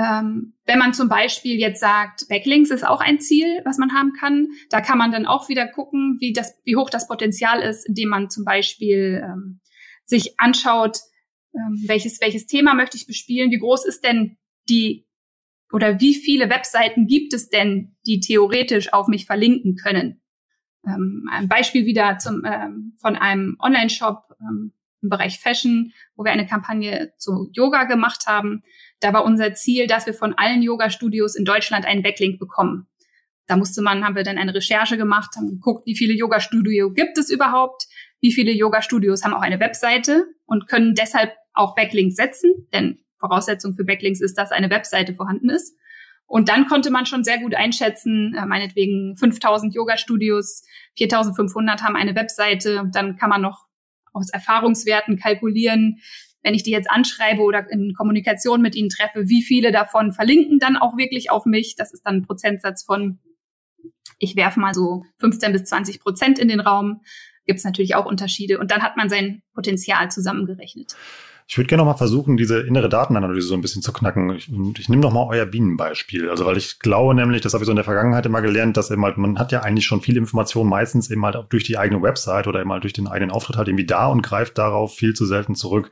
Ähm, 0.01 0.53
wenn 0.65 0.79
man 0.79 0.93
zum 0.93 1.09
Beispiel 1.09 1.59
jetzt 1.59 1.79
sagt, 1.79 2.27
Backlinks 2.27 2.71
ist 2.71 2.85
auch 2.85 3.01
ein 3.01 3.19
Ziel, 3.19 3.61
was 3.65 3.77
man 3.77 3.93
haben 3.93 4.13
kann, 4.13 4.47
da 4.69 4.81
kann 4.81 4.97
man 4.97 5.11
dann 5.11 5.27
auch 5.27 5.47
wieder 5.47 5.67
gucken, 5.67 6.17
wie 6.19 6.33
das, 6.33 6.59
wie 6.63 6.75
hoch 6.75 6.89
das 6.89 7.07
Potenzial 7.07 7.61
ist, 7.61 7.87
indem 7.87 8.09
man 8.09 8.29
zum 8.29 8.43
Beispiel 8.43 9.21
ähm, 9.23 9.59
sich 10.05 10.39
anschaut, 10.39 10.99
ähm, 11.53 11.83
welches, 11.85 12.19
welches 12.19 12.47
Thema 12.47 12.73
möchte 12.73 12.97
ich 12.97 13.05
bespielen, 13.05 13.51
wie 13.51 13.59
groß 13.59 13.85
ist 13.85 14.03
denn 14.03 14.37
die 14.69 15.05
oder 15.71 15.99
wie 15.99 16.15
viele 16.15 16.49
Webseiten 16.49 17.05
gibt 17.05 17.33
es 17.33 17.49
denn, 17.49 17.95
die 18.05 18.19
theoretisch 18.19 18.93
auf 18.93 19.07
mich 19.07 19.25
verlinken 19.25 19.75
können? 19.75 20.21
Ähm, 20.85 21.29
ein 21.31 21.47
Beispiel 21.47 21.85
wieder 21.85 22.17
zum, 22.17 22.43
ähm, 22.43 22.93
von 22.99 23.15
einem 23.15 23.55
Online-Shop 23.59 24.35
ähm, 24.41 24.73
im 25.01 25.09
Bereich 25.09 25.39
Fashion, 25.39 25.93
wo 26.15 26.23
wir 26.23 26.31
eine 26.31 26.45
Kampagne 26.45 27.13
zu 27.17 27.49
Yoga 27.53 27.85
gemacht 27.85 28.27
haben. 28.27 28.63
Da 28.99 29.13
war 29.13 29.25
unser 29.25 29.53
Ziel, 29.53 29.87
dass 29.87 30.05
wir 30.05 30.13
von 30.13 30.33
allen 30.35 30.61
Yoga-Studios 30.61 31.35
in 31.35 31.45
Deutschland 31.45 31.85
einen 31.85 32.03
Backlink 32.03 32.39
bekommen. 32.39 32.87
Da 33.47 33.57
musste 33.57 33.81
man, 33.81 34.05
haben 34.05 34.15
wir 34.15 34.23
dann 34.23 34.37
eine 34.37 34.53
Recherche 34.53 34.97
gemacht, 34.97 35.35
haben 35.35 35.49
geguckt, 35.49 35.85
wie 35.85 35.97
viele 35.97 36.13
Yoga-Studio 36.13 36.93
gibt 36.93 37.17
es 37.17 37.29
überhaupt, 37.29 37.87
wie 38.21 38.31
viele 38.31 38.51
Yoga-Studios 38.51 39.23
haben 39.23 39.33
auch 39.33 39.41
eine 39.41 39.59
Webseite 39.59 40.25
und 40.45 40.67
können 40.67 40.95
deshalb 40.95 41.33
auch 41.53 41.75
Backlinks 41.75 42.15
setzen, 42.15 42.67
denn 42.73 42.99
Voraussetzung 43.19 43.73
für 43.73 43.83
Backlinks 43.83 44.21
ist, 44.21 44.37
dass 44.37 44.51
eine 44.51 44.69
Webseite 44.69 45.15
vorhanden 45.15 45.49
ist. 45.49 45.75
Und 46.25 46.47
dann 46.47 46.65
konnte 46.67 46.91
man 46.91 47.05
schon 47.05 47.25
sehr 47.25 47.39
gut 47.39 47.53
einschätzen, 47.55 48.33
äh, 48.35 48.45
meinetwegen 48.45 49.17
5000 49.17 49.75
Yoga-Studios, 49.75 50.63
4500 50.97 51.83
haben 51.83 51.97
eine 51.97 52.15
Webseite. 52.15 52.89
Dann 52.93 53.17
kann 53.17 53.29
man 53.29 53.41
noch 53.41 53.65
aus 54.13 54.29
Erfahrungswerten 54.29 55.17
kalkulieren, 55.17 55.99
wenn 56.43 56.53
ich 56.53 56.63
die 56.63 56.71
jetzt 56.71 56.89
anschreibe 56.89 57.41
oder 57.41 57.69
in 57.69 57.93
Kommunikation 57.93 58.61
mit 58.61 58.75
ihnen 58.75 58.89
treffe, 58.89 59.29
wie 59.29 59.43
viele 59.43 59.71
davon 59.71 60.11
verlinken 60.11 60.59
dann 60.59 60.77
auch 60.77 60.97
wirklich 60.97 61.29
auf 61.29 61.45
mich. 61.45 61.75
Das 61.75 61.93
ist 61.93 62.03
dann 62.03 62.17
ein 62.17 62.21
Prozentsatz 62.23 62.83
von, 62.83 63.19
ich 64.17 64.35
werfe 64.35 64.59
mal 64.59 64.73
so 64.73 65.03
15 65.19 65.51
bis 65.51 65.65
20 65.65 65.99
Prozent 65.99 66.39
in 66.39 66.47
den 66.47 66.59
Raum 66.59 67.01
gibt 67.45 67.59
es 67.59 67.65
natürlich 67.65 67.95
auch 67.95 68.05
Unterschiede. 68.05 68.59
Und 68.59 68.71
dann 68.71 68.83
hat 68.83 68.97
man 68.97 69.09
sein 69.09 69.41
Potenzial 69.53 70.11
zusammengerechnet. 70.11 70.95
Ich 71.51 71.57
würde 71.57 71.67
gerne 71.67 71.83
noch 71.83 71.91
mal 71.91 71.97
versuchen, 71.97 72.37
diese 72.37 72.61
innere 72.61 72.87
Datenanalyse 72.87 73.49
so 73.49 73.55
ein 73.55 73.61
bisschen 73.61 73.81
zu 73.81 73.91
knacken. 73.91 74.33
Ich, 74.37 74.49
ich 74.79 74.87
nehme 74.87 75.01
noch 75.01 75.11
mal 75.11 75.27
euer 75.27 75.45
Bienenbeispiel. 75.45 76.29
Also, 76.29 76.45
weil 76.45 76.55
ich 76.55 76.79
glaube 76.79 77.13
nämlich, 77.13 77.41
das 77.41 77.53
habe 77.53 77.61
ich 77.61 77.65
so 77.65 77.73
in 77.73 77.75
der 77.75 77.83
Vergangenheit 77.83 78.25
immer 78.25 78.41
gelernt, 78.41 78.77
dass 78.77 78.89
eben 78.89 79.03
halt, 79.03 79.17
man 79.17 79.37
hat 79.37 79.51
ja 79.51 79.59
eigentlich 79.59 79.85
schon 79.85 79.99
viel 79.99 80.15
Information 80.15 80.69
meistens 80.69 81.11
eben 81.11 81.25
halt 81.25 81.35
auch 81.35 81.43
durch 81.47 81.65
die 81.65 81.77
eigene 81.77 82.01
Website 82.01 82.47
oder 82.47 82.61
eben 82.61 82.71
halt 82.71 82.83
durch 82.83 82.93
den 82.93 83.09
eigenen 83.09 83.31
Auftritt 83.31 83.57
halt 83.57 83.67
irgendwie 83.67 83.85
da 83.85 84.07
und 84.07 84.21
greift 84.21 84.57
darauf 84.57 84.95
viel 84.95 85.13
zu 85.13 85.25
selten 85.25 85.55
zurück. 85.55 85.91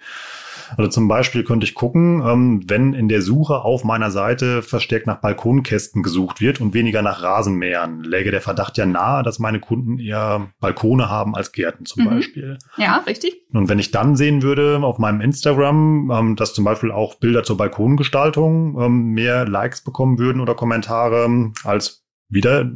Also 0.77 0.89
zum 0.89 1.07
Beispiel 1.07 1.43
könnte 1.43 1.65
ich 1.65 1.75
gucken, 1.75 2.21
ähm, 2.25 2.63
wenn 2.67 2.93
in 2.93 3.09
der 3.09 3.21
Suche 3.21 3.61
auf 3.61 3.83
meiner 3.83 4.11
Seite 4.11 4.61
verstärkt 4.61 5.07
nach 5.07 5.21
Balkonkästen 5.21 6.03
gesucht 6.03 6.41
wird 6.41 6.61
und 6.61 6.73
weniger 6.73 7.01
nach 7.01 7.21
Rasenmähern, 7.21 8.03
läge 8.03 8.31
der 8.31 8.41
Verdacht 8.41 8.77
ja 8.77 8.85
nahe, 8.85 9.23
dass 9.23 9.39
meine 9.39 9.59
Kunden 9.59 9.99
eher 9.99 10.51
Balkone 10.59 11.09
haben 11.09 11.35
als 11.35 11.51
Gärten 11.51 11.85
zum 11.85 12.03
mhm. 12.03 12.09
Beispiel. 12.09 12.57
Ja, 12.77 12.97
richtig. 13.05 13.41
Und 13.53 13.69
wenn 13.69 13.79
ich 13.79 13.91
dann 13.91 14.15
sehen 14.15 14.41
würde 14.41 14.79
auf 14.83 14.99
meinem 14.99 15.21
Instagram, 15.21 16.11
ähm, 16.11 16.35
dass 16.35 16.53
zum 16.53 16.65
Beispiel 16.65 16.91
auch 16.91 17.15
Bilder 17.15 17.43
zur 17.43 17.57
Balkongestaltung 17.57 18.79
ähm, 18.79 19.11
mehr 19.11 19.47
Likes 19.47 19.81
bekommen 19.81 20.19
würden 20.19 20.41
oder 20.41 20.55
Kommentare 20.55 21.51
als 21.63 22.05
wieder, 22.29 22.71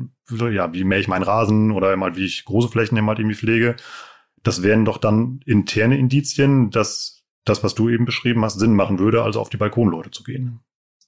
ja, 0.51 0.73
wie 0.73 0.84
mähe 0.84 0.99
ich 0.99 1.08
meinen 1.08 1.23
Rasen 1.23 1.71
oder 1.71 1.95
mal 1.95 2.15
wie 2.15 2.25
ich 2.25 2.45
große 2.45 2.69
Flächen 2.69 2.97
eben 2.97 3.08
halt 3.08 3.19
irgendwie 3.19 3.36
pflege, 3.36 3.75
das 4.41 4.62
wären 4.63 4.86
doch 4.86 4.97
dann 4.97 5.39
interne 5.45 5.97
Indizien, 5.97 6.69
dass 6.69 7.12
das, 7.45 7.63
was 7.63 7.75
du 7.75 7.89
eben 7.89 8.06
beschrieben 8.06 8.43
hast, 8.43 8.60
Sinn 8.60 8.75
machen 8.75 8.99
würde, 8.99 9.23
also 9.23 9.39
auf 9.39 9.49
die 9.49 9.58
Balkonleute 9.58 10.12
zu 10.12 10.23
gehen. 10.23 10.62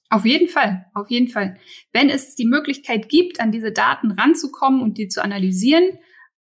Auf 0.08 0.24
jeden 0.24 0.48
Fall, 0.48 0.86
auf 0.94 1.10
jeden 1.10 1.28
Fall. 1.28 1.58
Wenn 1.92 2.10
es 2.10 2.36
die 2.36 2.46
Möglichkeit 2.46 3.08
gibt, 3.08 3.40
an 3.40 3.50
diese 3.50 3.72
Daten 3.72 4.12
ranzukommen 4.12 4.80
und 4.80 4.98
die 4.98 5.08
zu 5.08 5.22
analysieren 5.22 5.98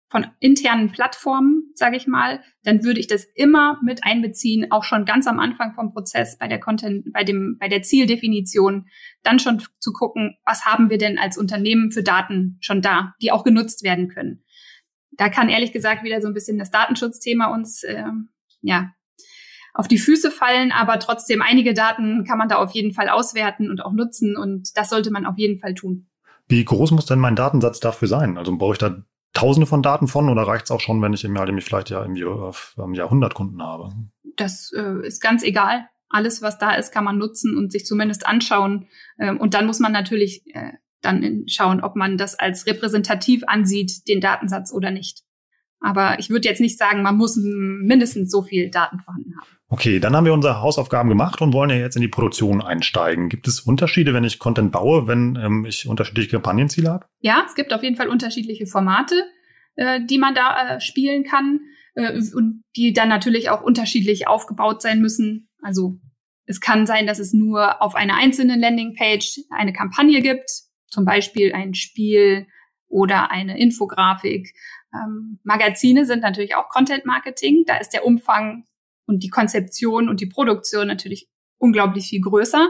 von 0.08 0.26
internen 0.40 0.92
Plattformen, 0.92 1.72
sage 1.74 1.96
ich 1.96 2.06
mal, 2.06 2.42
dann 2.62 2.84
würde 2.84 3.00
ich 3.00 3.06
das 3.06 3.24
immer 3.34 3.80
mit 3.82 4.04
einbeziehen, 4.04 4.70
auch 4.70 4.84
schon 4.84 5.04
ganz 5.04 5.26
am 5.26 5.40
Anfang 5.40 5.74
vom 5.74 5.92
Prozess 5.92 6.38
bei 6.38 6.48
der 6.48 6.60
Content, 6.60 7.12
bei 7.12 7.24
dem, 7.24 7.56
bei 7.58 7.68
der 7.68 7.82
Zieldefinition, 7.82 8.88
dann 9.22 9.38
schon 9.38 9.62
zu 9.80 9.92
gucken, 9.92 10.36
was 10.44 10.64
haben 10.64 10.90
wir 10.90 10.98
denn 10.98 11.18
als 11.18 11.38
Unternehmen 11.38 11.90
für 11.90 12.02
Daten 12.02 12.58
schon 12.60 12.82
da, 12.82 13.14
die 13.20 13.32
auch 13.32 13.42
genutzt 13.42 13.82
werden 13.82 14.08
können. 14.08 14.44
Da 15.12 15.28
kann 15.28 15.48
ehrlich 15.48 15.72
gesagt 15.72 16.04
wieder 16.04 16.20
so 16.20 16.28
ein 16.28 16.34
bisschen 16.34 16.58
das 16.58 16.70
Datenschutzthema 16.70 17.46
uns 17.46 17.82
äh, 17.82 18.04
ja 18.60 18.92
auf 19.76 19.88
die 19.88 19.98
Füße 19.98 20.30
fallen, 20.30 20.72
aber 20.72 20.98
trotzdem 20.98 21.42
einige 21.42 21.74
Daten 21.74 22.24
kann 22.24 22.38
man 22.38 22.48
da 22.48 22.56
auf 22.56 22.72
jeden 22.72 22.92
Fall 22.92 23.08
auswerten 23.08 23.70
und 23.70 23.84
auch 23.84 23.92
nutzen 23.92 24.36
und 24.36 24.76
das 24.76 24.88
sollte 24.90 25.10
man 25.10 25.26
auf 25.26 25.38
jeden 25.38 25.58
Fall 25.58 25.74
tun. 25.74 26.06
Wie 26.48 26.64
groß 26.64 26.92
muss 26.92 27.06
denn 27.06 27.18
mein 27.18 27.36
Datensatz 27.36 27.80
dafür 27.80 28.08
sein? 28.08 28.38
Also 28.38 28.56
brauche 28.56 28.72
ich 28.72 28.78
da 28.78 29.02
Tausende 29.36 29.66
von 29.66 29.82
Daten 29.82 30.08
von 30.08 30.30
oder 30.30 30.44
reicht 30.44 30.64
es 30.64 30.70
auch 30.70 30.80
schon, 30.80 31.02
wenn 31.02 31.12
ich 31.12 31.22
im 31.22 31.36
Jahr 31.36 31.44
nämlich 31.44 31.66
vielleicht 31.66 31.90
ja 31.90 32.02
im 32.02 32.16
Jahr, 32.16 32.54
im 32.78 32.94
Jahr 32.94 33.08
100 33.08 33.34
Kunden 33.34 33.62
habe? 33.62 33.90
Das 34.36 34.72
äh, 34.74 35.06
ist 35.06 35.20
ganz 35.20 35.42
egal. 35.42 35.86
Alles, 36.08 36.40
was 36.40 36.56
da 36.56 36.74
ist, 36.74 36.90
kann 36.90 37.04
man 37.04 37.18
nutzen 37.18 37.54
und 37.54 37.70
sich 37.70 37.84
zumindest 37.84 38.26
anschauen. 38.26 38.86
Ähm, 39.18 39.38
und 39.38 39.52
dann 39.52 39.66
muss 39.66 39.78
man 39.78 39.92
natürlich 39.92 40.42
äh, 40.54 40.72
dann 41.02 41.44
schauen, 41.48 41.82
ob 41.82 41.96
man 41.96 42.16
das 42.16 42.34
als 42.38 42.64
repräsentativ 42.66 43.42
ansieht, 43.46 44.08
den 44.08 44.22
Datensatz 44.22 44.72
oder 44.72 44.90
nicht. 44.90 45.25
Aber 45.80 46.18
ich 46.18 46.30
würde 46.30 46.48
jetzt 46.48 46.60
nicht 46.60 46.78
sagen, 46.78 47.02
man 47.02 47.16
muss 47.16 47.36
mindestens 47.36 48.30
so 48.30 48.42
viel 48.42 48.70
Daten 48.70 49.00
vorhanden 49.00 49.34
haben. 49.36 49.46
Okay, 49.68 49.98
dann 49.98 50.14
haben 50.14 50.24
wir 50.24 50.32
unsere 50.32 50.60
Hausaufgaben 50.60 51.08
gemacht 51.08 51.40
und 51.42 51.52
wollen 51.52 51.70
ja 51.70 51.76
jetzt 51.76 51.96
in 51.96 52.02
die 52.02 52.08
Produktion 52.08 52.62
einsteigen. 52.62 53.28
Gibt 53.28 53.48
es 53.48 53.60
Unterschiede, 53.60 54.14
wenn 54.14 54.24
ich 54.24 54.38
Content 54.38 54.72
baue, 54.72 55.08
wenn 55.08 55.36
ähm, 55.36 55.64
ich 55.66 55.88
unterschiedliche 55.88 56.30
Kampagnenziele 56.30 56.90
habe? 56.90 57.06
Ja, 57.20 57.44
es 57.46 57.54
gibt 57.54 57.74
auf 57.74 57.82
jeden 57.82 57.96
Fall 57.96 58.08
unterschiedliche 58.08 58.66
Formate, 58.66 59.14
äh, 59.74 60.00
die 60.04 60.18
man 60.18 60.34
da 60.34 60.76
äh, 60.76 60.80
spielen 60.80 61.24
kann 61.24 61.60
äh, 61.94 62.20
und 62.34 62.62
die 62.76 62.92
dann 62.92 63.08
natürlich 63.08 63.50
auch 63.50 63.60
unterschiedlich 63.60 64.28
aufgebaut 64.28 64.82
sein 64.82 65.00
müssen. 65.00 65.48
Also 65.62 65.98
es 66.44 66.60
kann 66.60 66.86
sein, 66.86 67.08
dass 67.08 67.18
es 67.18 67.32
nur 67.32 67.82
auf 67.82 67.96
einer 67.96 68.16
einzelnen 68.16 68.60
Landingpage 68.60 69.40
eine 69.50 69.72
Kampagne 69.72 70.22
gibt, 70.22 70.48
zum 70.86 71.04
Beispiel 71.04 71.52
ein 71.52 71.74
Spiel 71.74 72.46
oder 72.88 73.30
eine 73.30 73.58
Infografik. 73.58 74.54
Ähm, 74.94 75.38
Magazine 75.42 76.04
sind 76.04 76.20
natürlich 76.20 76.54
auch 76.54 76.68
Content 76.68 77.04
Marketing. 77.04 77.64
Da 77.66 77.76
ist 77.76 77.90
der 77.90 78.04
Umfang 78.04 78.64
und 79.06 79.22
die 79.22 79.30
Konzeption 79.30 80.08
und 80.08 80.20
die 80.20 80.26
Produktion 80.26 80.86
natürlich 80.86 81.28
unglaublich 81.58 82.08
viel 82.08 82.20
größer, 82.20 82.68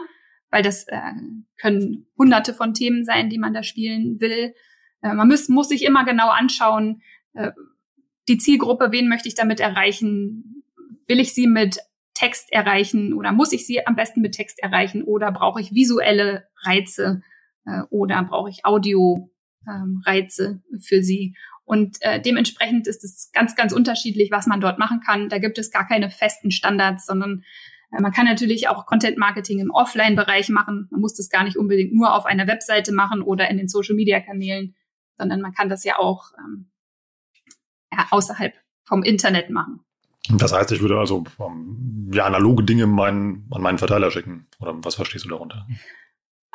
weil 0.50 0.62
das 0.62 0.86
äh, 0.88 1.00
können 1.60 2.06
hunderte 2.16 2.54
von 2.54 2.74
Themen 2.74 3.04
sein, 3.04 3.30
die 3.30 3.38
man 3.38 3.54
da 3.54 3.62
spielen 3.62 4.20
will. 4.20 4.54
Äh, 5.02 5.14
man 5.14 5.28
muss, 5.28 5.48
muss 5.48 5.68
sich 5.68 5.84
immer 5.84 6.04
genau 6.04 6.28
anschauen, 6.28 7.02
äh, 7.34 7.52
die 8.28 8.38
Zielgruppe, 8.38 8.90
wen 8.90 9.08
möchte 9.08 9.28
ich 9.28 9.34
damit 9.34 9.60
erreichen? 9.60 10.64
Will 11.06 11.20
ich 11.20 11.32
sie 11.32 11.46
mit 11.46 11.78
Text 12.14 12.52
erreichen 12.52 13.12
oder 13.12 13.32
muss 13.32 13.52
ich 13.52 13.66
sie 13.66 13.86
am 13.86 13.94
besten 13.94 14.20
mit 14.20 14.32
Text 14.32 14.60
erreichen 14.62 15.04
oder 15.04 15.30
brauche 15.30 15.60
ich 15.60 15.74
visuelle 15.74 16.48
Reize 16.64 17.22
äh, 17.66 17.82
oder 17.90 18.22
brauche 18.24 18.50
ich 18.50 18.64
Audio 18.64 19.30
ähm, 19.68 20.02
Reize 20.04 20.62
für 20.80 21.02
sie? 21.02 21.36
Und 21.64 21.96
äh, 22.00 22.20
dementsprechend 22.20 22.86
ist 22.86 23.02
es 23.02 23.30
ganz, 23.32 23.56
ganz 23.56 23.72
unterschiedlich, 23.72 24.30
was 24.30 24.46
man 24.46 24.60
dort 24.60 24.78
machen 24.78 25.00
kann. 25.04 25.28
Da 25.28 25.38
gibt 25.38 25.58
es 25.58 25.72
gar 25.72 25.86
keine 25.86 26.10
festen 26.10 26.52
Standards, 26.52 27.06
sondern 27.06 27.42
äh, 27.90 28.00
man 28.00 28.12
kann 28.12 28.26
natürlich 28.26 28.68
auch 28.68 28.86
Content 28.86 29.18
Marketing 29.18 29.58
im 29.58 29.72
Offline-Bereich 29.72 30.48
machen. 30.48 30.86
Man 30.90 31.00
muss 31.00 31.14
das 31.14 31.28
gar 31.28 31.42
nicht 31.42 31.56
unbedingt 31.56 31.92
nur 31.92 32.14
auf 32.14 32.24
einer 32.24 32.46
Webseite 32.46 32.92
machen 32.92 33.20
oder 33.20 33.50
in 33.50 33.56
den 33.56 33.68
Social-Media-Kanälen, 33.68 34.76
sondern 35.18 35.40
man 35.40 35.52
kann 35.52 35.68
das 35.68 35.82
ja 35.84 35.98
auch 35.98 36.30
ähm, 36.38 36.70
ja, 37.92 38.06
außerhalb 38.10 38.54
vom 38.84 39.02
Internet 39.02 39.50
machen. 39.50 39.80
Das 40.28 40.52
heißt, 40.52 40.72
ich 40.72 40.80
würde 40.80 40.98
also 40.98 41.24
um, 41.38 42.10
ja, 42.12 42.26
analoge 42.26 42.64
Dinge 42.64 42.86
meinen, 42.86 43.48
an 43.50 43.62
meinen 43.62 43.78
Verteiler 43.78 44.10
schicken. 44.10 44.46
Oder 44.60 44.74
was 44.84 44.96
verstehst 44.96 45.24
du 45.24 45.28
darunter? 45.28 45.66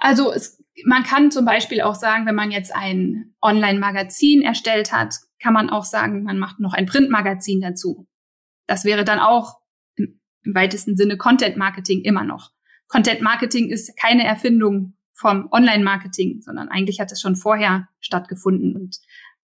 Also 0.02 0.34
es, 0.34 0.60
man 0.84 1.04
kann 1.04 1.30
zum 1.30 1.46
Beispiel 1.46 1.82
auch 1.82 1.94
sagen, 1.94 2.26
wenn 2.26 2.36
man 2.36 2.50
jetzt 2.50 2.76
ein 2.76 3.36
Online-Magazin 3.40 4.42
erstellt 4.42 4.92
hat, 4.92 5.14
kann 5.40 5.54
man 5.54 5.70
auch 5.70 5.86
sagen, 5.86 6.24
man 6.24 6.40
macht 6.40 6.60
noch 6.60 6.74
ein 6.74 6.88
Printmagazin 6.88 7.62
dazu. 7.62 8.08
Das 8.66 8.84
wäre 8.84 9.06
dann 9.06 9.20
auch 9.20 9.60
im, 9.96 10.20
weitesten 10.44 10.98
Sinne 10.98 11.18
Content-Marketing 11.18 12.02
immer 12.02 12.24
noch. 12.24 12.50
Content-Marketing 12.88 13.70
ist 13.70 13.96
keine 13.96 14.26
Erfindung 14.26 14.96
vom 15.14 15.48
Online-Marketing, 15.52 16.42
sondern 16.42 16.70
eigentlich 16.70 17.00
hat 17.00 17.12
es 17.12 17.22
schon 17.22 17.36
vorher 17.36 17.88
stattgefunden 18.00 18.76
und 18.76 18.98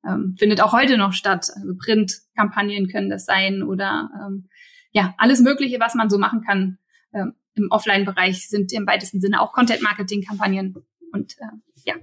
ähm, 0.07 0.35
findet 0.39 0.59
auch 0.61 0.73
heute 0.73 0.97
noch 0.97 1.13
statt. 1.13 1.51
Also 1.55 1.75
Print-Kampagnen 1.77 2.87
können 2.87 3.11
das 3.11 3.25
sein 3.25 3.61
oder 3.61 4.09
ähm, 4.25 4.49
ja, 4.91 5.13
alles 5.19 5.39
Mögliche, 5.39 5.79
was 5.79 5.93
man 5.93 6.09
so 6.09 6.17
machen 6.17 6.41
kann 6.41 6.79
ähm, 7.13 7.35
im 7.57 7.71
Offline-Bereich, 7.71 8.47
sind 8.49 8.71
im 8.73 8.87
weitesten 8.87 9.21
Sinne 9.21 9.41
auch 9.41 9.53
Content-Marketing-Kampagnen. 9.53 10.75
Und 11.11 11.35
äh, 11.39 11.45
ja. 11.85 11.95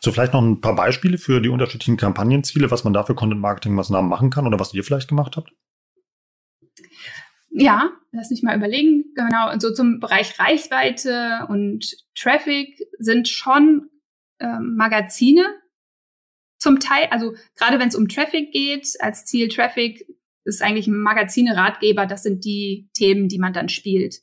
So, 0.00 0.12
vielleicht 0.12 0.32
noch 0.32 0.42
ein 0.42 0.60
paar 0.60 0.74
Beispiele 0.74 1.18
für 1.18 1.40
die 1.40 1.48
unterschiedlichen 1.48 1.96
Kampagnenziele, 1.96 2.70
was 2.70 2.84
man 2.84 2.92
da 2.92 3.04
für 3.04 3.14
Content-Marketing-Maßnahmen 3.14 4.08
machen 4.08 4.30
kann 4.30 4.46
oder 4.46 4.58
was 4.58 4.74
ihr 4.74 4.84
vielleicht 4.84 5.08
gemacht 5.08 5.36
habt? 5.36 5.52
Ja, 7.50 7.90
lass 8.12 8.30
mich 8.30 8.42
mal 8.42 8.56
überlegen. 8.56 9.04
Genau, 9.14 9.52
und 9.52 9.60
so 9.60 9.72
zum 9.72 10.00
Bereich 10.00 10.38
Reichweite 10.38 11.46
und 11.48 11.96
Traffic 12.14 12.78
sind 12.98 13.28
schon 13.28 13.88
ähm, 14.38 14.76
Magazine 14.76 15.44
zum 16.58 16.80
Teil, 16.80 17.06
also 17.10 17.34
gerade 17.56 17.78
wenn 17.78 17.88
es 17.88 17.94
um 17.94 18.08
Traffic 18.08 18.52
geht, 18.52 18.88
als 19.00 19.24
Ziel 19.24 19.48
Traffic 19.48 20.06
ist 20.44 20.62
eigentlich 20.62 20.88
Magazine, 20.88 21.56
Ratgeber, 21.56 22.06
das 22.06 22.22
sind 22.22 22.44
die 22.44 22.88
Themen, 22.94 23.28
die 23.28 23.38
man 23.38 23.52
dann 23.52 23.68
spielt. 23.68 24.16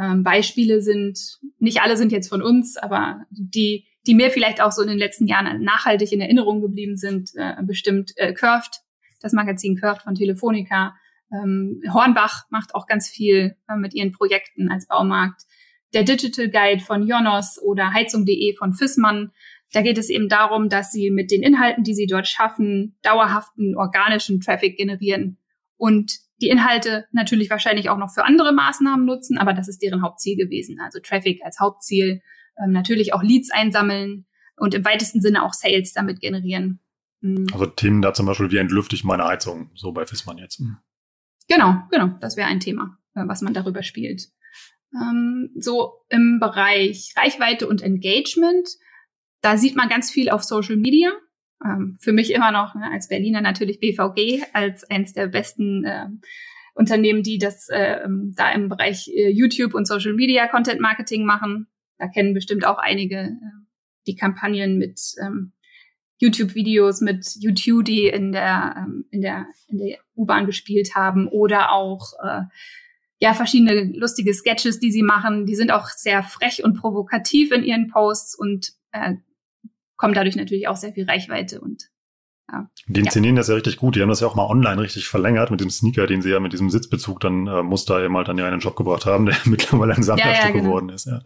Ähm, 0.00 0.22
Beispiele 0.22 0.80
sind, 0.80 1.38
nicht 1.58 1.82
alle 1.82 1.96
sind 1.96 2.12
jetzt 2.12 2.28
von 2.28 2.42
uns, 2.42 2.76
aber 2.76 3.24
die, 3.30 3.86
die 4.06 4.14
mir 4.14 4.30
vielleicht 4.30 4.60
auch 4.60 4.72
so 4.72 4.82
in 4.82 4.88
den 4.88 4.98
letzten 4.98 5.26
Jahren 5.26 5.62
nachhaltig 5.62 6.12
in 6.12 6.20
Erinnerung 6.20 6.60
geblieben 6.60 6.96
sind, 6.96 7.30
äh, 7.34 7.54
bestimmt 7.62 8.12
äh, 8.16 8.32
Curved, 8.32 8.80
das 9.20 9.32
Magazin 9.32 9.76
Curved 9.76 10.02
von 10.02 10.14
Telefonica. 10.14 10.94
Ähm, 11.32 11.82
Hornbach 11.92 12.44
macht 12.50 12.74
auch 12.74 12.86
ganz 12.86 13.08
viel 13.08 13.56
äh, 13.68 13.76
mit 13.76 13.92
ihren 13.92 14.12
Projekten 14.12 14.70
als 14.70 14.86
Baumarkt. 14.86 15.42
Der 15.94 16.04
Digital 16.04 16.48
Guide 16.48 16.82
von 16.82 17.06
Jonos 17.06 17.60
oder 17.60 17.92
Heizung.de 17.92 18.54
von 18.56 18.74
Fissmann. 18.74 19.32
Da 19.72 19.82
geht 19.82 19.98
es 19.98 20.10
eben 20.10 20.28
darum, 20.28 20.68
dass 20.68 20.92
sie 20.92 21.10
mit 21.10 21.30
den 21.30 21.42
Inhalten, 21.42 21.82
die 21.82 21.94
sie 21.94 22.06
dort 22.06 22.28
schaffen, 22.28 22.96
dauerhaften 23.02 23.76
organischen 23.76 24.40
Traffic 24.40 24.76
generieren 24.76 25.38
und 25.76 26.18
die 26.40 26.48
Inhalte 26.48 27.06
natürlich 27.12 27.50
wahrscheinlich 27.50 27.90
auch 27.90 27.98
noch 27.98 28.12
für 28.12 28.24
andere 28.24 28.52
Maßnahmen 28.52 29.04
nutzen, 29.04 29.38
aber 29.38 29.52
das 29.52 29.68
ist 29.68 29.82
deren 29.82 30.02
Hauptziel 30.02 30.36
gewesen. 30.36 30.78
Also 30.80 31.00
Traffic 31.00 31.40
als 31.44 31.58
Hauptziel, 31.60 32.22
ähm, 32.62 32.72
natürlich 32.72 33.12
auch 33.12 33.22
Leads 33.22 33.50
einsammeln 33.50 34.26
und 34.56 34.74
im 34.74 34.84
weitesten 34.84 35.20
Sinne 35.20 35.42
auch 35.42 35.52
Sales 35.52 35.92
damit 35.92 36.20
generieren. 36.20 36.80
Mhm. 37.20 37.46
Also 37.52 37.66
Themen 37.66 38.02
da 38.02 38.14
zum 38.14 38.26
Beispiel, 38.26 38.50
wie 38.50 38.58
entlüfte 38.58 38.94
ich 38.94 39.04
meine 39.04 39.24
Heizung, 39.24 39.70
so 39.74 39.92
bei 39.92 40.06
Fissmann 40.06 40.38
jetzt. 40.38 40.60
Mhm. 40.60 40.78
Genau, 41.48 41.82
genau, 41.90 42.08
das 42.20 42.36
wäre 42.36 42.48
ein 42.48 42.60
Thema, 42.60 42.98
äh, 43.14 43.22
was 43.26 43.42
man 43.42 43.54
darüber 43.54 43.82
spielt. 43.82 44.28
Ähm, 44.94 45.50
so 45.56 46.04
im 46.08 46.38
Bereich 46.40 47.12
Reichweite 47.16 47.68
und 47.68 47.82
Engagement, 47.82 48.68
da 49.40 49.56
sieht 49.56 49.76
man 49.76 49.88
ganz 49.88 50.10
viel 50.10 50.30
auf 50.30 50.44
Social 50.44 50.76
Media 50.76 51.10
für 51.98 52.12
mich 52.12 52.32
immer 52.32 52.52
noch 52.52 52.74
ne, 52.74 52.88
als 52.92 53.08
Berliner 53.08 53.40
natürlich 53.40 53.80
BVG 53.80 54.44
als 54.52 54.84
eines 54.84 55.12
der 55.12 55.26
besten 55.26 55.84
äh, 55.84 56.06
Unternehmen, 56.74 57.24
die 57.24 57.38
das 57.38 57.68
äh, 57.68 58.06
da 58.06 58.52
im 58.52 58.68
Bereich 58.68 59.08
äh, 59.08 59.30
YouTube 59.30 59.74
und 59.74 59.86
Social 59.86 60.12
Media 60.12 60.46
Content 60.46 60.80
Marketing 60.80 61.24
machen. 61.24 61.66
Da 61.98 62.06
kennen 62.06 62.34
bestimmt 62.34 62.64
auch 62.64 62.78
einige 62.78 63.16
äh, 63.16 63.38
die 64.06 64.14
Kampagnen 64.14 64.78
mit 64.78 65.00
ähm, 65.20 65.52
YouTube-Videos 66.18 67.00
mit 67.00 67.26
YouTube, 67.40 67.84
die 67.84 68.06
in 68.06 68.32
der 68.32 68.74
ähm, 68.78 69.04
in 69.10 69.20
der 69.20 69.46
in 69.68 69.78
der 69.78 69.98
U-Bahn 70.16 70.46
gespielt 70.46 70.94
haben 70.94 71.28
oder 71.28 71.72
auch 71.72 72.12
äh, 72.22 72.42
ja 73.20 73.34
verschiedene 73.34 73.84
lustige 73.96 74.34
Sketches, 74.34 74.78
die 74.78 74.90
sie 74.90 75.02
machen. 75.02 75.46
Die 75.46 75.54
sind 75.54 75.70
auch 75.70 75.88
sehr 75.88 76.22
frech 76.22 76.64
und 76.64 76.76
provokativ 76.76 77.52
in 77.52 77.64
ihren 77.64 77.88
Posts 77.88 78.36
und 78.36 78.72
äh, 78.92 79.14
kommt 79.98 80.16
dadurch 80.16 80.36
natürlich 80.36 80.68
auch 80.68 80.76
sehr 80.76 80.94
viel 80.94 81.04
Reichweite 81.04 81.60
und 81.60 81.90
ja. 82.50 82.70
Die 82.86 83.00
inszenieren 83.00 83.36
ja. 83.36 83.40
das 83.40 83.48
ja 83.48 83.54
richtig 83.56 83.76
gut. 83.76 83.94
Die 83.94 84.00
haben 84.00 84.08
das 84.08 84.20
ja 84.20 84.26
auch 84.26 84.34
mal 84.34 84.46
online 84.46 84.80
richtig 84.80 85.08
verlängert 85.08 85.50
mit 85.50 85.60
dem 85.60 85.68
Sneaker, 85.68 86.06
den 86.06 86.22
sie 86.22 86.30
ja 86.30 86.40
mit 86.40 86.54
diesem 86.54 86.70
Sitzbezug 86.70 87.20
dann 87.20 87.46
äh, 87.46 87.62
Muster 87.62 88.02
eben 88.02 88.16
halt 88.16 88.28
dann 88.28 88.38
ja 88.38 88.46
in 88.46 88.52
den 88.52 88.60
Job 88.60 88.74
gebracht 88.74 89.04
haben, 89.04 89.26
der 89.26 89.36
mittlerweile 89.44 89.94
ein 89.94 90.02
Sammlerstück 90.02 90.46
ja, 90.46 90.50
genau. 90.52 90.64
geworden 90.64 90.88
ist. 90.88 91.06
Ja. 91.06 91.20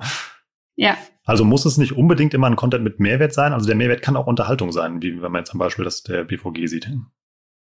ja. 0.75 0.97
Also 1.25 1.45
muss 1.45 1.65
es 1.65 1.79
nicht 1.79 1.93
unbedingt 1.93 2.35
immer 2.35 2.49
ein 2.49 2.57
Content 2.57 2.83
mit 2.83 2.99
Mehrwert 2.99 3.33
sein. 3.33 3.53
Also 3.53 3.67
der 3.67 3.77
Mehrwert 3.77 4.03
kann 4.03 4.17
auch 4.17 4.27
Unterhaltung 4.27 4.73
sein, 4.73 5.01
wie 5.01 5.23
wenn 5.23 5.31
man 5.31 5.43
jetzt 5.43 5.51
zum 5.51 5.61
Beispiel 5.61 5.85
das 5.85 6.03
der 6.03 6.25
BVG 6.25 6.67
sieht. 6.67 6.91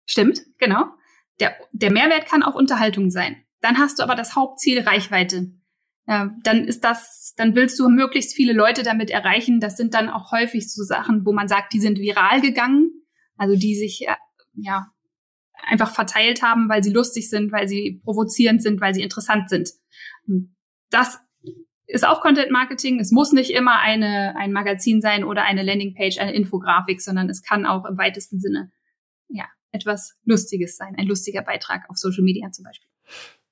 Stimmt, 0.06 0.42
genau. 0.58 0.86
Der, 1.42 1.54
der 1.74 1.92
Mehrwert 1.92 2.28
kann 2.28 2.44
auch 2.44 2.56
Unterhaltung 2.56 3.10
sein. 3.10 3.44
Dann 3.60 3.78
hast 3.78 4.00
du 4.00 4.04
aber 4.04 4.16
das 4.16 4.36
Hauptziel 4.36 4.82
Reichweite 4.82 5.52
ja, 6.08 6.36
dann 6.44 6.66
ist 6.66 6.84
das, 6.84 7.34
dann 7.38 7.56
willst 7.56 7.80
du 7.80 7.88
möglichst 7.90 8.36
viele 8.36 8.54
Leute 8.54 8.84
damit 8.84 9.10
erreichen. 9.10 9.60
Das 9.60 9.78
sind 9.78 9.94
dann 9.94 10.10
auch 10.10 10.32
häufig 10.32 10.72
so 10.72 10.84
Sachen, 10.84 11.26
wo 11.26 11.32
man 11.32 11.48
sagt, 11.48 11.74
die 11.74 11.80
sind 11.80 11.98
viral 12.00 12.42
gegangen, 12.42 12.92
also 13.38 13.56
die 13.56 13.76
sich 13.76 14.08
äh, 14.08 14.16
ja 14.54 14.88
einfach 15.66 15.94
verteilt 15.94 16.42
haben, 16.42 16.68
weil 16.68 16.84
sie 16.84 16.92
lustig 16.92 17.30
sind, 17.30 17.52
weil 17.54 17.68
sie 17.70 18.02
provozierend 18.04 18.62
sind, 18.62 18.82
weil 18.82 18.94
sie 18.94 19.02
interessant 19.02 19.50
sind. 19.50 19.70
Das 20.90 21.20
ist 21.88 22.06
auch 22.06 22.22
Content 22.22 22.52
Marketing. 22.52 23.00
Es 23.00 23.12
muss 23.12 23.32
nicht 23.32 23.52
immer 23.52 23.80
eine, 23.80 24.36
ein 24.36 24.52
Magazin 24.52 25.00
sein 25.00 25.24
oder 25.24 25.44
eine 25.44 25.64
Landingpage, 25.64 26.18
eine 26.20 26.34
Infografik, 26.34 27.02
sondern 27.02 27.30
es 27.30 27.42
kann 27.42 27.66
auch 27.66 27.86
im 27.86 27.98
weitesten 27.98 28.42
Sinne 28.42 28.72
ja 29.30 29.46
etwas 29.72 30.18
Lustiges 30.26 30.76
sein, 30.76 30.96
ein 30.98 31.08
lustiger 31.08 31.42
Beitrag 31.42 31.90
auf 31.90 31.98
Social 31.98 32.24
Media 32.24 32.52
zum 32.52 32.66
Beispiel. 32.66 32.90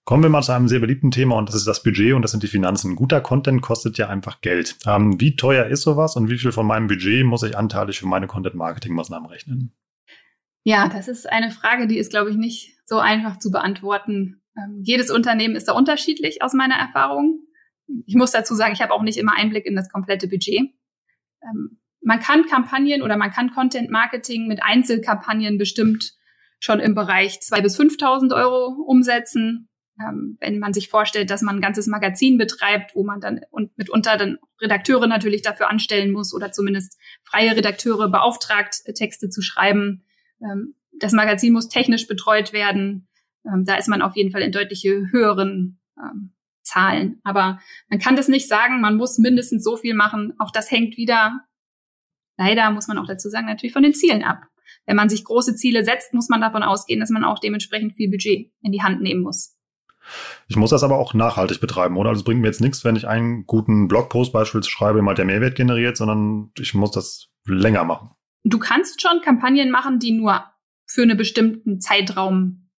Kommen 0.03 0.23
wir 0.23 0.29
mal 0.29 0.41
zu 0.41 0.51
einem 0.51 0.67
sehr 0.67 0.79
beliebten 0.79 1.11
Thema 1.11 1.35
und 1.35 1.47
das 1.47 1.55
ist 1.55 1.67
das 1.67 1.83
Budget 1.83 2.13
und 2.13 2.23
das 2.23 2.31
sind 2.31 2.41
die 2.41 2.47
Finanzen. 2.47 2.95
Guter 2.95 3.21
Content 3.21 3.61
kostet 3.61 3.97
ja 3.99 4.09
einfach 4.09 4.41
Geld. 4.41 4.77
Ähm, 4.87 5.21
wie 5.21 5.35
teuer 5.35 5.67
ist 5.67 5.83
sowas 5.83 6.15
und 6.15 6.29
wie 6.29 6.39
viel 6.39 6.51
von 6.51 6.65
meinem 6.65 6.87
Budget 6.87 7.23
muss 7.23 7.43
ich 7.43 7.55
anteilig 7.55 7.99
für 7.99 8.07
meine 8.07 8.25
Content-Marketing-Maßnahmen 8.25 9.29
rechnen? 9.29 9.73
Ja, 10.63 10.89
das 10.89 11.07
ist 11.07 11.29
eine 11.29 11.51
Frage, 11.51 11.87
die 11.87 11.97
ist, 11.97 12.09
glaube 12.09 12.31
ich, 12.31 12.35
nicht 12.35 12.77
so 12.85 12.97
einfach 12.97 13.37
zu 13.37 13.51
beantworten. 13.51 14.41
Ähm, 14.57 14.81
jedes 14.83 15.11
Unternehmen 15.11 15.55
ist 15.55 15.67
da 15.67 15.73
unterschiedlich 15.73 16.41
aus 16.41 16.53
meiner 16.53 16.75
Erfahrung. 16.75 17.41
Ich 18.05 18.15
muss 18.15 18.31
dazu 18.31 18.55
sagen, 18.55 18.73
ich 18.73 18.81
habe 18.81 18.93
auch 18.93 19.03
nicht 19.03 19.17
immer 19.17 19.37
Einblick 19.37 19.65
in 19.67 19.75
das 19.75 19.89
komplette 19.89 20.27
Budget. 20.27 20.71
Ähm, 21.43 21.79
man 22.03 22.19
kann 22.19 22.47
Kampagnen 22.47 23.03
oder 23.03 23.17
man 23.17 23.29
kann 23.29 23.51
Content 23.51 23.91
Marketing 23.91 24.47
mit 24.47 24.63
Einzelkampagnen 24.63 25.59
bestimmt 25.59 26.15
schon 26.59 26.79
im 26.79 26.95
Bereich 26.95 27.35
2.000 27.35 27.61
bis 27.61 27.79
5.000 27.79 28.35
Euro 28.35 28.81
umsetzen 28.87 29.67
ähm, 30.07 30.37
wenn 30.39 30.59
man 30.59 30.73
sich 30.73 30.89
vorstellt, 30.89 31.29
dass 31.29 31.41
man 31.41 31.55
ein 31.55 31.61
ganzes 31.61 31.87
Magazin 31.87 32.37
betreibt, 32.37 32.95
wo 32.95 33.03
man 33.03 33.19
dann 33.19 33.41
und 33.49 33.77
mitunter 33.77 34.17
dann 34.17 34.37
Redakteure 34.59 35.07
natürlich 35.07 35.41
dafür 35.41 35.69
anstellen 35.69 36.11
muss 36.11 36.33
oder 36.33 36.51
zumindest 36.51 36.99
freie 37.23 37.55
Redakteure 37.55 38.09
beauftragt, 38.09 38.81
äh, 38.85 38.93
Texte 38.93 39.29
zu 39.29 39.41
schreiben. 39.41 40.03
Ähm, 40.41 40.75
das 40.99 41.13
Magazin 41.13 41.53
muss 41.53 41.69
technisch 41.69 42.07
betreut 42.07 42.53
werden. 42.53 43.07
Ähm, 43.45 43.65
da 43.65 43.75
ist 43.75 43.87
man 43.87 44.01
auf 44.01 44.15
jeden 44.15 44.31
Fall 44.31 44.41
in 44.41 44.51
deutliche 44.51 45.11
höheren 45.11 45.79
ähm, 45.97 46.33
Zahlen. 46.63 47.19
Aber 47.23 47.59
man 47.89 47.99
kann 47.99 48.15
das 48.15 48.27
nicht 48.27 48.47
sagen, 48.47 48.81
man 48.81 48.97
muss 48.97 49.17
mindestens 49.17 49.63
so 49.63 49.77
viel 49.77 49.93
machen. 49.93 50.33
Auch 50.39 50.51
das 50.51 50.69
hängt 50.71 50.97
wieder, 50.97 51.41
leider 52.37 52.71
muss 52.71 52.87
man 52.87 52.97
auch 52.97 53.07
dazu 53.07 53.29
sagen, 53.29 53.47
natürlich 53.47 53.73
von 53.73 53.83
den 53.83 53.93
Zielen 53.93 54.23
ab. 54.23 54.43
Wenn 54.85 54.95
man 54.95 55.09
sich 55.09 55.23
große 55.23 55.55
Ziele 55.55 55.83
setzt, 55.83 56.13
muss 56.13 56.29
man 56.29 56.41
davon 56.41 56.63
ausgehen, 56.63 56.99
dass 56.99 57.09
man 57.09 57.23
auch 57.23 57.39
dementsprechend 57.39 57.95
viel 57.95 58.09
Budget 58.09 58.51
in 58.61 58.71
die 58.71 58.81
Hand 58.81 59.01
nehmen 59.01 59.21
muss. 59.21 59.55
Ich 60.47 60.55
muss 60.55 60.71
das 60.71 60.83
aber 60.83 60.97
auch 60.97 61.13
nachhaltig 61.13 61.61
betreiben, 61.61 61.97
oder? 61.97 62.09
Also 62.09 62.19
es 62.19 62.25
bringt 62.25 62.41
mir 62.41 62.47
jetzt 62.47 62.61
nichts, 62.61 62.83
wenn 62.83 62.95
ich 62.95 63.07
einen 63.07 63.45
guten 63.45 63.87
Blogpost 63.87 64.33
beispielsweise 64.33 64.71
schreibe, 64.71 65.01
mal 65.01 65.15
der 65.15 65.25
Mehrwert 65.25 65.55
generiert, 65.55 65.97
sondern 65.97 66.51
ich 66.59 66.73
muss 66.73 66.91
das 66.91 67.29
länger 67.45 67.83
machen. 67.83 68.11
Du 68.43 68.59
kannst 68.59 69.01
schon 69.01 69.21
Kampagnen 69.21 69.71
machen, 69.71 69.99
die 69.99 70.11
nur 70.11 70.43
für 70.85 71.03
einen 71.03 71.17
bestimmten 71.17 71.79
Zeitraum 71.79 72.69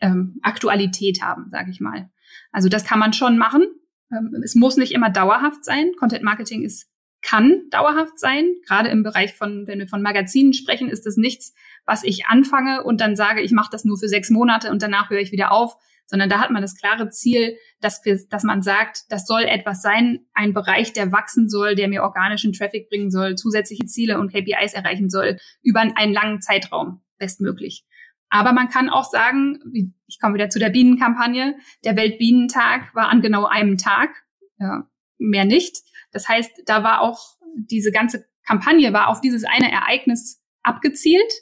ähm, 0.00 0.38
Aktualität 0.42 1.22
haben, 1.22 1.48
sage 1.50 1.70
ich 1.70 1.80
mal. 1.80 2.10
Also 2.52 2.68
das 2.68 2.84
kann 2.84 2.98
man 2.98 3.12
schon 3.12 3.38
machen. 3.38 3.66
Ähm, 4.12 4.42
es 4.44 4.54
muss 4.54 4.76
nicht 4.76 4.92
immer 4.92 5.10
dauerhaft 5.10 5.64
sein. 5.64 5.92
Content 5.98 6.24
Marketing 6.24 6.62
ist 6.62 6.90
kann 7.22 7.68
dauerhaft 7.70 8.18
sein. 8.18 8.54
Gerade 8.66 8.88
im 8.88 9.02
Bereich 9.02 9.34
von, 9.34 9.66
wenn 9.66 9.78
wir 9.78 9.88
von 9.88 10.02
Magazinen 10.02 10.52
sprechen, 10.52 10.88
ist 10.88 11.06
es 11.06 11.16
nichts, 11.16 11.54
was 11.84 12.02
ich 12.02 12.26
anfange 12.26 12.82
und 12.82 13.00
dann 13.00 13.16
sage, 13.16 13.42
ich 13.42 13.52
mache 13.52 13.70
das 13.70 13.84
nur 13.84 13.98
für 13.98 14.08
sechs 14.08 14.30
Monate 14.30 14.70
und 14.70 14.82
danach 14.82 15.10
höre 15.10 15.20
ich 15.20 15.32
wieder 15.32 15.52
auf, 15.52 15.76
sondern 16.10 16.28
da 16.28 16.40
hat 16.40 16.50
man 16.50 16.60
das 16.60 16.76
klare 16.76 17.08
Ziel, 17.08 17.56
dass, 17.80 18.04
wir, 18.04 18.18
dass 18.28 18.42
man 18.42 18.62
sagt, 18.62 19.04
das 19.10 19.26
soll 19.26 19.42
etwas 19.42 19.80
sein, 19.80 20.26
ein 20.34 20.52
Bereich, 20.52 20.92
der 20.92 21.12
wachsen 21.12 21.48
soll, 21.48 21.76
der 21.76 21.88
mir 21.88 22.02
organischen 22.02 22.52
Traffic 22.52 22.88
bringen 22.88 23.12
soll, 23.12 23.36
zusätzliche 23.36 23.86
Ziele 23.86 24.18
und 24.18 24.32
KPIs 24.32 24.74
erreichen 24.74 25.08
soll, 25.08 25.38
über 25.62 25.80
einen 25.80 26.12
langen 26.12 26.42
Zeitraum, 26.42 27.00
bestmöglich. 27.18 27.84
Aber 28.28 28.52
man 28.52 28.68
kann 28.68 28.90
auch 28.90 29.04
sagen, 29.04 29.60
ich 30.08 30.20
komme 30.20 30.34
wieder 30.34 30.50
zu 30.50 30.58
der 30.58 30.70
Bienenkampagne, 30.70 31.56
der 31.84 31.96
Weltbienentag 31.96 32.92
war 32.94 33.08
an 33.08 33.22
genau 33.22 33.46
einem 33.46 33.78
Tag, 33.78 34.10
ja, 34.58 34.88
mehr 35.18 35.44
nicht. 35.44 35.76
Das 36.10 36.28
heißt, 36.28 36.62
da 36.66 36.82
war 36.82 37.02
auch 37.02 37.20
diese 37.54 37.92
ganze 37.92 38.26
Kampagne 38.44 38.92
war 38.92 39.08
auf 39.08 39.20
dieses 39.20 39.44
eine 39.44 39.70
Ereignis 39.70 40.42
abgezielt. 40.62 41.32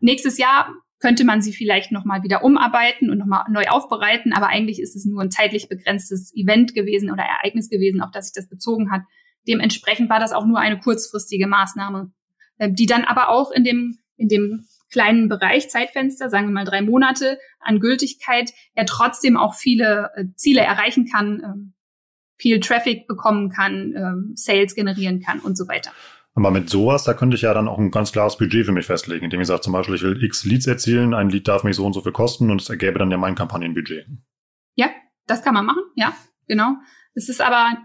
Nächstes 0.00 0.36
Jahr 0.36 0.74
könnte 1.04 1.24
man 1.26 1.42
sie 1.42 1.52
vielleicht 1.52 1.92
nochmal 1.92 2.22
wieder 2.22 2.42
umarbeiten 2.42 3.10
und 3.10 3.18
nochmal 3.18 3.44
neu 3.50 3.66
aufbereiten. 3.66 4.32
Aber 4.32 4.46
eigentlich 4.46 4.80
ist 4.80 4.96
es 4.96 5.04
nur 5.04 5.20
ein 5.20 5.30
zeitlich 5.30 5.68
begrenztes 5.68 6.34
Event 6.34 6.74
gewesen 6.74 7.10
oder 7.10 7.22
Ereignis 7.22 7.68
gewesen, 7.68 8.00
auf 8.00 8.10
das 8.10 8.28
sich 8.28 8.32
das 8.34 8.48
bezogen 8.48 8.90
hat. 8.90 9.02
Dementsprechend 9.46 10.08
war 10.08 10.18
das 10.18 10.32
auch 10.32 10.46
nur 10.46 10.60
eine 10.60 10.80
kurzfristige 10.80 11.46
Maßnahme, 11.46 12.10
äh, 12.56 12.70
die 12.72 12.86
dann 12.86 13.04
aber 13.04 13.28
auch 13.28 13.50
in 13.50 13.64
dem, 13.64 13.98
in 14.16 14.28
dem 14.28 14.64
kleinen 14.90 15.28
Bereich, 15.28 15.68
Zeitfenster, 15.68 16.30
sagen 16.30 16.46
wir 16.46 16.54
mal 16.54 16.64
drei 16.64 16.80
Monate 16.80 17.38
an 17.60 17.80
Gültigkeit, 17.80 18.54
er 18.74 18.86
trotzdem 18.86 19.36
auch 19.36 19.52
viele 19.52 20.10
äh, 20.16 20.24
Ziele 20.36 20.62
erreichen 20.62 21.06
kann, 21.12 21.42
ähm, 21.44 21.74
viel 22.38 22.60
Traffic 22.60 23.06
bekommen 23.06 23.50
kann, 23.50 23.92
ähm, 23.94 24.32
Sales 24.36 24.74
generieren 24.74 25.20
kann 25.20 25.40
und 25.40 25.58
so 25.58 25.68
weiter. 25.68 25.92
Aber 26.34 26.50
mit 26.50 26.68
sowas, 26.68 27.04
da 27.04 27.14
könnte 27.14 27.36
ich 27.36 27.42
ja 27.42 27.54
dann 27.54 27.68
auch 27.68 27.78
ein 27.78 27.92
ganz 27.92 28.10
klares 28.10 28.36
Budget 28.36 28.66
für 28.66 28.72
mich 28.72 28.86
festlegen, 28.86 29.24
indem 29.24 29.40
ich 29.40 29.46
sage, 29.46 29.60
zum 29.60 29.72
Beispiel, 29.72 29.94
ich 29.94 30.02
will 30.02 30.22
x 30.22 30.44
Leads 30.44 30.66
erzielen, 30.66 31.14
ein 31.14 31.30
Lead 31.30 31.46
darf 31.46 31.62
mich 31.62 31.76
so 31.76 31.86
und 31.86 31.92
so 31.92 32.00
viel 32.00 32.12
kosten 32.12 32.50
und 32.50 32.60
es 32.60 32.68
ergäbe 32.68 32.98
dann 32.98 33.10
ja 33.10 33.16
mein 33.16 33.36
Kampagnenbudget. 33.36 34.06
Ja, 34.74 34.90
das 35.26 35.42
kann 35.42 35.54
man 35.54 35.64
machen, 35.64 35.82
ja, 35.94 36.12
genau. 36.48 36.74
Es 37.14 37.28
ist 37.28 37.40
aber 37.40 37.78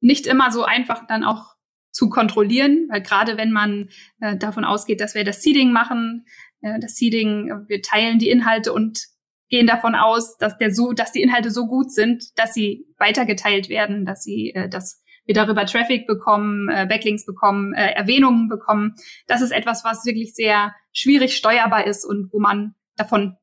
nicht 0.00 0.26
immer 0.26 0.52
so 0.52 0.64
einfach 0.64 1.06
dann 1.08 1.24
auch 1.24 1.56
zu 1.90 2.08
kontrollieren, 2.08 2.86
weil 2.90 3.02
gerade 3.02 3.36
wenn 3.36 3.50
man 3.50 3.88
äh, 4.20 4.36
davon 4.36 4.64
ausgeht, 4.64 5.00
dass 5.00 5.14
wir 5.14 5.24
das 5.24 5.42
Seeding 5.42 5.72
machen, 5.72 6.26
äh, 6.60 6.78
das 6.78 6.94
Seeding, 6.94 7.50
wir 7.66 7.82
teilen 7.82 8.18
die 8.18 8.30
Inhalte 8.30 8.72
und 8.72 9.06
gehen 9.48 9.66
davon 9.66 9.94
aus, 9.94 10.36
dass 10.36 10.58
der 10.58 10.72
so, 10.72 10.92
dass 10.92 11.12
die 11.12 11.22
Inhalte 11.22 11.50
so 11.50 11.66
gut 11.66 11.90
sind, 11.90 12.38
dass 12.38 12.54
sie 12.54 12.86
weitergeteilt 12.98 13.68
werden, 13.68 14.04
dass 14.04 14.22
sie, 14.22 14.52
äh, 14.54 14.68
dass 14.68 15.02
wir 15.26 15.34
darüber 15.34 15.66
Traffic 15.66 16.06
bekommen, 16.06 16.68
äh, 16.68 16.86
Backlinks 16.88 17.26
bekommen, 17.26 17.74
äh, 17.74 17.92
Erwähnungen 17.92 18.48
bekommen. 18.48 18.94
Das 19.26 19.42
ist 19.42 19.50
etwas, 19.50 19.84
was 19.84 20.06
wirklich 20.06 20.34
sehr 20.34 20.74
schwierig 20.92 21.36
steuerbar 21.36 21.86
ist 21.86 22.04
und 22.04 22.32
wo 22.32 22.38
man 22.38 22.74
davon 22.96 23.36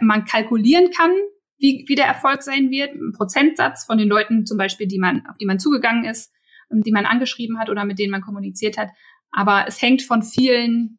man 0.00 0.24
kalkulieren 0.24 0.90
kann, 0.90 1.12
wie, 1.58 1.84
wie 1.86 1.94
der 1.94 2.06
Erfolg 2.06 2.42
sein 2.42 2.70
wird, 2.70 2.94
ein 2.94 3.12
Prozentsatz 3.12 3.84
von 3.84 3.98
den 3.98 4.08
Leuten 4.08 4.46
zum 4.46 4.58
Beispiel, 4.58 4.86
die 4.86 4.98
man, 4.98 5.26
auf 5.26 5.38
die 5.38 5.46
man 5.46 5.58
zugegangen 5.58 6.04
ist, 6.04 6.32
ähm, 6.72 6.82
die 6.82 6.92
man 6.92 7.06
angeschrieben 7.06 7.58
hat 7.58 7.70
oder 7.70 7.84
mit 7.84 7.98
denen 7.98 8.10
man 8.10 8.22
kommuniziert 8.22 8.78
hat. 8.78 8.90
Aber 9.30 9.64
es 9.66 9.80
hängt 9.80 10.02
von 10.02 10.22
vielen 10.22 10.98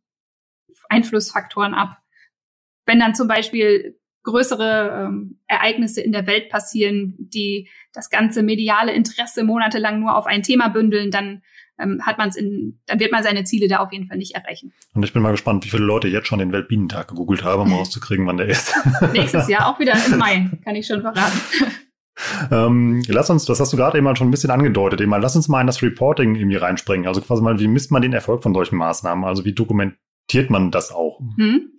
Einflussfaktoren 0.89 1.73
ab. 1.73 1.97
Wenn 2.85 2.99
dann 2.99 3.15
zum 3.15 3.27
Beispiel 3.27 3.99
größere 4.23 5.05
ähm, 5.05 5.39
Ereignisse 5.47 6.01
in 6.01 6.11
der 6.11 6.27
Welt 6.27 6.49
passieren, 6.49 7.15
die 7.17 7.69
das 7.97 8.09
ganze 8.09 8.43
mediale 8.43 8.93
Interesse 8.93 9.43
monatelang 9.43 9.99
nur 9.99 10.15
auf 10.15 10.27
ein 10.27 10.43
Thema 10.43 10.69
bündeln, 10.69 11.09
dann 11.09 11.41
ähm, 11.79 12.01
hat 12.05 12.17
man 12.17 12.29
es 12.29 12.35
in, 12.35 12.79
dann 12.85 12.99
wird 12.99 13.11
man 13.11 13.23
seine 13.23 13.43
Ziele 13.43 13.67
da 13.67 13.77
auf 13.77 13.91
jeden 13.91 14.05
Fall 14.05 14.17
nicht 14.17 14.35
erreichen. 14.35 14.71
Und 14.93 15.03
ich 15.03 15.13
bin 15.13 15.21
mal 15.21 15.31
gespannt, 15.31 15.65
wie 15.65 15.69
viele 15.69 15.83
Leute 15.83 16.07
jetzt 16.07 16.27
schon 16.27 16.39
den 16.39 16.51
Weltbienentag 16.51 17.07
gegoogelt 17.09 17.43
haben, 17.43 17.63
um 17.63 17.73
rauszukriegen, 17.77 18.25
wann 18.27 18.37
der 18.37 18.47
ist. 18.47 18.73
Nächstes 19.13 19.47
Jahr 19.47 19.67
auch 19.67 19.79
wieder 19.79 19.93
im 20.05 20.17
Mai, 20.17 20.49
kann 20.63 20.75
ich 20.75 20.87
schon 20.87 21.01
verraten. 21.01 21.39
Ähm, 22.49 23.03
lass 23.07 23.29
uns, 23.29 23.45
das 23.45 23.59
hast 23.59 23.73
du 23.73 23.77
gerade 23.77 23.95
eben 23.95 24.05
mal 24.05 24.15
schon 24.15 24.27
ein 24.27 24.31
bisschen 24.31 24.49
angedeutet, 24.49 24.99
eben 25.01 25.11
mal, 25.11 25.21
lass 25.21 25.35
uns 25.35 25.49
mal 25.49 25.61
in 25.61 25.67
das 25.67 25.83
Reporting 25.83 26.33
irgendwie 26.33 26.57
reinspringen. 26.57 27.05
Also 27.05 27.21
quasi 27.21 27.43
mal, 27.43 27.59
wie 27.59 27.67
misst 27.67 27.91
man 27.91 28.01
den 28.01 28.11
Erfolg 28.11 28.41
von 28.41 28.55
solchen 28.55 28.75
Maßnahmen? 28.75 29.23
Also 29.23 29.45
wie 29.45 29.53
dokumentiert 29.53 30.49
man 30.49 30.71
das 30.71 30.91
auch? 30.91 31.19
Hm. 31.37 31.73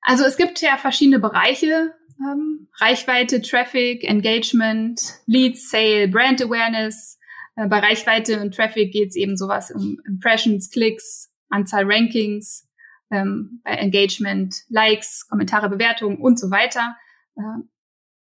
Also 0.00 0.24
es 0.24 0.36
gibt 0.36 0.60
ja 0.60 0.76
verschiedene 0.76 1.20
Bereiche. 1.20 1.94
Ähm, 2.22 2.68
Reichweite, 2.78 3.42
Traffic, 3.42 4.04
Engagement, 4.04 5.00
Leads, 5.26 5.70
Sale, 5.70 6.08
Brand 6.08 6.42
Awareness. 6.42 7.18
Äh, 7.56 7.66
bei 7.66 7.80
Reichweite 7.80 8.40
und 8.40 8.54
Traffic 8.54 8.92
geht 8.92 9.10
es 9.10 9.16
eben 9.16 9.36
sowas 9.36 9.70
um 9.70 10.00
Impressions, 10.06 10.70
Klicks, 10.70 11.32
Anzahl 11.48 11.84
Rankings, 11.84 12.68
ähm, 13.10 13.60
bei 13.64 13.72
Engagement, 13.72 14.56
Likes, 14.68 15.26
Kommentare, 15.28 15.68
Bewertungen 15.68 16.18
und 16.18 16.38
so 16.38 16.50
weiter. 16.50 16.96
Äh, 17.36 17.62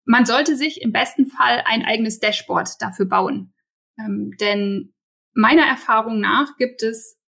man 0.04 0.24
sollte 0.24 0.56
sich 0.56 0.82
im 0.82 0.92
besten 0.92 1.26
Fall 1.26 1.62
ein 1.66 1.84
eigenes 1.84 2.18
Dashboard 2.18 2.80
dafür 2.80 3.06
bauen. 3.06 3.52
Ähm, 3.98 4.32
denn 4.40 4.94
meiner 5.34 5.66
Erfahrung 5.66 6.20
nach 6.20 6.56
gibt 6.56 6.82
es 6.82 7.19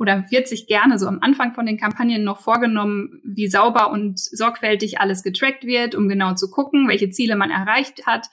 oder 0.00 0.24
wird 0.30 0.48
sich 0.48 0.66
gerne 0.66 0.98
so 0.98 1.06
am 1.06 1.18
Anfang 1.20 1.52
von 1.52 1.66
den 1.66 1.76
Kampagnen 1.76 2.24
noch 2.24 2.40
vorgenommen, 2.40 3.20
wie 3.22 3.48
sauber 3.48 3.90
und 3.90 4.18
sorgfältig 4.18 4.98
alles 4.98 5.22
getrackt 5.22 5.64
wird, 5.64 5.94
um 5.94 6.08
genau 6.08 6.32
zu 6.32 6.50
gucken, 6.50 6.88
welche 6.88 7.10
Ziele 7.10 7.36
man 7.36 7.50
erreicht 7.50 8.06
hat. 8.06 8.28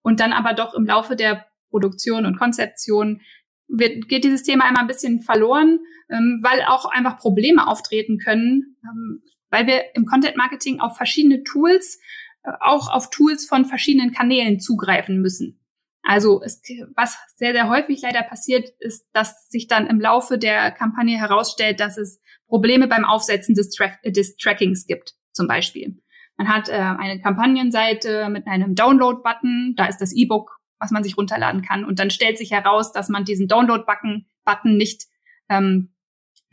Und 0.00 0.20
dann 0.20 0.32
aber 0.32 0.54
doch 0.54 0.72
im 0.72 0.86
Laufe 0.86 1.14
der 1.14 1.44
Produktion 1.68 2.24
und 2.24 2.38
Konzeption 2.38 3.20
wird, 3.68 4.08
geht 4.08 4.24
dieses 4.24 4.42
Thema 4.42 4.64
einmal 4.64 4.84
ein 4.84 4.88
bisschen 4.88 5.20
verloren, 5.20 5.80
ähm, 6.08 6.40
weil 6.42 6.62
auch 6.62 6.86
einfach 6.86 7.18
Probleme 7.18 7.66
auftreten 7.66 8.16
können, 8.16 8.78
ähm, 8.82 9.22
weil 9.50 9.66
wir 9.66 9.94
im 9.94 10.06
Content 10.06 10.38
Marketing 10.38 10.80
auf 10.80 10.96
verschiedene 10.96 11.42
Tools, 11.42 12.00
äh, 12.42 12.52
auch 12.60 12.90
auf 12.90 13.10
Tools 13.10 13.44
von 13.44 13.66
verschiedenen 13.66 14.12
Kanälen 14.12 14.60
zugreifen 14.60 15.20
müssen. 15.20 15.61
Also 16.02 16.42
es, 16.42 16.60
was 16.96 17.16
sehr, 17.36 17.52
sehr 17.52 17.68
häufig 17.68 18.02
leider 18.02 18.22
passiert, 18.22 18.68
ist, 18.80 19.06
dass 19.12 19.48
sich 19.48 19.68
dann 19.68 19.86
im 19.86 20.00
Laufe 20.00 20.36
der 20.38 20.72
Kampagne 20.72 21.16
herausstellt, 21.16 21.80
dass 21.80 21.96
es 21.96 22.20
Probleme 22.48 22.88
beim 22.88 23.04
Aufsetzen 23.04 23.54
des, 23.54 23.70
Tra 23.70 23.90
des 24.04 24.36
Trackings 24.36 24.86
gibt, 24.86 25.14
zum 25.32 25.46
Beispiel. 25.46 26.02
Man 26.36 26.48
hat 26.48 26.68
äh, 26.68 26.72
eine 26.72 27.20
Kampagnenseite 27.20 28.28
mit 28.30 28.46
einem 28.46 28.74
Download-Button, 28.74 29.74
da 29.76 29.86
ist 29.86 29.98
das 29.98 30.12
E-Book, 30.12 30.58
was 30.80 30.90
man 30.90 31.04
sich 31.04 31.16
runterladen 31.16 31.62
kann. 31.62 31.84
Und 31.84 32.00
dann 32.00 32.10
stellt 32.10 32.36
sich 32.36 32.50
heraus, 32.50 32.92
dass 32.92 33.08
man 33.08 33.24
diesen 33.24 33.46
Download-Button 33.46 34.26
Button 34.44 34.76
nicht 34.76 35.06
ähm, 35.48 35.94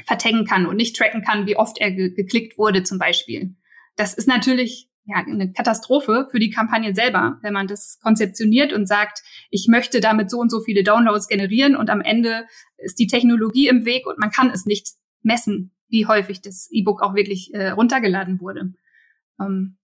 vertaggen 0.06 0.46
kann 0.46 0.66
und 0.66 0.76
nicht 0.76 0.96
tracken 0.96 1.24
kann, 1.24 1.46
wie 1.46 1.58
oft 1.58 1.78
er 1.80 1.92
ge 1.92 2.14
geklickt 2.14 2.58
wurde, 2.58 2.84
zum 2.84 3.00
Beispiel. 3.00 3.56
Das 3.96 4.14
ist 4.14 4.28
natürlich 4.28 4.89
ja, 5.10 5.18
eine 5.18 5.52
Katastrophe 5.52 6.28
für 6.30 6.40
die 6.40 6.52
Kampagne 6.52 6.94
selber, 6.94 7.40
wenn 7.42 7.54
man 7.54 7.68
das 7.68 8.00
konzeptioniert 8.02 8.74
und 8.74 8.88
sagt, 8.88 9.24
ich 9.50 9.68
möchte 9.68 10.02
damit 10.02 10.30
so 10.30 10.38
und 10.38 10.52
so 10.52 10.62
viele 10.62 10.84
Downloads 10.84 11.28
generieren 11.28 11.76
und 11.76 11.90
am 11.90 12.02
Ende 12.02 12.46
ist 12.78 13.00
die 13.00 13.08
Technologie 13.08 13.68
im 13.68 13.86
Weg 13.86 14.06
und 14.06 14.20
man 14.20 14.30
kann 14.30 14.52
es 14.52 14.66
nicht 14.66 14.90
messen, 15.24 15.72
wie 15.88 16.06
häufig 16.06 16.42
das 16.42 16.70
E-Book 16.72 17.02
auch 17.02 17.16
wirklich 17.16 17.54
äh, 17.54 17.70
runtergeladen 17.70 18.40
wurde. 18.40 18.74
Ähm, 19.40 19.78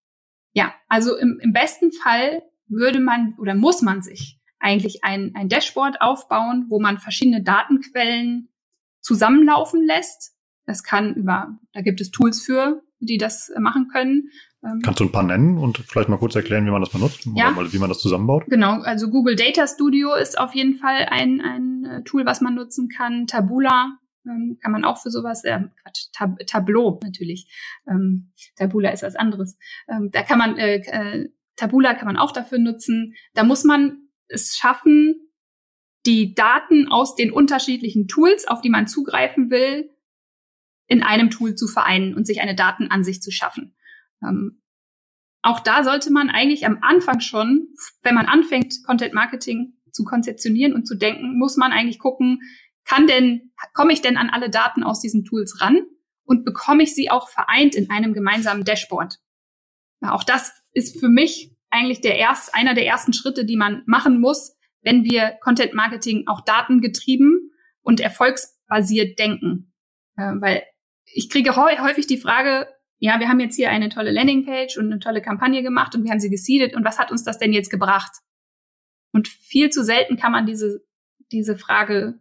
ja, 0.54 0.74
also 0.88 1.18
im, 1.18 1.40
im 1.42 1.54
besten 1.54 1.92
Fall 1.92 2.44
würde 2.68 3.00
man 3.00 3.34
oder 3.40 3.56
muss 3.56 3.82
man 3.82 4.04
sich 4.04 4.40
eigentlich 4.60 5.04
ein, 5.04 5.34
ein 5.36 5.50
Dashboard 5.50 6.02
aufbauen, 6.02 6.68
wo 6.70 6.80
man 6.80 7.00
verschiedene 7.00 7.44
Datenquellen 7.44 8.50
zusammenlaufen 9.02 9.84
lässt. 9.86 10.36
Das 10.66 10.84
kann 10.84 11.16
über, 11.16 11.60
da 11.74 11.82
gibt 11.82 12.00
es 12.00 12.12
Tools 12.12 12.44
für, 12.44 12.82
die 13.00 13.18
das 13.18 13.52
machen 13.60 13.88
können. 13.92 14.30
Ähm, 14.66 14.82
Kannst 14.84 15.00
du 15.00 15.04
ein 15.06 15.12
paar 15.12 15.24
nennen 15.24 15.58
und 15.58 15.78
vielleicht 15.78 16.10
mal 16.10 16.18
kurz 16.18 16.36
erklären, 16.36 16.66
wie 16.66 16.72
man 16.72 16.82
das 16.82 16.90
benutzt 16.90 17.28
ja. 17.36 17.56
oder 17.56 17.72
wie 17.72 17.78
man 17.78 17.90
das 17.90 18.00
zusammenbaut? 18.00 18.46
Genau, 18.48 18.82
also 18.82 19.10
Google 19.10 19.36
Data 19.36 19.68
Studio 19.68 20.16
ist 20.16 20.38
auf 20.40 20.56
jeden 20.56 20.76
Fall 20.76 21.06
ein, 21.10 21.42
ein 21.42 21.86
äh, 21.86 22.04
Tool, 22.04 22.26
was 22.26 22.42
man 22.42 22.56
nutzen 22.56 22.90
kann. 22.90 23.28
Tabula 23.28 23.98
ähm, 24.26 24.58
kann 24.62 24.72
man 24.72 24.84
auch 24.84 25.02
für 25.02 25.12
sowas, 25.12 25.44
äh, 25.44 25.60
Quatsch, 25.84 26.08
Tab 26.14 26.40
Tableau 26.48 27.00
natürlich. 27.04 27.48
Ähm, 27.88 28.32
Tabula 28.56 28.90
ist 28.90 29.04
was 29.04 29.16
anderes. 29.16 29.58
Ähm, 29.88 30.10
da 30.12 30.24
kann 30.24 30.40
man, 30.40 30.58
äh, 30.58 30.78
äh, 30.78 31.30
Tabula 31.56 31.94
kann 31.94 32.08
man 32.08 32.18
auch 32.18 32.32
dafür 32.32 32.58
nutzen. 32.58 33.14
Da 33.34 33.44
muss 33.44 33.64
man 33.64 34.10
es 34.28 34.58
schaffen, 34.58 35.16
die 36.06 36.34
Daten 36.34 36.88
aus 36.88 37.16
den 37.16 37.32
unterschiedlichen 37.32 38.08
Tools, 38.08 38.48
auf 38.48 38.62
die 38.62 38.70
man 38.70 38.88
zugreifen 38.88 39.50
will, 39.50 39.90
in 40.88 41.02
einem 41.02 41.30
Tool 41.30 41.56
zu 41.56 41.68
vereinen 41.68 42.14
und 42.16 42.28
sich 42.28 42.42
eine 42.42 42.56
Datenansicht 42.56 43.24
zu 43.24 43.32
schaffen. 43.32 43.75
Ähm, 44.24 44.62
auch 45.42 45.60
da 45.60 45.84
sollte 45.84 46.12
man 46.12 46.30
eigentlich 46.30 46.66
am 46.66 46.80
Anfang 46.82 47.20
schon, 47.20 47.68
wenn 48.02 48.16
man 48.16 48.26
anfängt, 48.26 48.84
Content 48.86 49.14
Marketing 49.14 49.74
zu 49.92 50.04
konzeptionieren 50.04 50.74
und 50.74 50.88
zu 50.88 50.96
denken, 50.96 51.38
muss 51.38 51.56
man 51.56 51.72
eigentlich 51.72 52.00
gucken, 52.00 52.42
kann 52.84 53.08
denn, 53.08 53.52
komme 53.74 53.94
ich 53.94 54.02
denn 54.02 54.18
an 54.18 54.30
alle 54.30 54.50
Daten 54.50 54.84
aus 54.84 55.00
diesen 55.00 55.24
Tools 55.24 55.62
ran 55.62 55.86
und 56.24 56.46
bekomme 56.46 56.84
ich 56.84 56.94
sie 56.94 57.10
auch 57.10 57.30
vereint 57.30 57.76
in 57.76 57.90
einem 57.90 58.14
gemeinsamen 58.14 58.64
Dashboard? 58.64 59.20
Ja, 60.02 60.14
auch 60.14 60.24
das 60.24 60.52
ist 60.72 61.00
für 61.00 61.10
mich 61.10 61.56
eigentlich 61.70 62.02
der 62.02 62.18
erst, 62.18 62.56
einer 62.56 62.74
der 62.74 62.86
ersten 62.86 63.14
Schritte, 63.14 63.46
die 63.46 63.58
man 63.58 63.84
machen 63.86 64.20
muss, 64.20 64.56
wenn 64.82 65.04
wir 65.04 65.38
Content 65.42 65.74
Marketing 65.74 66.28
auch 66.28 66.42
datengetrieben 66.42 67.52
und 67.82 68.00
erfolgsbasiert 68.00 69.20
denken. 69.20 69.74
Äh, 70.18 70.34
weil 70.40 70.64
ich 71.06 71.30
kriege 71.30 71.56
häufig 71.56 72.08
die 72.08 72.18
Frage, 72.18 72.68
ja, 73.00 73.20
wir 73.20 73.28
haben 73.28 73.40
jetzt 73.40 73.56
hier 73.56 73.70
eine 73.70 73.90
tolle 73.90 74.12
Landingpage 74.12 74.78
und 74.78 74.86
eine 74.92 75.00
tolle 75.00 75.22
Kampagne 75.22 75.64
gemacht 75.64 75.96
und 75.96 76.04
wir 76.04 76.12
haben 76.12 76.20
sie 76.20 76.30
gesiedet 76.30 76.76
und 76.76 76.86
was 76.86 76.98
hat 76.98 77.12
uns 77.12 77.24
das 77.24 77.38
denn 77.38 77.54
jetzt 77.54 77.70
gebracht? 77.70 78.12
Und 79.12 79.28
viel 79.28 79.70
zu 79.70 79.84
selten 79.84 80.18
kann 80.18 80.32
man 80.32 80.46
diese, 80.46 80.82
diese 81.32 81.58
Frage 81.58 82.20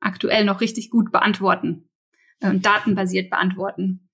aktuell 0.00 0.44
noch 0.44 0.60
richtig 0.60 0.90
gut 0.90 1.12
beantworten 1.12 1.88
äh, 2.40 2.48
und 2.48 2.66
datenbasiert 2.66 3.30
beantworten. 3.30 4.08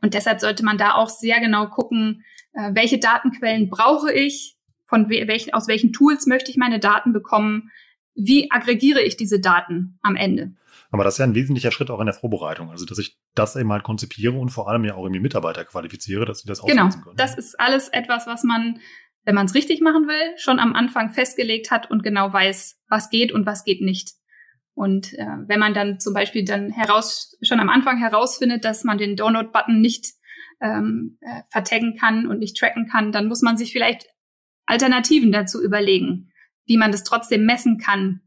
Und 0.00 0.14
deshalb 0.14 0.40
sollte 0.40 0.64
man 0.64 0.78
da 0.78 0.94
auch 0.94 1.08
sehr 1.08 1.40
genau 1.40 1.68
gucken, 1.68 2.24
äh, 2.52 2.70
welche 2.74 2.98
Datenquellen 2.98 3.70
brauche 3.70 4.12
ich, 4.12 4.56
von 4.86 5.08
welchen, 5.08 5.54
aus 5.54 5.68
welchen 5.68 5.92
Tools 5.92 6.26
möchte 6.26 6.50
ich 6.50 6.56
meine 6.56 6.78
Daten 6.78 7.12
bekommen, 7.12 7.70
wie 8.14 8.50
aggregiere 8.50 9.00
ich 9.00 9.16
diese 9.16 9.40
Daten 9.40 9.98
am 10.02 10.16
Ende. 10.16 10.54
Aber 10.92 11.04
das 11.04 11.14
ist 11.14 11.18
ja 11.18 11.24
ein 11.24 11.34
wesentlicher 11.34 11.72
Schritt 11.72 11.90
auch 11.90 12.00
in 12.00 12.06
der 12.06 12.14
Vorbereitung. 12.14 12.70
Also, 12.70 12.84
dass 12.84 12.98
ich 12.98 13.18
das 13.34 13.56
eben 13.56 13.72
halt 13.72 13.82
konzipiere 13.82 14.34
und 14.34 14.50
vor 14.50 14.68
allem 14.68 14.84
ja 14.84 14.94
auch 14.94 15.04
irgendwie 15.04 15.20
Mitarbeiter 15.20 15.64
qualifiziere, 15.64 16.26
dass 16.26 16.40
sie 16.40 16.48
das 16.48 16.60
genau. 16.60 16.90
können. 16.90 17.02
Genau. 17.02 17.14
Das 17.16 17.36
ist 17.36 17.58
alles 17.58 17.88
etwas, 17.88 18.26
was 18.26 18.44
man, 18.44 18.78
wenn 19.24 19.34
man 19.34 19.46
es 19.46 19.54
richtig 19.54 19.80
machen 19.80 20.06
will, 20.06 20.36
schon 20.36 20.58
am 20.58 20.74
Anfang 20.74 21.10
festgelegt 21.10 21.70
hat 21.70 21.90
und 21.90 22.02
genau 22.02 22.30
weiß, 22.30 22.78
was 22.88 23.08
geht 23.08 23.32
und 23.32 23.46
was 23.46 23.64
geht 23.64 23.80
nicht. 23.80 24.10
Und 24.74 25.14
äh, 25.14 25.26
wenn 25.46 25.58
man 25.58 25.72
dann 25.72 25.98
zum 25.98 26.12
Beispiel 26.12 26.44
dann 26.44 26.70
heraus 26.70 27.38
schon 27.42 27.60
am 27.60 27.70
Anfang 27.70 27.96
herausfindet, 27.96 28.64
dass 28.64 28.84
man 28.84 28.98
den 28.98 29.16
Download-Button 29.16 29.80
nicht 29.80 30.12
ähm, 30.60 31.16
äh, 31.22 31.42
vertaggen 31.50 31.96
kann 31.98 32.26
und 32.26 32.38
nicht 32.38 32.56
tracken 32.56 32.86
kann, 32.86 33.12
dann 33.12 33.28
muss 33.28 33.40
man 33.40 33.56
sich 33.56 33.72
vielleicht 33.72 34.06
Alternativen 34.66 35.32
dazu 35.32 35.62
überlegen, 35.62 36.32
wie 36.66 36.76
man 36.76 36.92
das 36.92 37.02
trotzdem 37.02 37.46
messen 37.46 37.78
kann, 37.78 38.20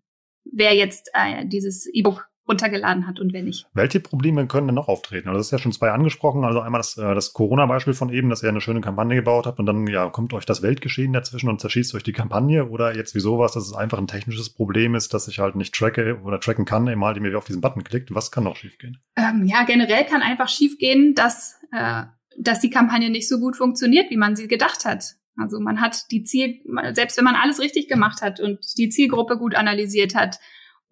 wer 0.51 0.73
jetzt 0.73 1.11
äh, 1.13 1.45
dieses 1.45 1.87
E-Book 1.93 2.27
runtergeladen 2.47 3.07
hat 3.07 3.19
und 3.19 3.33
wer 3.33 3.41
nicht. 3.41 3.65
Welche 3.73 3.99
Probleme 3.99 4.45
können 4.47 4.67
denn 4.67 4.75
noch 4.75 4.87
auftreten? 4.87 5.27
Also 5.27 5.39
das 5.39 5.47
ist 5.47 5.51
ja 5.51 5.57
schon 5.57 5.71
zwei 5.71 5.91
angesprochen. 5.91 6.43
Also 6.43 6.61
einmal 6.61 6.79
das, 6.79 6.97
äh, 6.97 7.15
das 7.15 7.33
Corona-Beispiel 7.33 7.93
von 7.93 8.09
eben, 8.09 8.29
dass 8.29 8.43
ihr 8.43 8.49
eine 8.49 8.61
schöne 8.61 8.81
Kampagne 8.81 9.15
gebaut 9.15 9.47
habt 9.47 9.59
und 9.59 9.65
dann 9.65 9.87
ja 9.87 10.09
kommt 10.09 10.33
euch 10.33 10.45
das 10.45 10.61
Weltgeschehen 10.61 11.13
dazwischen 11.13 11.49
und 11.49 11.59
zerschießt 11.59 11.95
euch 11.95 12.03
die 12.03 12.13
Kampagne 12.13 12.69
oder 12.69 12.95
jetzt 12.95 13.15
wie 13.15 13.19
sowas, 13.19 13.53
dass 13.53 13.65
es 13.65 13.73
einfach 13.73 13.97
ein 13.97 14.07
technisches 14.07 14.49
Problem 14.49 14.95
ist, 14.95 15.13
dass 15.13 15.27
ich 15.27 15.39
halt 15.39 15.55
nicht 15.55 15.73
tracke 15.73 16.19
oder 16.23 16.39
tracken 16.39 16.65
kann, 16.65 16.87
immer 16.87 17.07
halt 17.07 17.19
mir 17.19 17.37
auf 17.37 17.45
diesen 17.45 17.61
Button 17.61 17.83
klickt. 17.83 18.13
Was 18.13 18.31
kann 18.31 18.43
noch 18.43 18.55
schiefgehen? 18.55 18.99
Ähm, 19.15 19.45
ja, 19.45 19.63
generell 19.63 20.05
kann 20.05 20.21
einfach 20.21 20.49
schiefgehen, 20.49 21.15
dass, 21.15 21.59
äh, 21.71 22.03
dass 22.37 22.59
die 22.59 22.69
Kampagne 22.69 23.09
nicht 23.09 23.27
so 23.27 23.39
gut 23.39 23.57
funktioniert, 23.57 24.11
wie 24.11 24.17
man 24.17 24.35
sie 24.35 24.47
gedacht 24.47 24.85
hat. 24.85 25.15
Also 25.37 25.59
man 25.59 25.81
hat 25.81 26.11
die 26.11 26.23
Ziel, 26.23 26.61
selbst 26.93 27.17
wenn 27.17 27.25
man 27.25 27.35
alles 27.35 27.59
richtig 27.59 27.89
gemacht 27.89 28.21
hat 28.21 28.39
und 28.39 28.59
die 28.77 28.89
Zielgruppe 28.89 29.37
gut 29.37 29.55
analysiert 29.55 30.15
hat, 30.15 30.39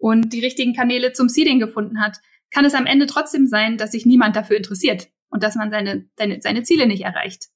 und 0.04 0.34
die 0.34 0.40
richtigen 0.40 0.74
Kanäle 0.74 1.14
zum 1.14 1.30
Seeding 1.30 1.58
gefunden 1.58 1.98
hat, 1.98 2.18
kann 2.50 2.66
es 2.66 2.74
am 2.74 2.84
Ende 2.84 3.06
trotzdem 3.06 3.46
sein, 3.46 3.78
dass 3.78 3.92
sich 3.92 4.04
niemand 4.04 4.36
dafür 4.36 4.58
interessiert 4.58 5.08
und 5.30 5.42
dass 5.42 5.54
man 5.54 5.70
seine, 5.70 6.06
seine, 6.18 6.42
seine 6.42 6.62
Ziele 6.62 6.86
nicht 6.86 7.04
erreicht. 7.04 7.46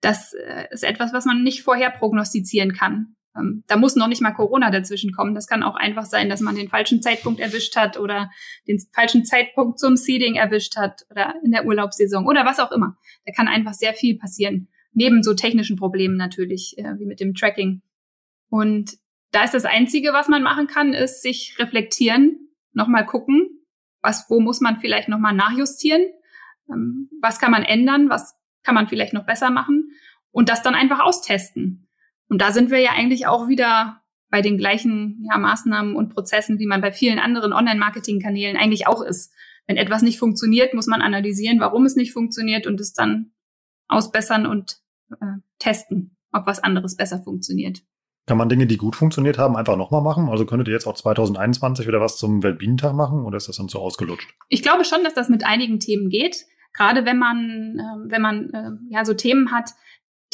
Das 0.00 0.32
äh, 0.32 0.68
ist 0.70 0.84
etwas, 0.84 1.12
was 1.12 1.24
man 1.24 1.42
nicht 1.42 1.64
vorher 1.64 1.90
prognostizieren 1.90 2.72
kann. 2.72 3.16
Ähm, 3.36 3.64
da 3.66 3.76
muss 3.76 3.96
noch 3.96 4.06
nicht 4.06 4.22
mal 4.22 4.30
Corona 4.30 4.70
dazwischen 4.70 5.10
kommen. 5.10 5.34
Das 5.34 5.48
kann 5.48 5.64
auch 5.64 5.74
einfach 5.74 6.04
sein, 6.04 6.28
dass 6.28 6.40
man 6.40 6.54
den 6.54 6.68
falschen 6.68 7.02
Zeitpunkt 7.02 7.40
erwischt 7.40 7.74
hat 7.74 7.98
oder 7.98 8.30
den 8.68 8.78
falschen 8.94 9.24
Zeitpunkt 9.24 9.80
zum 9.80 9.96
Seeding 9.96 10.36
erwischt 10.36 10.76
hat 10.76 11.04
oder 11.10 11.34
in 11.44 11.50
der 11.50 11.66
Urlaubssaison 11.66 12.28
oder 12.28 12.46
was 12.46 12.60
auch 12.60 12.70
immer. 12.70 12.96
Da 13.26 13.32
kann 13.32 13.48
einfach 13.48 13.74
sehr 13.74 13.92
viel 13.92 14.16
passieren. 14.18 14.68
Neben 14.92 15.24
so 15.24 15.34
technischen 15.34 15.74
Problemen 15.74 16.16
natürlich, 16.16 16.78
äh, 16.78 16.96
wie 17.00 17.06
mit 17.06 17.18
dem 17.18 17.34
Tracking. 17.34 17.82
Und 18.50 18.98
da 19.30 19.44
ist 19.44 19.54
das 19.54 19.64
Einzige, 19.64 20.12
was 20.12 20.28
man 20.28 20.42
machen 20.42 20.66
kann, 20.66 20.94
ist 20.94 21.22
sich 21.22 21.56
reflektieren, 21.58 22.48
nochmal 22.72 23.04
gucken, 23.06 23.64
was, 24.00 24.26
wo 24.28 24.40
muss 24.40 24.60
man 24.60 24.80
vielleicht 24.80 25.08
nochmal 25.08 25.34
nachjustieren, 25.34 26.02
ähm, 26.70 27.10
was 27.20 27.38
kann 27.38 27.50
man 27.50 27.64
ändern, 27.64 28.08
was 28.08 28.36
kann 28.62 28.74
man 28.74 28.88
vielleicht 28.88 29.12
noch 29.12 29.26
besser 29.26 29.50
machen 29.50 29.90
und 30.30 30.48
das 30.48 30.62
dann 30.62 30.74
einfach 30.74 31.00
austesten. 31.00 31.88
Und 32.28 32.40
da 32.40 32.52
sind 32.52 32.70
wir 32.70 32.78
ja 32.78 32.90
eigentlich 32.92 33.26
auch 33.26 33.48
wieder 33.48 34.02
bei 34.30 34.42
den 34.42 34.58
gleichen 34.58 35.26
ja, 35.30 35.38
Maßnahmen 35.38 35.96
und 35.96 36.10
Prozessen, 36.10 36.58
wie 36.58 36.66
man 36.66 36.80
bei 36.80 36.92
vielen 36.92 37.18
anderen 37.18 37.52
Online-Marketing-Kanälen 37.52 38.56
eigentlich 38.56 38.86
auch 38.86 39.02
ist. 39.02 39.32
Wenn 39.66 39.76
etwas 39.76 40.02
nicht 40.02 40.18
funktioniert, 40.18 40.74
muss 40.74 40.86
man 40.86 41.02
analysieren, 41.02 41.60
warum 41.60 41.86
es 41.86 41.96
nicht 41.96 42.12
funktioniert 42.12 42.66
und 42.66 42.80
es 42.80 42.92
dann 42.92 43.32
ausbessern 43.88 44.46
und 44.46 44.80
äh, 45.10 45.38
testen, 45.58 46.16
ob 46.32 46.46
was 46.46 46.62
anderes 46.62 46.96
besser 46.96 47.22
funktioniert. 47.22 47.80
Kann 48.28 48.36
man 48.36 48.50
Dinge, 48.50 48.66
die 48.66 48.76
gut 48.76 48.94
funktioniert 48.94 49.38
haben, 49.38 49.56
einfach 49.56 49.78
nochmal 49.78 50.02
machen? 50.02 50.28
Also 50.28 50.44
könntet 50.44 50.68
ihr 50.68 50.74
jetzt 50.74 50.86
auch 50.86 50.92
2021 50.92 51.86
wieder 51.86 52.02
was 52.02 52.18
zum 52.18 52.42
Weltbienentag 52.42 52.92
machen 52.92 53.24
oder 53.24 53.38
ist 53.38 53.48
das 53.48 53.56
dann 53.56 53.68
so 53.68 53.78
ausgelutscht? 53.78 54.34
Ich 54.50 54.62
glaube 54.62 54.84
schon, 54.84 55.02
dass 55.02 55.14
das 55.14 55.30
mit 55.30 55.46
einigen 55.46 55.80
Themen 55.80 56.10
geht. 56.10 56.44
Gerade 56.74 57.06
wenn 57.06 57.18
man, 57.18 57.78
äh, 57.78 58.10
wenn 58.10 58.20
man 58.20 58.50
äh, 58.50 58.92
ja 58.94 59.06
so 59.06 59.14
Themen 59.14 59.50
hat, 59.50 59.70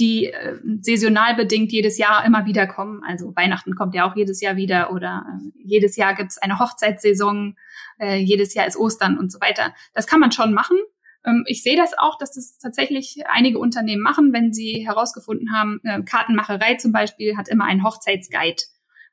die 0.01 0.27
äh, 0.27 0.59
saisonal 0.81 1.37
bedingt 1.37 1.71
jedes 1.71 1.97
Jahr 1.97 2.27
immer 2.27 2.47
wieder 2.47 2.67
kommen. 2.67 3.05
Also 3.07 3.33
Weihnachten 3.37 3.77
kommt 3.77 3.95
ja 3.95 4.11
auch 4.11 4.17
jedes 4.17 4.41
Jahr 4.41 4.57
wieder 4.57 4.93
oder 4.93 5.25
äh, 5.29 5.53
jedes 5.63 5.95
Jahr 5.95 6.17
gibt's 6.17 6.37
eine 6.39 6.59
Hochzeitssaison, 6.59 7.57
äh, 8.01 8.17
jedes 8.17 8.55
Jahr 8.55 8.67
ist 8.67 8.77
Ostern 8.77 9.19
und 9.19 9.31
so 9.31 9.41
weiter. 9.41 9.73
Das 9.93 10.09
kann 10.09 10.19
man 10.19 10.33
schon 10.33 10.53
machen. 10.53 10.77
Ähm, 11.25 11.45
ich 11.47 11.63
sehe 11.63 11.77
das 11.77 11.97
auch, 11.97 12.19
dass 12.19 12.33
das 12.33 12.59
tatsächlich 12.59 13.23
einige 13.27 13.59
Unternehmen 13.59 14.03
machen, 14.03 14.33
wenn 14.33 14.53
sie 14.53 14.87
herausgefunden 14.87 15.53
haben, 15.53 15.81
äh, 15.85 16.03
Kartenmacherei 16.03 16.75
zum 16.77 16.93
Beispiel 16.93 17.37
hat 17.37 17.49
immer 17.49 17.65
einen 17.65 17.85
Hochzeitsguide. 17.85 18.63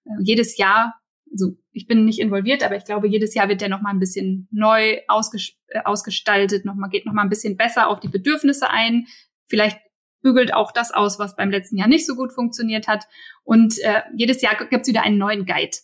Äh, 0.05 0.22
jedes 0.22 0.57
Jahr, 0.57 0.95
also 1.32 1.57
ich 1.72 1.88
bin 1.88 2.05
nicht 2.05 2.20
involviert, 2.20 2.64
aber 2.64 2.76
ich 2.76 2.86
glaube, 2.86 3.07
jedes 3.07 3.34
Jahr 3.34 3.47
wird 3.47 3.62
der 3.62 3.70
nochmal 3.70 3.93
ein 3.93 3.99
bisschen 3.99 4.47
neu 4.51 4.91
äh, 4.91 5.03
ausgestaltet, 5.84 6.66
noch 6.66 6.76
mal, 6.76 6.89
geht 6.89 7.05
nochmal 7.05 7.26
ein 7.26 7.30
bisschen 7.30 7.57
besser 7.57 7.88
auf 7.88 7.99
die 7.99 8.09
Bedürfnisse 8.09 8.70
ein. 8.70 9.07
Vielleicht 9.47 9.80
bügelt 10.22 10.53
auch 10.53 10.72
das 10.72 10.91
aus, 10.91 11.20
was 11.20 11.36
beim 11.36 11.49
letzten 11.49 11.78
Jahr 11.78 11.88
nicht 11.88 12.05
so 12.05 12.16
gut 12.16 12.34
funktioniert 12.34 12.88
hat. 12.88 13.05
Und 13.43 13.80
äh, 13.80 14.01
jedes 14.16 14.41
Jahr 14.41 14.55
gibt's 14.70 14.88
wieder 14.88 15.03
einen 15.03 15.18
neuen 15.18 15.45
Guide. 15.45 15.78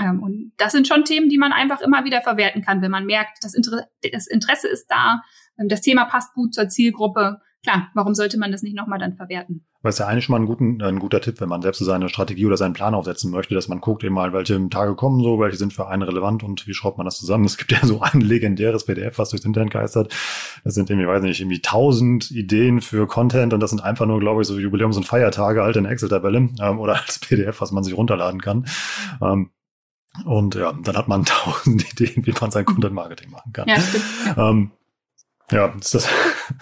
Ähm, 0.00 0.22
und 0.22 0.52
das 0.56 0.72
sind 0.72 0.86
schon 0.86 1.04
Themen, 1.04 1.28
die 1.28 1.38
man 1.38 1.52
einfach 1.52 1.80
immer 1.80 2.04
wieder 2.04 2.22
verwerten 2.22 2.62
kann, 2.62 2.82
wenn 2.82 2.90
man 2.90 3.06
merkt, 3.06 3.38
das, 3.42 3.54
Inter 3.54 3.88
das 4.12 4.26
Interesse 4.26 4.68
ist 4.68 4.86
da, 4.88 5.22
das 5.68 5.80
Thema 5.80 6.04
passt 6.04 6.34
gut 6.34 6.54
zur 6.54 6.68
Zielgruppe. 6.68 7.40
Klar, 7.62 7.88
warum 7.94 8.14
sollte 8.14 8.38
man 8.38 8.52
das 8.52 8.62
nicht 8.62 8.74
nochmal 8.74 8.98
dann 8.98 9.14
verwerten? 9.14 9.66
Aber 9.80 9.88
ist 9.88 9.98
ja 9.98 10.06
eigentlich 10.06 10.26
schon 10.26 10.34
mal 10.34 10.40
ein, 10.40 10.46
guten, 10.46 10.82
ein 10.82 10.98
guter 10.98 11.22
Tipp, 11.22 11.40
wenn 11.40 11.48
man 11.48 11.62
selbst 11.62 11.78
so 11.78 11.86
seine 11.86 12.10
Strategie 12.10 12.44
oder 12.44 12.58
seinen 12.58 12.74
Plan 12.74 12.94
aufsetzen 12.94 13.30
möchte, 13.30 13.54
dass 13.54 13.68
man 13.68 13.80
guckt 13.80 14.04
eben 14.04 14.14
mal, 14.14 14.32
welche 14.34 14.68
Tage 14.68 14.94
kommen 14.94 15.22
so, 15.22 15.38
welche 15.40 15.56
sind 15.56 15.72
für 15.72 15.88
einen 15.88 16.02
relevant 16.02 16.42
und 16.42 16.66
wie 16.66 16.74
schraubt 16.74 16.98
man 16.98 17.06
das 17.06 17.18
zusammen. 17.18 17.46
Es 17.46 17.56
gibt 17.56 17.72
ja 17.72 17.78
so 17.82 18.00
ein 18.02 18.20
legendäres 18.20 18.84
PDF, 18.84 19.18
was 19.18 19.30
durchs 19.30 19.44
Internet 19.46 19.72
geistert. 19.72 20.14
Das 20.64 20.74
sind 20.74 20.90
irgendwie, 20.90 21.08
weiß 21.08 21.22
nicht, 21.22 21.40
irgendwie 21.40 21.62
tausend 21.62 22.30
Ideen 22.30 22.82
für 22.82 23.06
Content 23.06 23.54
und 23.54 23.60
das 23.60 23.70
sind 23.70 23.82
einfach 23.82 24.04
nur, 24.04 24.20
glaube 24.20 24.42
ich, 24.42 24.48
so 24.48 24.58
Jubiläums- 24.58 24.98
und 24.98 25.04
Feiertage 25.04 25.62
halt 25.62 25.76
in 25.76 25.86
Excel-Tabelle 25.86 26.50
ähm, 26.60 26.78
oder 26.78 26.96
als 27.00 27.18
PDF, 27.18 27.62
was 27.62 27.72
man 27.72 27.82
sich 27.82 27.96
runterladen 27.96 28.42
kann. 28.42 28.66
Ähm, 29.22 29.50
und 30.26 30.56
ja, 30.56 30.72
dann 30.72 30.96
hat 30.96 31.08
man 31.08 31.24
tausend 31.26 31.90
Ideen, 31.92 32.26
wie 32.26 32.34
man 32.38 32.50
sein 32.50 32.66
Content-Marketing 32.66 33.30
machen 33.30 33.52
kann. 33.54 33.66
Ja, 33.66 33.80
stimmt. 33.80 34.04
Ähm, 34.36 34.70
ja, 35.50 35.74
ist 35.78 35.94
das. 35.94 36.08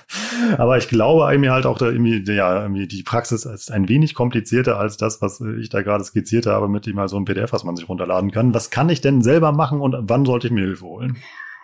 aber 0.58 0.78
ich 0.78 0.88
glaube 0.88 1.30
irgendwie 1.30 1.50
halt 1.50 1.66
auch, 1.66 1.78
da 1.78 1.90
irgendwie, 1.90 2.22
ja, 2.32 2.62
irgendwie 2.62 2.86
die 2.86 3.02
Praxis 3.02 3.44
ist 3.44 3.70
ein 3.70 3.88
wenig 3.88 4.14
komplizierter 4.14 4.78
als 4.78 4.96
das, 4.96 5.20
was 5.22 5.40
ich 5.40 5.68
da 5.68 5.82
gerade 5.82 6.04
skizziert 6.04 6.46
habe, 6.46 6.68
mit 6.68 6.86
dem 6.86 6.96
mal 6.96 7.08
so 7.08 7.16
ein 7.16 7.24
PDF, 7.24 7.52
was 7.52 7.64
man 7.64 7.76
sich 7.76 7.88
runterladen 7.88 8.30
kann. 8.30 8.54
Was 8.54 8.70
kann 8.70 8.88
ich 8.88 9.00
denn 9.00 9.22
selber 9.22 9.52
machen 9.52 9.80
und 9.80 9.96
wann 10.00 10.24
sollte 10.24 10.48
ich 10.48 10.52
mir 10.52 10.64
Hilfe 10.64 10.84
holen? 10.84 11.16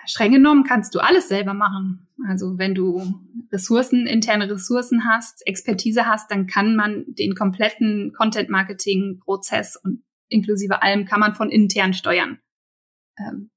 Streng 0.06 0.32
genommen 0.32 0.64
kannst 0.64 0.94
du 0.94 0.98
alles 0.98 1.28
selber 1.28 1.54
machen. 1.54 2.08
Also 2.28 2.58
wenn 2.58 2.74
du 2.74 3.20
Ressourcen, 3.52 4.06
interne 4.06 4.50
Ressourcen 4.50 5.04
hast, 5.08 5.46
Expertise 5.46 6.06
hast, 6.06 6.30
dann 6.30 6.46
kann 6.46 6.76
man 6.76 7.04
den 7.08 7.34
kompletten 7.34 8.12
Content-Marketing-Prozess 8.12 9.76
und 9.82 10.02
inklusive 10.28 10.82
allem 10.82 11.06
kann 11.06 11.20
man 11.20 11.34
von 11.34 11.50
intern 11.50 11.94
steuern. 11.94 12.38
Ähm, 13.18 13.50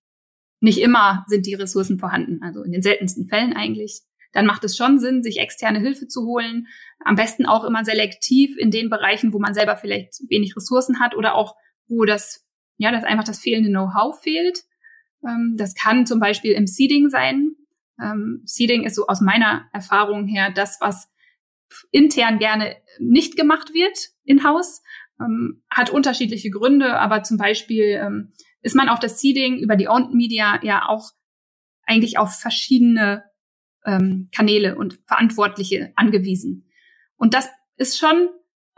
nicht 0.59 0.79
immer 0.79 1.25
sind 1.27 1.45
die 1.45 1.53
Ressourcen 1.53 1.99
vorhanden, 1.99 2.41
also 2.41 2.63
in 2.63 2.71
den 2.71 2.81
seltensten 2.81 3.27
Fällen 3.27 3.53
eigentlich. 3.53 4.01
Dann 4.33 4.45
macht 4.45 4.63
es 4.63 4.75
schon 4.75 4.99
Sinn, 4.99 5.23
sich 5.23 5.39
externe 5.39 5.79
Hilfe 5.79 6.07
zu 6.07 6.25
holen. 6.25 6.67
Am 7.03 7.15
besten 7.15 7.45
auch 7.45 7.63
immer 7.63 7.85
selektiv 7.85 8.57
in 8.57 8.71
den 8.71 8.89
Bereichen, 8.89 9.33
wo 9.33 9.39
man 9.39 9.53
selber 9.53 9.77
vielleicht 9.77 10.13
wenig 10.29 10.55
Ressourcen 10.55 10.99
hat 10.99 11.15
oder 11.15 11.35
auch 11.35 11.55
wo 11.87 12.05
das, 12.05 12.45
ja, 12.77 12.91
das 12.91 13.03
einfach 13.03 13.23
das 13.23 13.39
fehlende 13.39 13.69
Know-how 13.69 14.19
fehlt. 14.21 14.63
Ähm, 15.25 15.55
das 15.57 15.73
kann 15.75 16.05
zum 16.05 16.19
Beispiel 16.19 16.51
im 16.51 16.67
Seeding 16.67 17.09
sein. 17.09 17.55
Ähm, 18.01 18.41
Seeding 18.45 18.83
ist 18.83 18.95
so 18.95 19.07
aus 19.07 19.21
meiner 19.21 19.67
Erfahrung 19.73 20.27
her 20.27 20.51
das, 20.53 20.77
was 20.81 21.09
intern 21.91 22.39
gerne 22.39 22.75
nicht 22.99 23.35
gemacht 23.35 23.73
wird 23.73 23.97
in-house, 24.23 24.81
ähm, 25.19 25.63
hat 25.69 25.89
unterschiedliche 25.89 26.49
Gründe, 26.49 26.99
aber 26.99 27.23
zum 27.23 27.37
Beispiel 27.37 27.99
ähm, 28.01 28.33
ist 28.61 28.75
man 28.75 28.89
auf 28.89 28.99
das 28.99 29.19
Seeding 29.19 29.57
über 29.57 29.75
die 29.75 29.87
Owned 29.87 30.13
Media 30.13 30.59
ja 30.63 30.87
auch 30.87 31.11
eigentlich 31.85 32.17
auf 32.17 32.35
verschiedene 32.35 33.23
ähm, 33.85 34.29
Kanäle 34.35 34.75
und 34.75 34.99
Verantwortliche 35.07 35.93
angewiesen. 35.95 36.69
Und 37.15 37.33
das 37.33 37.49
ist 37.77 37.97
schon 37.97 38.29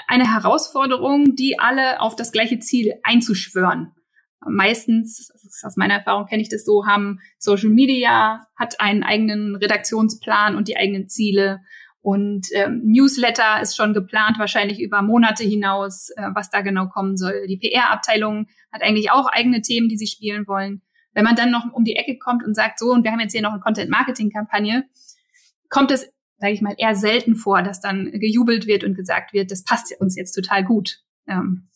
eine 0.07 0.32
Herausforderung, 0.32 1.36
die 1.36 1.59
alle 1.59 2.01
auf 2.01 2.15
das 2.15 2.32
gleiche 2.32 2.59
Ziel 2.59 2.93
einzuschwören. 3.03 3.93
Meistens, 4.47 5.32
aus 5.63 5.75
meiner 5.75 5.95
Erfahrung 5.95 6.25
kenne 6.25 6.41
ich 6.41 6.49
das 6.49 6.63
so, 6.63 6.86
haben 6.86 7.19
Social 7.38 7.69
Media, 7.69 8.47
hat 8.55 8.80
einen 8.80 9.03
eigenen 9.03 9.55
Redaktionsplan 9.55 10.55
und 10.55 10.67
die 10.69 10.77
eigenen 10.77 11.09
Ziele. 11.09 11.59
Und 12.01 12.47
ähm, 12.53 12.82
Newsletter 12.86 13.61
ist 13.61 13.75
schon 13.75 13.93
geplant, 13.93 14.39
wahrscheinlich 14.39 14.80
über 14.80 15.01
Monate 15.01 15.43
hinaus, 15.43 16.11
äh, 16.11 16.30
was 16.34 16.49
da 16.49 16.61
genau 16.61 16.88
kommen 16.88 17.17
soll. 17.17 17.47
Die 17.47 17.57
PR-Abteilung 17.57 18.47
hat 18.72 18.82
eigentlich 18.82 19.11
auch 19.11 19.28
eigene 19.28 19.61
Themen, 19.61 19.89
die 19.89 19.97
sie 19.97 20.07
spielen 20.07 20.47
wollen. 20.47 20.82
Wenn 21.13 21.24
man 21.24 21.36
dann 21.36 21.51
noch 21.51 21.65
um 21.74 21.84
die 21.84 21.95
Ecke 21.95 22.17
kommt 22.17 22.43
und 22.43 22.53
sagt, 22.53 22.80
so, 22.80 22.91
und 22.91 23.03
wir 23.03 23.11
haben 23.11 23.20
jetzt 23.20 23.34
hier 23.34 23.41
noch 23.41 23.51
eine 23.51 23.61
Content-Marketing-Kampagne, 23.61 24.86
kommt 25.70 25.91
es, 25.91 26.11
sage 26.38 26.53
ich 26.53 26.61
mal, 26.61 26.76
eher 26.78 26.95
selten 26.95 27.36
vor, 27.36 27.63
dass 27.63 27.82
dann 27.82 28.11
gejubelt 28.11 28.67
wird 28.67 28.84
und 28.84 28.95
gesagt 28.95 29.34
wird, 29.34 29.51
das 29.51 29.63
passt 29.63 29.93
uns 29.99 30.15
jetzt 30.15 30.34
total 30.34 30.63
gut. 30.63 30.99
Ähm, 31.28 31.70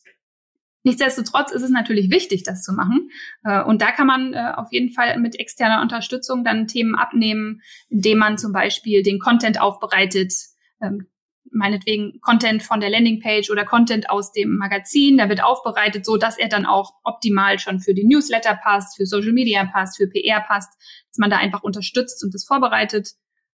Nichtsdestotrotz 0.84 1.52
ist 1.52 1.62
es 1.62 1.70
natürlich 1.70 2.12
wichtig, 2.12 2.44
das 2.44 2.62
zu 2.62 2.74
machen. 2.74 3.10
Äh, 3.44 3.64
und 3.64 3.82
da 3.82 3.92
kann 3.92 4.08
man 4.08 4.34
äh, 4.34 4.52
auf 4.56 4.68
jeden 4.72 4.92
Fall 4.92 5.18
mit 5.18 5.40
externer 5.40 5.82
Unterstützung 5.82 6.44
dann 6.44 6.68
Themen 6.68 6.96
abnehmen, 6.96 7.62
indem 7.90 8.18
man 8.18 8.38
zum 8.38 8.52
Beispiel 8.52 9.02
den 9.02 9.20
Content 9.20 9.62
aufbereitet, 9.62 10.34
ähm, 10.82 11.08
meinetwegen 11.52 12.20
Content 12.22 12.64
von 12.64 12.80
der 12.80 12.90
Landingpage 12.90 13.50
oder 13.52 13.66
Content 13.66 14.10
aus 14.10 14.32
dem 14.32 14.56
Magazin, 14.56 15.18
der 15.18 15.30
wird 15.30 15.44
aufbereitet, 15.44 16.06
so 16.06 16.18
dass 16.18 16.38
er 16.38 16.50
dann 16.50 16.66
auch 16.66 16.94
optimal 17.04 17.60
schon 17.60 17.80
für 17.80 17.94
die 17.94 18.06
Newsletter 18.06 18.56
passt, 18.56 18.98
für 18.98 19.06
Social 19.06 19.34
Media 19.34 19.66
passt, 19.66 19.98
für 19.98 20.08
PR 20.08 20.42
passt, 20.42 20.74
dass 21.10 21.18
man 21.18 21.30
da 21.30 21.38
einfach 21.38 21.64
unterstützt 21.64 22.24
und 22.24 22.34
das 22.34 22.46
vorbereitet. 22.46 23.12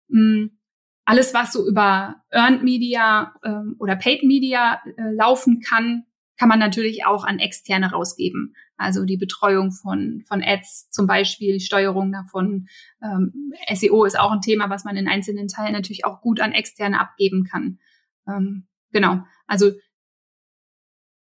Mm, 0.07 0.47
alles, 1.05 1.33
was 1.33 1.53
so 1.53 1.67
über 1.67 2.17
Earned 2.29 2.63
Media 2.63 3.33
ähm, 3.43 3.75
oder 3.79 3.95
Paid 3.95 4.23
Media 4.23 4.81
äh, 4.85 5.11
laufen 5.15 5.59
kann, 5.59 6.03
kann 6.39 6.47
man 6.49 6.59
natürlich 6.59 7.05
auch 7.05 7.25
an 7.25 7.37
Externe 7.37 7.91
rausgeben. 7.91 8.55
Also 8.77 9.03
die 9.03 9.17
Betreuung 9.17 9.71
von, 9.71 10.23
von 10.25 10.41
Ads 10.41 10.89
zum 10.89 11.05
Beispiel, 11.05 11.59
Steuerung 11.59 12.13
davon. 12.13 12.69
Ähm, 13.03 13.51
SEO 13.73 14.05
ist 14.05 14.17
auch 14.17 14.31
ein 14.31 14.39
Thema, 14.39 14.69
was 14.69 14.85
man 14.85 14.95
in 14.95 15.09
einzelnen 15.09 15.49
Teilen 15.49 15.73
natürlich 15.73 16.05
auch 16.05 16.21
gut 16.21 16.39
an 16.39 16.53
Externe 16.53 16.99
abgeben 17.01 17.43
kann. 17.43 17.79
Ähm, 18.25 18.67
genau. 18.93 19.21
Also 19.47 19.73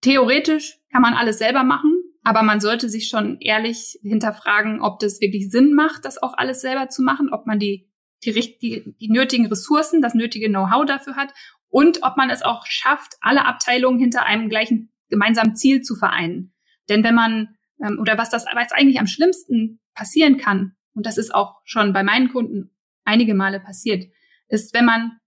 theoretisch 0.01 0.77
kann 0.91 1.01
man 1.01 1.15
alles 1.15 1.39
selber 1.39 1.63
machen, 1.63 1.99
aber 2.23 2.43
man 2.43 2.59
sollte 2.59 2.87
sich 2.87 3.07
schon 3.07 3.39
ehrlich 3.39 3.97
hinterfragen, 4.03 4.81
ob 4.81 4.99
das 4.99 5.19
wirklich 5.19 5.49
Sinn 5.49 5.73
macht, 5.73 6.05
das 6.05 6.21
auch 6.21 6.35
alles 6.35 6.61
selber 6.61 6.89
zu 6.89 7.01
machen, 7.01 7.33
ob 7.33 7.47
man 7.47 7.57
die 7.57 7.89
die, 8.23 8.33
die, 8.33 8.95
die 8.99 9.09
nötigen 9.09 9.45
Ressourcen, 9.45 10.01
das 10.01 10.15
nötige 10.15 10.49
Know-how 10.49 10.85
dafür 10.85 11.15
hat 11.15 11.33
und 11.69 12.01
ob 12.01 12.17
man 12.17 12.31
es 12.31 12.41
auch 12.41 12.65
schafft, 12.65 13.13
alle 13.21 13.45
Abteilungen 13.45 13.99
hinter 13.99 14.25
einem 14.25 14.49
gleichen 14.49 14.91
gemeinsamen 15.09 15.55
Ziel 15.55 15.81
zu 15.81 15.95
vereinen. 15.95 16.53
Denn 16.89 17.03
wenn 17.03 17.15
man, 17.15 17.55
ähm, 17.81 17.97
oder 17.99 18.17
was 18.17 18.29
das 18.29 18.45
was 18.53 18.71
eigentlich 18.71 18.99
am 18.99 19.07
schlimmsten 19.07 19.79
passieren 19.93 20.37
kann, 20.37 20.73
und 20.93 21.05
das 21.05 21.17
ist 21.17 21.33
auch 21.33 21.61
schon 21.65 21.93
bei 21.93 22.03
meinen 22.03 22.29
Kunden 22.29 22.71
einige 23.03 23.35
Male 23.35 23.59
passiert, 23.59 24.05
ist, 24.47 24.73
wenn 24.73 24.85
man 24.85 25.19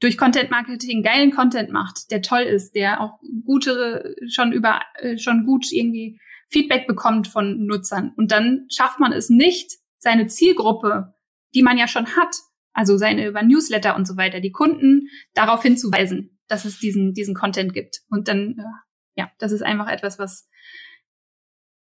durch 0.00 0.18
Content 0.18 0.50
Marketing 0.50 1.02
geilen 1.02 1.30
Content 1.30 1.70
macht, 1.70 2.10
der 2.10 2.20
toll 2.20 2.42
ist, 2.42 2.74
der 2.74 3.00
auch 3.00 3.20
gute, 3.44 4.16
schon 4.28 4.52
über, 4.52 4.80
äh, 4.96 5.16
schon 5.18 5.46
gut 5.46 5.66
irgendwie 5.72 6.20
Feedback 6.50 6.86
bekommt 6.86 7.28
von 7.28 7.64
Nutzern. 7.64 8.12
Und 8.16 8.30
dann 8.30 8.66
schafft 8.70 9.00
man 9.00 9.12
es 9.12 9.30
nicht, 9.30 9.72
seine 9.98 10.26
Zielgruppe 10.26 11.14
die 11.54 11.62
man 11.62 11.78
ja 11.78 11.88
schon 11.88 12.16
hat, 12.16 12.36
also 12.72 12.96
seine 12.96 13.26
über 13.26 13.42
Newsletter 13.42 13.96
und 13.96 14.06
so 14.06 14.16
weiter, 14.16 14.40
die 14.40 14.52
Kunden 14.52 15.08
darauf 15.34 15.62
hinzuweisen, 15.62 16.38
dass 16.48 16.64
es 16.64 16.78
diesen, 16.78 17.14
diesen 17.14 17.34
Content 17.34 17.72
gibt. 17.72 18.00
Und 18.10 18.28
dann, 18.28 18.56
äh, 18.58 18.62
ja, 19.16 19.30
das 19.38 19.52
ist 19.52 19.62
einfach 19.62 19.88
etwas, 19.88 20.18
was, 20.18 20.48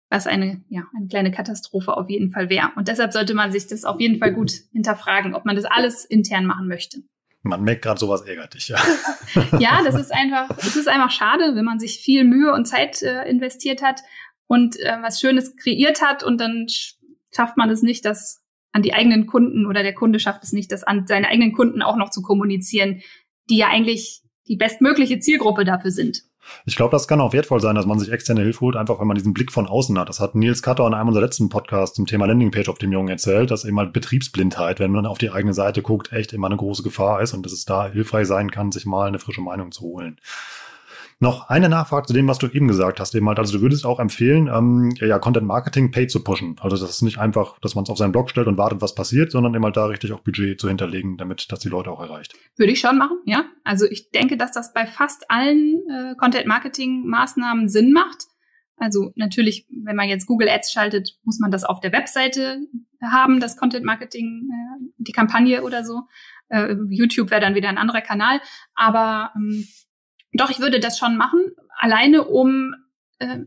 was 0.09 0.27
eine, 0.27 0.63
ja, 0.69 0.83
eine 0.95 1.07
kleine 1.07 1.31
Katastrophe 1.31 1.95
auf 1.95 2.09
jeden 2.09 2.31
Fall 2.31 2.49
wäre. 2.49 2.71
Und 2.75 2.87
deshalb 2.87 3.13
sollte 3.13 3.33
man 3.33 3.51
sich 3.51 3.67
das 3.67 3.83
auf 3.83 3.99
jeden 3.99 4.19
Fall 4.19 4.33
gut 4.33 4.51
hinterfragen, 4.71 5.35
ob 5.35 5.45
man 5.45 5.55
das 5.55 5.65
alles 5.65 6.05
intern 6.05 6.45
machen 6.45 6.67
möchte. 6.67 7.03
Man 7.43 7.63
merkt 7.63 7.83
gerade 7.83 7.99
sowas 7.99 8.21
ärgert 8.21 8.55
dich, 8.55 8.67
ja. 8.67 8.79
ja, 9.59 9.81
das 9.83 9.95
ist 9.95 10.13
einfach, 10.13 10.49
es 10.57 10.75
ist 10.75 10.87
einfach 10.87 11.11
schade, 11.11 11.55
wenn 11.55 11.65
man 11.65 11.79
sich 11.79 11.99
viel 11.99 12.23
Mühe 12.23 12.53
und 12.53 12.65
Zeit 12.65 13.01
äh, 13.01 13.29
investiert 13.29 13.81
hat 13.81 14.01
und 14.47 14.77
äh, 14.79 14.97
was 15.01 15.19
Schönes 15.19 15.55
kreiert 15.55 16.01
hat 16.01 16.23
und 16.23 16.41
dann 16.41 16.67
schafft 17.33 17.57
man 17.57 17.69
es 17.69 17.83
nicht, 17.83 18.05
das 18.05 18.43
an 18.71 18.81
die 18.81 18.93
eigenen 18.93 19.27
Kunden 19.27 19.65
oder 19.65 19.83
der 19.83 19.93
Kunde 19.93 20.19
schafft 20.19 20.43
es 20.43 20.51
nicht, 20.51 20.71
das 20.71 20.83
an 20.83 21.07
seine 21.07 21.29
eigenen 21.29 21.53
Kunden 21.53 21.81
auch 21.81 21.95
noch 21.95 22.09
zu 22.09 22.21
kommunizieren, 22.21 23.01
die 23.49 23.57
ja 23.57 23.69
eigentlich 23.69 24.21
die 24.47 24.57
bestmögliche 24.57 25.19
Zielgruppe 25.19 25.63
dafür 25.65 25.91
sind. 25.91 26.23
Ich 26.65 26.75
glaube, 26.75 26.91
das 26.91 27.07
kann 27.07 27.21
auch 27.21 27.33
wertvoll 27.33 27.59
sein, 27.59 27.75
dass 27.75 27.85
man 27.85 27.99
sich 27.99 28.11
externe 28.11 28.41
Hilfe 28.41 28.61
holt, 28.61 28.75
einfach 28.75 28.99
wenn 28.99 29.07
man 29.07 29.15
diesen 29.15 29.33
Blick 29.33 29.51
von 29.51 29.67
außen 29.67 29.97
hat. 29.97 30.09
Das 30.09 30.19
hat 30.19 30.35
Nils 30.35 30.61
Cutter 30.61 30.87
in 30.87 30.93
einem 30.93 31.07
unserer 31.07 31.23
letzten 31.23 31.49
Podcasts 31.49 31.95
zum 31.95 32.05
Thema 32.05 32.25
Landingpage-Optimierung 32.25 33.07
erzählt, 33.07 33.51
dass 33.51 33.65
eben 33.65 33.79
halt 33.79 33.93
Betriebsblindheit, 33.93 34.79
wenn 34.79 34.91
man 34.91 35.05
auf 35.05 35.17
die 35.17 35.31
eigene 35.31 35.53
Seite 35.53 35.81
guckt, 35.81 36.11
echt 36.11 36.33
immer 36.33 36.47
eine 36.47 36.57
große 36.57 36.83
Gefahr 36.83 37.21
ist 37.21 37.33
und 37.33 37.45
dass 37.45 37.53
es 37.53 37.65
da 37.65 37.87
hilfreich 37.87 38.27
sein 38.27 38.51
kann, 38.51 38.71
sich 38.71 38.85
mal 38.85 39.07
eine 39.07 39.19
frische 39.19 39.41
Meinung 39.41 39.71
zu 39.71 39.81
holen. 39.81 40.17
Noch 41.19 41.49
eine 41.49 41.67
Nachfrage 41.67 42.05
zu 42.05 42.13
dem, 42.13 42.27
was 42.27 42.37
du 42.37 42.47
eben 42.47 42.67
gesagt 42.67 42.99
hast, 42.99 43.15
eben 43.15 43.27
halt. 43.27 43.39
Also 43.39 43.57
du 43.57 43.61
würdest 43.63 43.85
auch 43.85 43.99
empfehlen, 43.99 44.47
ähm, 44.53 44.93
ja, 44.99 45.17
Content 45.17 45.47
Marketing 45.47 45.89
paid 45.89 46.11
zu 46.11 46.23
pushen. 46.23 46.55
Also 46.59 46.77
das 46.77 46.89
ist 46.89 47.01
nicht 47.01 47.17
einfach, 47.17 47.57
dass 47.59 47.73
man 47.73 47.83
es 47.83 47.89
auf 47.89 47.97
seinen 47.97 48.11
Blog 48.11 48.29
stellt 48.29 48.47
und 48.47 48.57
wartet, 48.59 48.81
was 48.81 48.93
passiert, 48.93 49.31
sondern 49.31 49.55
eben 49.55 49.63
halt 49.63 49.77
da 49.77 49.85
richtig 49.85 50.11
auch 50.11 50.19
Budget 50.19 50.59
zu 50.61 50.67
hinterlegen, 50.67 51.17
damit 51.17 51.51
das 51.51 51.59
die 51.59 51.69
Leute 51.69 51.89
auch 51.89 52.01
erreicht. 52.01 52.35
Würde 52.55 52.71
ich 52.71 52.79
schon 52.79 52.99
machen, 52.99 53.17
ja. 53.25 53.45
Also 53.63 53.85
ich 53.85 54.11
denke, 54.11 54.37
dass 54.37 54.51
das 54.51 54.73
bei 54.73 54.85
fast 54.85 55.31
allen 55.31 55.81
äh, 55.89 56.15
Content 56.17 56.45
Marketing 56.45 57.07
Maßnahmen 57.07 57.67
Sinn 57.67 57.93
macht. 57.93 58.25
Also 58.75 59.11
natürlich, 59.15 59.67
wenn 59.71 59.95
man 59.95 60.07
jetzt 60.07 60.27
Google 60.27 60.49
Ads 60.49 60.71
schaltet, 60.71 61.17
muss 61.23 61.39
man 61.39 61.49
das 61.49 61.63
auf 61.63 61.79
der 61.79 61.93
Webseite 61.93 62.59
haben, 63.01 63.39
das 63.39 63.57
Content 63.57 63.85
Marketing, 63.85 64.47
äh, 64.51 64.91
die 64.99 65.13
Kampagne 65.13 65.63
oder 65.63 65.83
so. 65.83 66.03
Äh, 66.49 66.75
YouTube 66.89 67.31
wäre 67.31 67.41
dann 67.41 67.55
wieder 67.55 67.69
ein 67.69 67.79
anderer 67.79 68.01
Kanal. 68.01 68.39
Aber 68.75 69.31
ähm, 69.35 69.65
doch, 70.39 70.49
ich 70.49 70.59
würde 70.59 70.79
das 70.79 70.97
schon 70.97 71.17
machen, 71.17 71.51
alleine 71.77 72.25
um 72.25 72.73
äh, 73.19 73.39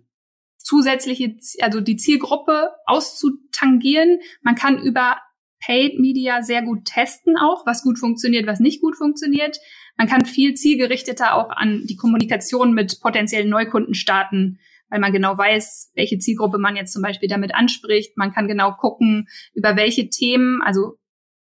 zusätzliche, 0.59 1.37
also 1.61 1.81
die 1.81 1.97
Zielgruppe 1.97 2.71
auszutangieren. 2.87 4.21
Man 4.43 4.55
kann 4.55 4.79
über 4.83 5.19
Paid 5.65 5.99
Media 5.99 6.43
sehr 6.43 6.63
gut 6.63 6.87
testen 6.87 7.37
auch, 7.37 7.67
was 7.67 7.83
gut 7.83 7.99
funktioniert, 7.99 8.47
was 8.47 8.61
nicht 8.61 8.81
gut 8.81 8.97
funktioniert. 8.97 9.59
Man 9.97 10.09
kann 10.09 10.25
viel 10.25 10.55
zielgerichteter 10.55 11.35
auch 11.35 11.51
an 11.51 11.85
die 11.87 11.97
Kommunikation 11.97 12.73
mit 12.73 13.01
potenziellen 13.01 13.51
Neukunden 13.51 13.95
starten, 13.95 14.59
weil 14.89 15.01
man 15.01 15.13
genau 15.13 15.37
weiß, 15.37 15.93
welche 15.95 16.19
Zielgruppe 16.19 16.59
man 16.59 16.77
jetzt 16.77 16.93
zum 16.93 17.03
Beispiel 17.03 17.29
damit 17.29 17.55
anspricht. 17.55 18.17
Man 18.17 18.33
kann 18.33 18.49
genau 18.49 18.73
gucken, 18.73 19.29
über 19.53 19.77
welche 19.77 20.09
Themen, 20.09 20.63
also 20.63 20.97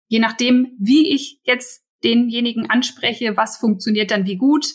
je 0.09 0.18
nachdem, 0.18 0.76
wie 0.78 1.14
ich 1.14 1.41
jetzt 1.45 1.82
denjenigen 2.05 2.68
anspreche, 2.68 3.37
was 3.37 3.57
funktioniert 3.57 4.11
dann 4.11 4.26
wie 4.26 4.37
gut. 4.37 4.66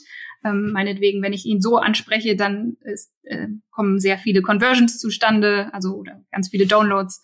Ähm, 0.43 0.71
meinetwegen, 0.71 1.21
wenn 1.21 1.33
ich 1.33 1.45
ihn 1.45 1.61
so 1.61 1.77
anspreche, 1.77 2.35
dann 2.35 2.77
ist, 2.81 3.11
äh, 3.23 3.47
kommen 3.71 3.99
sehr 3.99 4.17
viele 4.17 4.41
Conversions 4.41 4.97
zustande, 4.97 5.69
also 5.73 5.95
oder 5.95 6.23
ganz 6.31 6.49
viele 6.49 6.65
Downloads. 6.65 7.21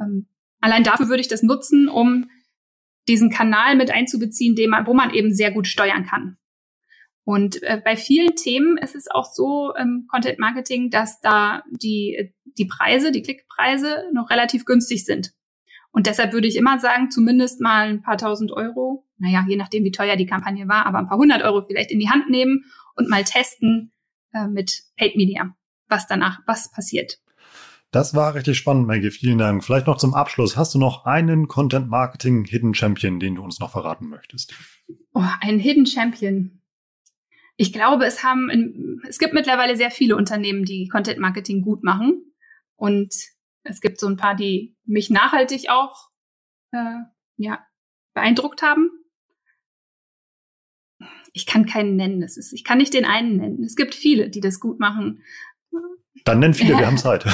Ähm, 0.00 0.26
allein 0.60 0.82
dafür 0.82 1.08
würde 1.08 1.20
ich 1.20 1.28
das 1.28 1.42
nutzen, 1.42 1.88
um 1.88 2.28
diesen 3.08 3.30
Kanal 3.30 3.76
mit 3.76 3.90
einzubeziehen, 3.90 4.56
den 4.56 4.70
man, 4.70 4.86
wo 4.86 4.94
man 4.94 5.14
eben 5.14 5.32
sehr 5.32 5.52
gut 5.52 5.68
steuern 5.68 6.04
kann. 6.04 6.38
Und 7.24 7.62
äh, 7.62 7.80
bei 7.84 7.96
vielen 7.96 8.36
Themen 8.36 8.78
ist 8.78 8.94
es 8.94 9.08
auch 9.10 9.32
so 9.32 9.74
ähm, 9.76 10.06
Content 10.08 10.38
Marketing, 10.38 10.90
dass 10.90 11.20
da 11.20 11.64
die, 11.70 12.32
die 12.44 12.66
Preise, 12.66 13.10
die 13.10 13.22
Klickpreise 13.22 14.04
noch 14.12 14.30
relativ 14.30 14.64
günstig 14.64 15.04
sind. 15.04 15.32
Und 15.96 16.06
deshalb 16.06 16.34
würde 16.34 16.46
ich 16.46 16.56
immer 16.56 16.78
sagen, 16.78 17.10
zumindest 17.10 17.62
mal 17.62 17.88
ein 17.88 18.02
paar 18.02 18.18
tausend 18.18 18.52
Euro, 18.52 19.06
naja, 19.16 19.46
je 19.48 19.56
nachdem, 19.56 19.82
wie 19.82 19.90
teuer 19.90 20.16
die 20.16 20.26
Kampagne 20.26 20.68
war, 20.68 20.84
aber 20.84 20.98
ein 20.98 21.08
paar 21.08 21.16
hundert 21.16 21.42
Euro 21.42 21.62
vielleicht 21.62 21.90
in 21.90 21.98
die 21.98 22.10
Hand 22.10 22.28
nehmen 22.28 22.66
und 22.96 23.08
mal 23.08 23.24
testen 23.24 23.92
äh, 24.34 24.46
mit 24.46 24.82
Paid 24.98 25.16
Media, 25.16 25.56
was 25.88 26.06
danach, 26.06 26.40
was 26.46 26.70
passiert. 26.70 27.18
Das 27.92 28.14
war 28.14 28.34
richtig 28.34 28.58
spannend, 28.58 28.86
Maggie. 28.86 29.10
Vielen 29.10 29.38
Dank. 29.38 29.64
Vielleicht 29.64 29.86
noch 29.86 29.96
zum 29.96 30.12
Abschluss. 30.12 30.54
Hast 30.54 30.74
du 30.74 30.78
noch 30.78 31.06
einen 31.06 31.48
Content 31.48 31.88
Marketing 31.88 32.44
Hidden 32.44 32.74
Champion, 32.74 33.18
den 33.18 33.36
du 33.36 33.42
uns 33.42 33.58
noch 33.58 33.70
verraten 33.70 34.10
möchtest? 34.10 34.52
Oh, 35.14 35.24
ein 35.40 35.58
Hidden 35.58 35.86
Champion. 35.86 36.60
Ich 37.56 37.72
glaube, 37.72 38.04
es 38.04 38.22
haben, 38.22 39.00
es 39.08 39.18
gibt 39.18 39.32
mittlerweile 39.32 39.78
sehr 39.78 39.90
viele 39.90 40.14
Unternehmen, 40.14 40.66
die 40.66 40.88
Content 40.88 41.20
Marketing 41.20 41.62
gut 41.62 41.82
machen. 41.82 42.34
Und 42.74 43.14
es 43.68 43.80
gibt 43.80 44.00
so 44.00 44.06
ein 44.06 44.16
paar, 44.16 44.34
die 44.34 44.76
mich 44.84 45.10
nachhaltig 45.10 45.68
auch 45.70 46.08
äh, 46.72 47.00
ja, 47.36 47.66
beeindruckt 48.14 48.62
haben. 48.62 48.90
Ich 51.32 51.46
kann 51.46 51.66
keinen 51.66 51.96
nennen. 51.96 52.22
Es 52.22 52.36
ist, 52.36 52.52
ich 52.52 52.64
kann 52.64 52.78
nicht 52.78 52.94
den 52.94 53.04
einen 53.04 53.36
nennen. 53.36 53.62
Es 53.62 53.76
gibt 53.76 53.94
viele, 53.94 54.30
die 54.30 54.40
das 54.40 54.60
gut 54.60 54.80
machen. 54.80 55.22
Dann 56.24 56.38
nennen 56.38 56.54
viele, 56.54 56.78
wir 56.78 56.86
haben 56.86 56.96
Zeit. 56.96 57.24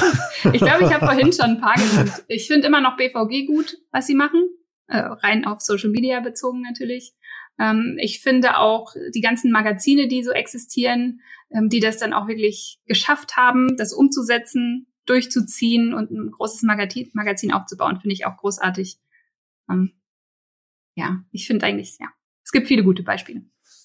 ich 0.51 0.59
glaube, 0.59 0.83
ich 0.83 0.93
habe 0.93 1.05
vorhin 1.05 1.31
schon 1.31 1.51
ein 1.51 1.61
paar 1.61 1.75
genannt. 1.75 2.23
Ich 2.27 2.47
finde 2.47 2.67
immer 2.67 2.81
noch 2.81 2.97
BVG 2.97 3.47
gut, 3.47 3.77
was 3.91 4.07
sie 4.07 4.15
machen. 4.15 4.49
Äh, 4.87 4.97
rein 4.97 5.45
auf 5.45 5.61
Social 5.61 5.89
Media 5.89 6.19
bezogen 6.19 6.61
natürlich. 6.61 7.13
Ähm, 7.59 7.97
ich 7.99 8.21
finde 8.21 8.57
auch 8.57 8.93
die 9.13 9.21
ganzen 9.21 9.51
Magazine, 9.51 10.07
die 10.07 10.23
so 10.23 10.31
existieren, 10.31 11.21
ähm, 11.51 11.69
die 11.69 11.79
das 11.79 11.97
dann 11.97 12.13
auch 12.13 12.27
wirklich 12.27 12.79
geschafft 12.85 13.37
haben, 13.37 13.77
das 13.77 13.93
umzusetzen, 13.93 14.92
durchzuziehen 15.05 15.93
und 15.93 16.11
ein 16.11 16.31
großes 16.31 16.63
Magazin, 16.63 17.09
Magazin 17.13 17.51
aufzubauen, 17.51 17.99
finde 17.99 18.13
ich 18.13 18.25
auch 18.25 18.37
großartig. 18.37 18.97
Ähm, 19.69 19.93
ja, 20.95 21.23
ich 21.31 21.47
finde 21.47 21.65
eigentlich, 21.65 21.97
ja, 21.99 22.07
es 22.43 22.51
gibt 22.51 22.67
viele 22.67 22.83
gute 22.83 23.03
Beispiele. 23.03 23.43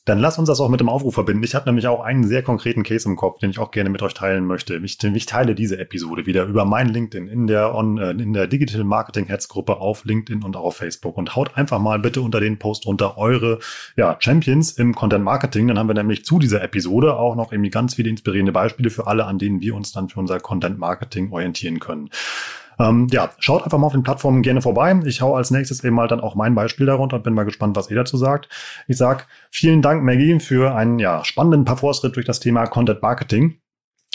Dann 0.09 0.21
lass 0.21 0.39
uns 0.39 0.49
das 0.49 0.59
auch 0.59 0.71
mit 0.71 0.81
dem 0.81 0.89
Aufruf 0.89 1.13
verbinden. 1.13 1.45
Ich 1.45 1.55
habe 1.55 1.67
nämlich 1.67 1.87
auch 1.87 2.01
einen 2.01 2.25
sehr 2.25 2.43
konkreten 2.43 2.83
Case 2.83 3.07
im 3.07 3.15
Kopf, 3.15 3.41
den 3.41 3.51
ich 3.51 3.59
auch 3.59 3.71
gerne 3.71 3.91
mit 3.91 4.01
euch 4.01 4.15
teilen 4.15 4.47
möchte. 4.47 4.77
Ich, 4.77 5.05
ich 5.05 5.27
teile 5.27 5.55
diese 5.55 5.79
Episode 5.79 6.25
wieder 6.25 6.47
über 6.47 6.65
mein 6.65 6.89
LinkedIn 6.89 7.29
in 7.29 7.47
der, 7.47 7.75
on, 7.75 7.99
äh, 7.99 8.13
in 8.13 8.33
der 8.33 8.47
Digital 8.47 8.85
Marketing 8.85 9.27
Heads 9.27 9.49
Gruppe 9.49 9.77
auf 9.77 10.07
LinkedIn 10.07 10.43
und 10.45 10.57
auch 10.57 10.65
auf 10.65 10.77
Facebook 10.77 11.19
und 11.19 11.37
haut 11.37 11.59
einfach 11.59 11.79
mal 11.79 11.99
bitte 11.99 12.23
unter 12.23 12.41
den 12.41 12.59
Post 12.59 12.87
unter 12.87 13.19
eure 13.19 13.59
ja, 13.97 14.17
Champions 14.19 14.73
im 14.73 14.95
Content 14.95 15.27
Marketing. 15.27 15.69
Dann 15.69 15.79
haben 15.79 15.89
wir 15.89 15.95
nämlich 15.95 16.25
zu 16.25 16.39
dieser 16.39 16.63
Episode 16.63 17.19
auch 17.19 17.37
noch 17.37 17.53
irgendwie 17.53 17.71
ganz 17.71 17.97
viele 17.97 18.09
inspirierende 18.09 18.53
Beispiele 18.53 18.89
für 18.89 19.07
alle, 19.07 19.27
an 19.27 19.39
denen 19.39 19.61
wir 19.61 19.75
uns 19.75 19.93
dann 19.93 20.09
für 20.09 20.21
unser 20.21 20.41
Content 20.41 20.79
Marketing 20.79 21.31
orientieren 21.33 21.81
können. 21.81 22.09
Ähm, 22.79 23.09
ja, 23.11 23.31
schaut 23.39 23.65
einfach 23.65 23.79
mal 23.79 23.87
auf 23.87 23.93
den 23.93 24.03
Plattformen 24.03 24.43
gerne 24.43 24.63
vorbei. 24.63 25.01
Ich 25.05 25.21
hau 25.21 25.35
als 25.35 25.51
nächstes 25.51 25.83
eben 25.83 25.97
mal 25.97 26.09
dann 26.09 26.21
auch 26.21 26.35
mein 26.35 26.55
Beispiel 26.55 26.87
darunter 26.87 27.17
und 27.17 27.25
bin 27.25 27.35
mal 27.35 27.45
gespannt, 27.45 27.77
was 27.77 27.91
ihr 27.91 27.97
dazu 27.97 28.17
sagt. 28.17 28.49
Ich 28.87 28.97
sag 28.97 29.27
vielen 29.51 29.83
Dank, 29.83 30.05
Maggie, 30.05 30.39
für 30.41 30.75
einen 30.75 30.99
ja, 30.99 31.25
spannenden 31.25 31.65
Parforce-Ritt 31.65 32.17
durch 32.17 32.27
das 32.27 32.41
Thema 32.41 32.67
Content 32.67 33.03
Marketing. 33.03 33.61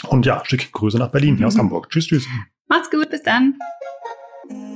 Und 0.08 0.26
ja, 0.26 0.42
schicke 0.44 0.70
Grüße 0.72 0.98
nach 0.98 1.10
Berlin, 1.10 1.36
hier 1.36 1.46
aus 1.46 1.58
Hamburg. 1.58 1.90
Tschüss, 1.90 2.06
tschüss. 2.06 2.26
Macht's 2.68 2.90
gut, 2.90 3.10
bis 3.10 3.22
dann. 3.22 3.54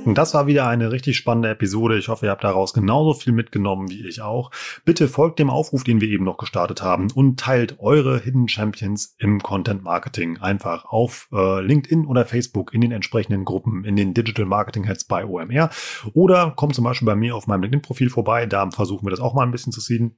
Und 0.05 0.17
das 0.17 0.33
war 0.33 0.47
wieder 0.47 0.67
eine 0.67 0.91
richtig 0.91 1.17
spannende 1.17 1.49
Episode. 1.49 1.97
Ich 1.97 2.07
hoffe, 2.07 2.25
ihr 2.25 2.31
habt 2.31 2.43
daraus 2.43 2.73
genauso 2.73 3.13
viel 3.13 3.33
mitgenommen 3.33 3.89
wie 3.89 4.07
ich 4.07 4.21
auch. 4.21 4.49
Bitte 4.85 5.07
folgt 5.07 5.39
dem 5.39 5.49
Aufruf, 5.49 5.83
den 5.83 5.99
wir 5.99 6.07
eben 6.07 6.23
noch 6.23 6.37
gestartet 6.37 6.81
haben 6.81 7.11
und 7.11 7.39
teilt 7.39 7.79
eure 7.79 8.17
Hidden 8.19 8.47
Champions 8.47 9.15
im 9.19 9.43
Content 9.43 9.83
Marketing 9.83 10.37
einfach 10.37 10.85
auf 10.85 11.27
äh, 11.33 11.61
LinkedIn 11.61 12.07
oder 12.07 12.25
Facebook 12.25 12.73
in 12.73 12.81
den 12.81 12.91
entsprechenden 12.91 13.45
Gruppen, 13.45 13.83
in 13.83 13.95
den 13.97 14.13
Digital 14.13 14.45
Marketing 14.45 14.85
Heads 14.85 15.03
bei 15.03 15.25
OMR 15.25 15.69
oder 16.13 16.51
kommt 16.55 16.75
zum 16.75 16.85
Beispiel 16.85 17.05
bei 17.05 17.15
mir 17.15 17.35
auf 17.35 17.47
meinem 17.47 17.61
LinkedIn-Profil 17.61 18.09
vorbei. 18.09 18.45
Da 18.45 18.71
versuchen 18.71 19.05
wir 19.05 19.11
das 19.11 19.19
auch 19.19 19.33
mal 19.33 19.43
ein 19.43 19.51
bisschen 19.51 19.73
zu 19.73 19.81
sehen. 19.81 20.17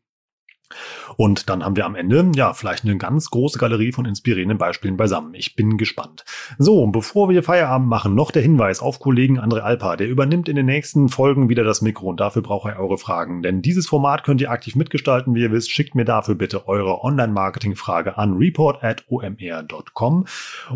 Und 1.18 1.50
dann 1.50 1.64
haben 1.64 1.76
wir 1.76 1.86
am 1.86 1.96
Ende, 1.96 2.32
ja, 2.36 2.54
vielleicht 2.54 2.84
eine 2.84 2.98
ganz 2.98 3.30
große 3.30 3.60
Galerie 3.60 3.92
von 3.92 4.06
inspirierenden 4.06 4.58
Beispielen 4.58 4.98
beisammen. 4.98 5.34
Ich 5.34 5.56
bin 5.56 5.78
gespannt. 5.78 6.24
So, 6.58 6.88
bevor 6.88 7.30
wir 7.30 7.44
Feierabend 7.44 7.88
machen, 7.88 8.16
noch 8.16 8.32
der 8.32 8.42
Hinweis 8.42 8.80
auf 8.82 9.00
Kollegen 9.00 9.40
André 9.40 9.60
Alpa. 9.60 9.96
Der 9.98 10.08
übernimmt 10.08 10.50
in 10.50 10.56
den 10.56 10.66
nächsten 10.66 11.10
Folgen 11.10 11.50
wieder 11.50 11.64
das 11.64 11.82
Mikro 11.82 12.08
und 12.08 12.20
dafür 12.20 12.42
brauche 12.42 12.72
ich 12.72 12.78
eure 12.78 12.98
Fragen. 12.98 13.42
Denn 13.42 13.62
dieses 13.62 13.88
Format 13.88 14.24
könnt 14.24 14.42
ihr 14.42 14.52
aktiv 14.52 14.76
mitgestalten, 14.76 15.36
wie 15.36 15.42
ihr 15.42 15.52
wisst. 15.52 15.72
Schickt 15.72 15.96
mir 15.96 16.06
dafür 16.06 16.36
bitte 16.36 16.68
eure 16.68 17.04
Online-Marketing-Frage 17.04 18.18
an 18.18 18.38
report.omr.com 18.38 20.26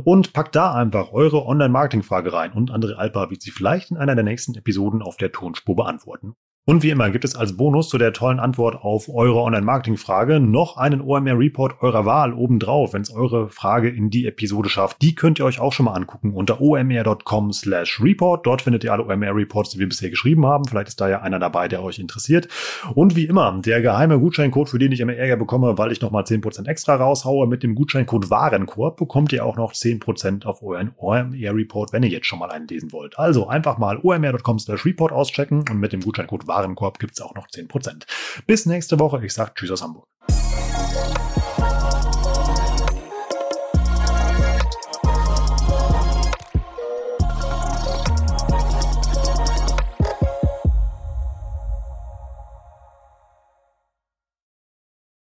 und 0.03 0.33
packt 0.33 0.55
da 0.55 0.73
einfach 0.73 1.11
eure 1.11 1.45
Online-Marketing-Frage 1.45 2.33
rein 2.33 2.51
und 2.51 2.71
André 2.71 2.93
Alpa 2.95 3.29
wird 3.29 3.41
sie 3.41 3.51
vielleicht 3.51 3.91
in 3.91 3.97
einer 3.97 4.15
der 4.15 4.23
nächsten 4.23 4.55
Episoden 4.55 5.01
auf 5.01 5.17
der 5.17 5.31
Tonspur 5.31 5.75
beantworten. 5.75 6.35
Und 6.67 6.81
wie 6.81 6.89
immer 6.89 7.11
gibt 7.11 7.23
es 7.23 7.35
als 7.35 7.55
Bonus 7.55 7.89
zu 7.89 7.99
der 7.99 8.11
tollen 8.11 8.39
Antwort 8.39 8.83
auf 8.83 9.07
eure 9.07 9.39
Online-Marketing-Frage 9.41 10.39
noch 10.39 10.77
einen 10.77 10.99
OMR-Report 10.99 11.79
eurer 11.83 12.05
Wahl 12.05 12.33
obendrauf, 12.33 12.93
wenn 12.93 13.03
es 13.03 13.13
eure 13.13 13.49
Frage 13.49 13.87
in 13.87 14.09
die 14.09 14.25
Episode 14.25 14.67
schafft. 14.67 14.99
Die 15.03 15.13
könnt 15.13 15.37
ihr 15.37 15.45
euch 15.45 15.59
auch 15.59 15.73
schon 15.73 15.85
mal 15.85 15.93
angucken 15.93 16.33
unter 16.33 16.61
omr.com 16.61 17.53
slash 17.53 18.01
report. 18.01 18.47
Dort 18.47 18.63
findet 18.63 18.83
ihr 18.83 18.91
alle 18.91 19.05
OMR-Reports, 19.05 19.69
die 19.69 19.77
wir 19.77 19.87
bisher 19.87 20.09
geschrieben 20.09 20.47
haben. 20.47 20.65
Vielleicht 20.65 20.87
ist 20.87 20.99
da 20.99 21.07
ja 21.07 21.21
einer 21.21 21.37
dabei, 21.37 21.67
der 21.67 21.83
euch 21.83 21.99
interessiert. 21.99 22.47
Und 22.95 23.15
wie 23.15 23.25
immer, 23.25 23.61
der 23.63 23.83
geheime 23.83 24.19
Gutscheincode, 24.19 24.67
für 24.67 24.79
den 24.79 24.91
ich 24.91 25.01
immer 25.01 25.13
Ärger 25.13 25.37
bekomme, 25.37 25.77
weil 25.77 25.91
ich 25.91 26.01
nochmal 26.01 26.23
10% 26.23 26.67
extra 26.67 26.95
raushaue, 26.95 27.45
mit 27.45 27.61
dem 27.61 27.75
Gutscheincode 27.75 28.31
Warenkorb 28.31 28.97
bekommt 28.97 29.31
ihr 29.33 29.45
auch 29.45 29.55
noch 29.55 29.73
10% 29.73 30.47
auf 30.47 30.63
euren 30.63 30.93
OMR-Report, 30.97 31.93
wenn 31.93 32.01
ihr 32.01 32.09
jetzt 32.09 32.25
schon 32.25 32.39
mal 32.39 32.49
einen 32.49 32.67
lesen 32.67 32.91
wollt. 32.91 33.19
Also 33.19 33.47
einfach 33.47 33.77
mal 33.77 33.99
omr.com 34.01 34.57
slash 34.57 34.83
report 34.83 35.11
auschecken 35.11 35.59
und 35.69 35.79
mit 35.79 35.93
dem 35.93 36.01
Gutscheincode 36.01 36.54
Warenkorb 36.55 36.99
gibt 36.99 37.13
es 37.13 37.21
auch 37.21 37.35
noch 37.35 37.47
10%. 37.47 38.05
Bis 38.47 38.65
nächste 38.65 38.99
Woche. 38.99 39.23
Ich 39.25 39.33
sage 39.33 39.51
Tschüss 39.55 39.71
aus 39.71 39.81
Hamburg. 39.81 40.07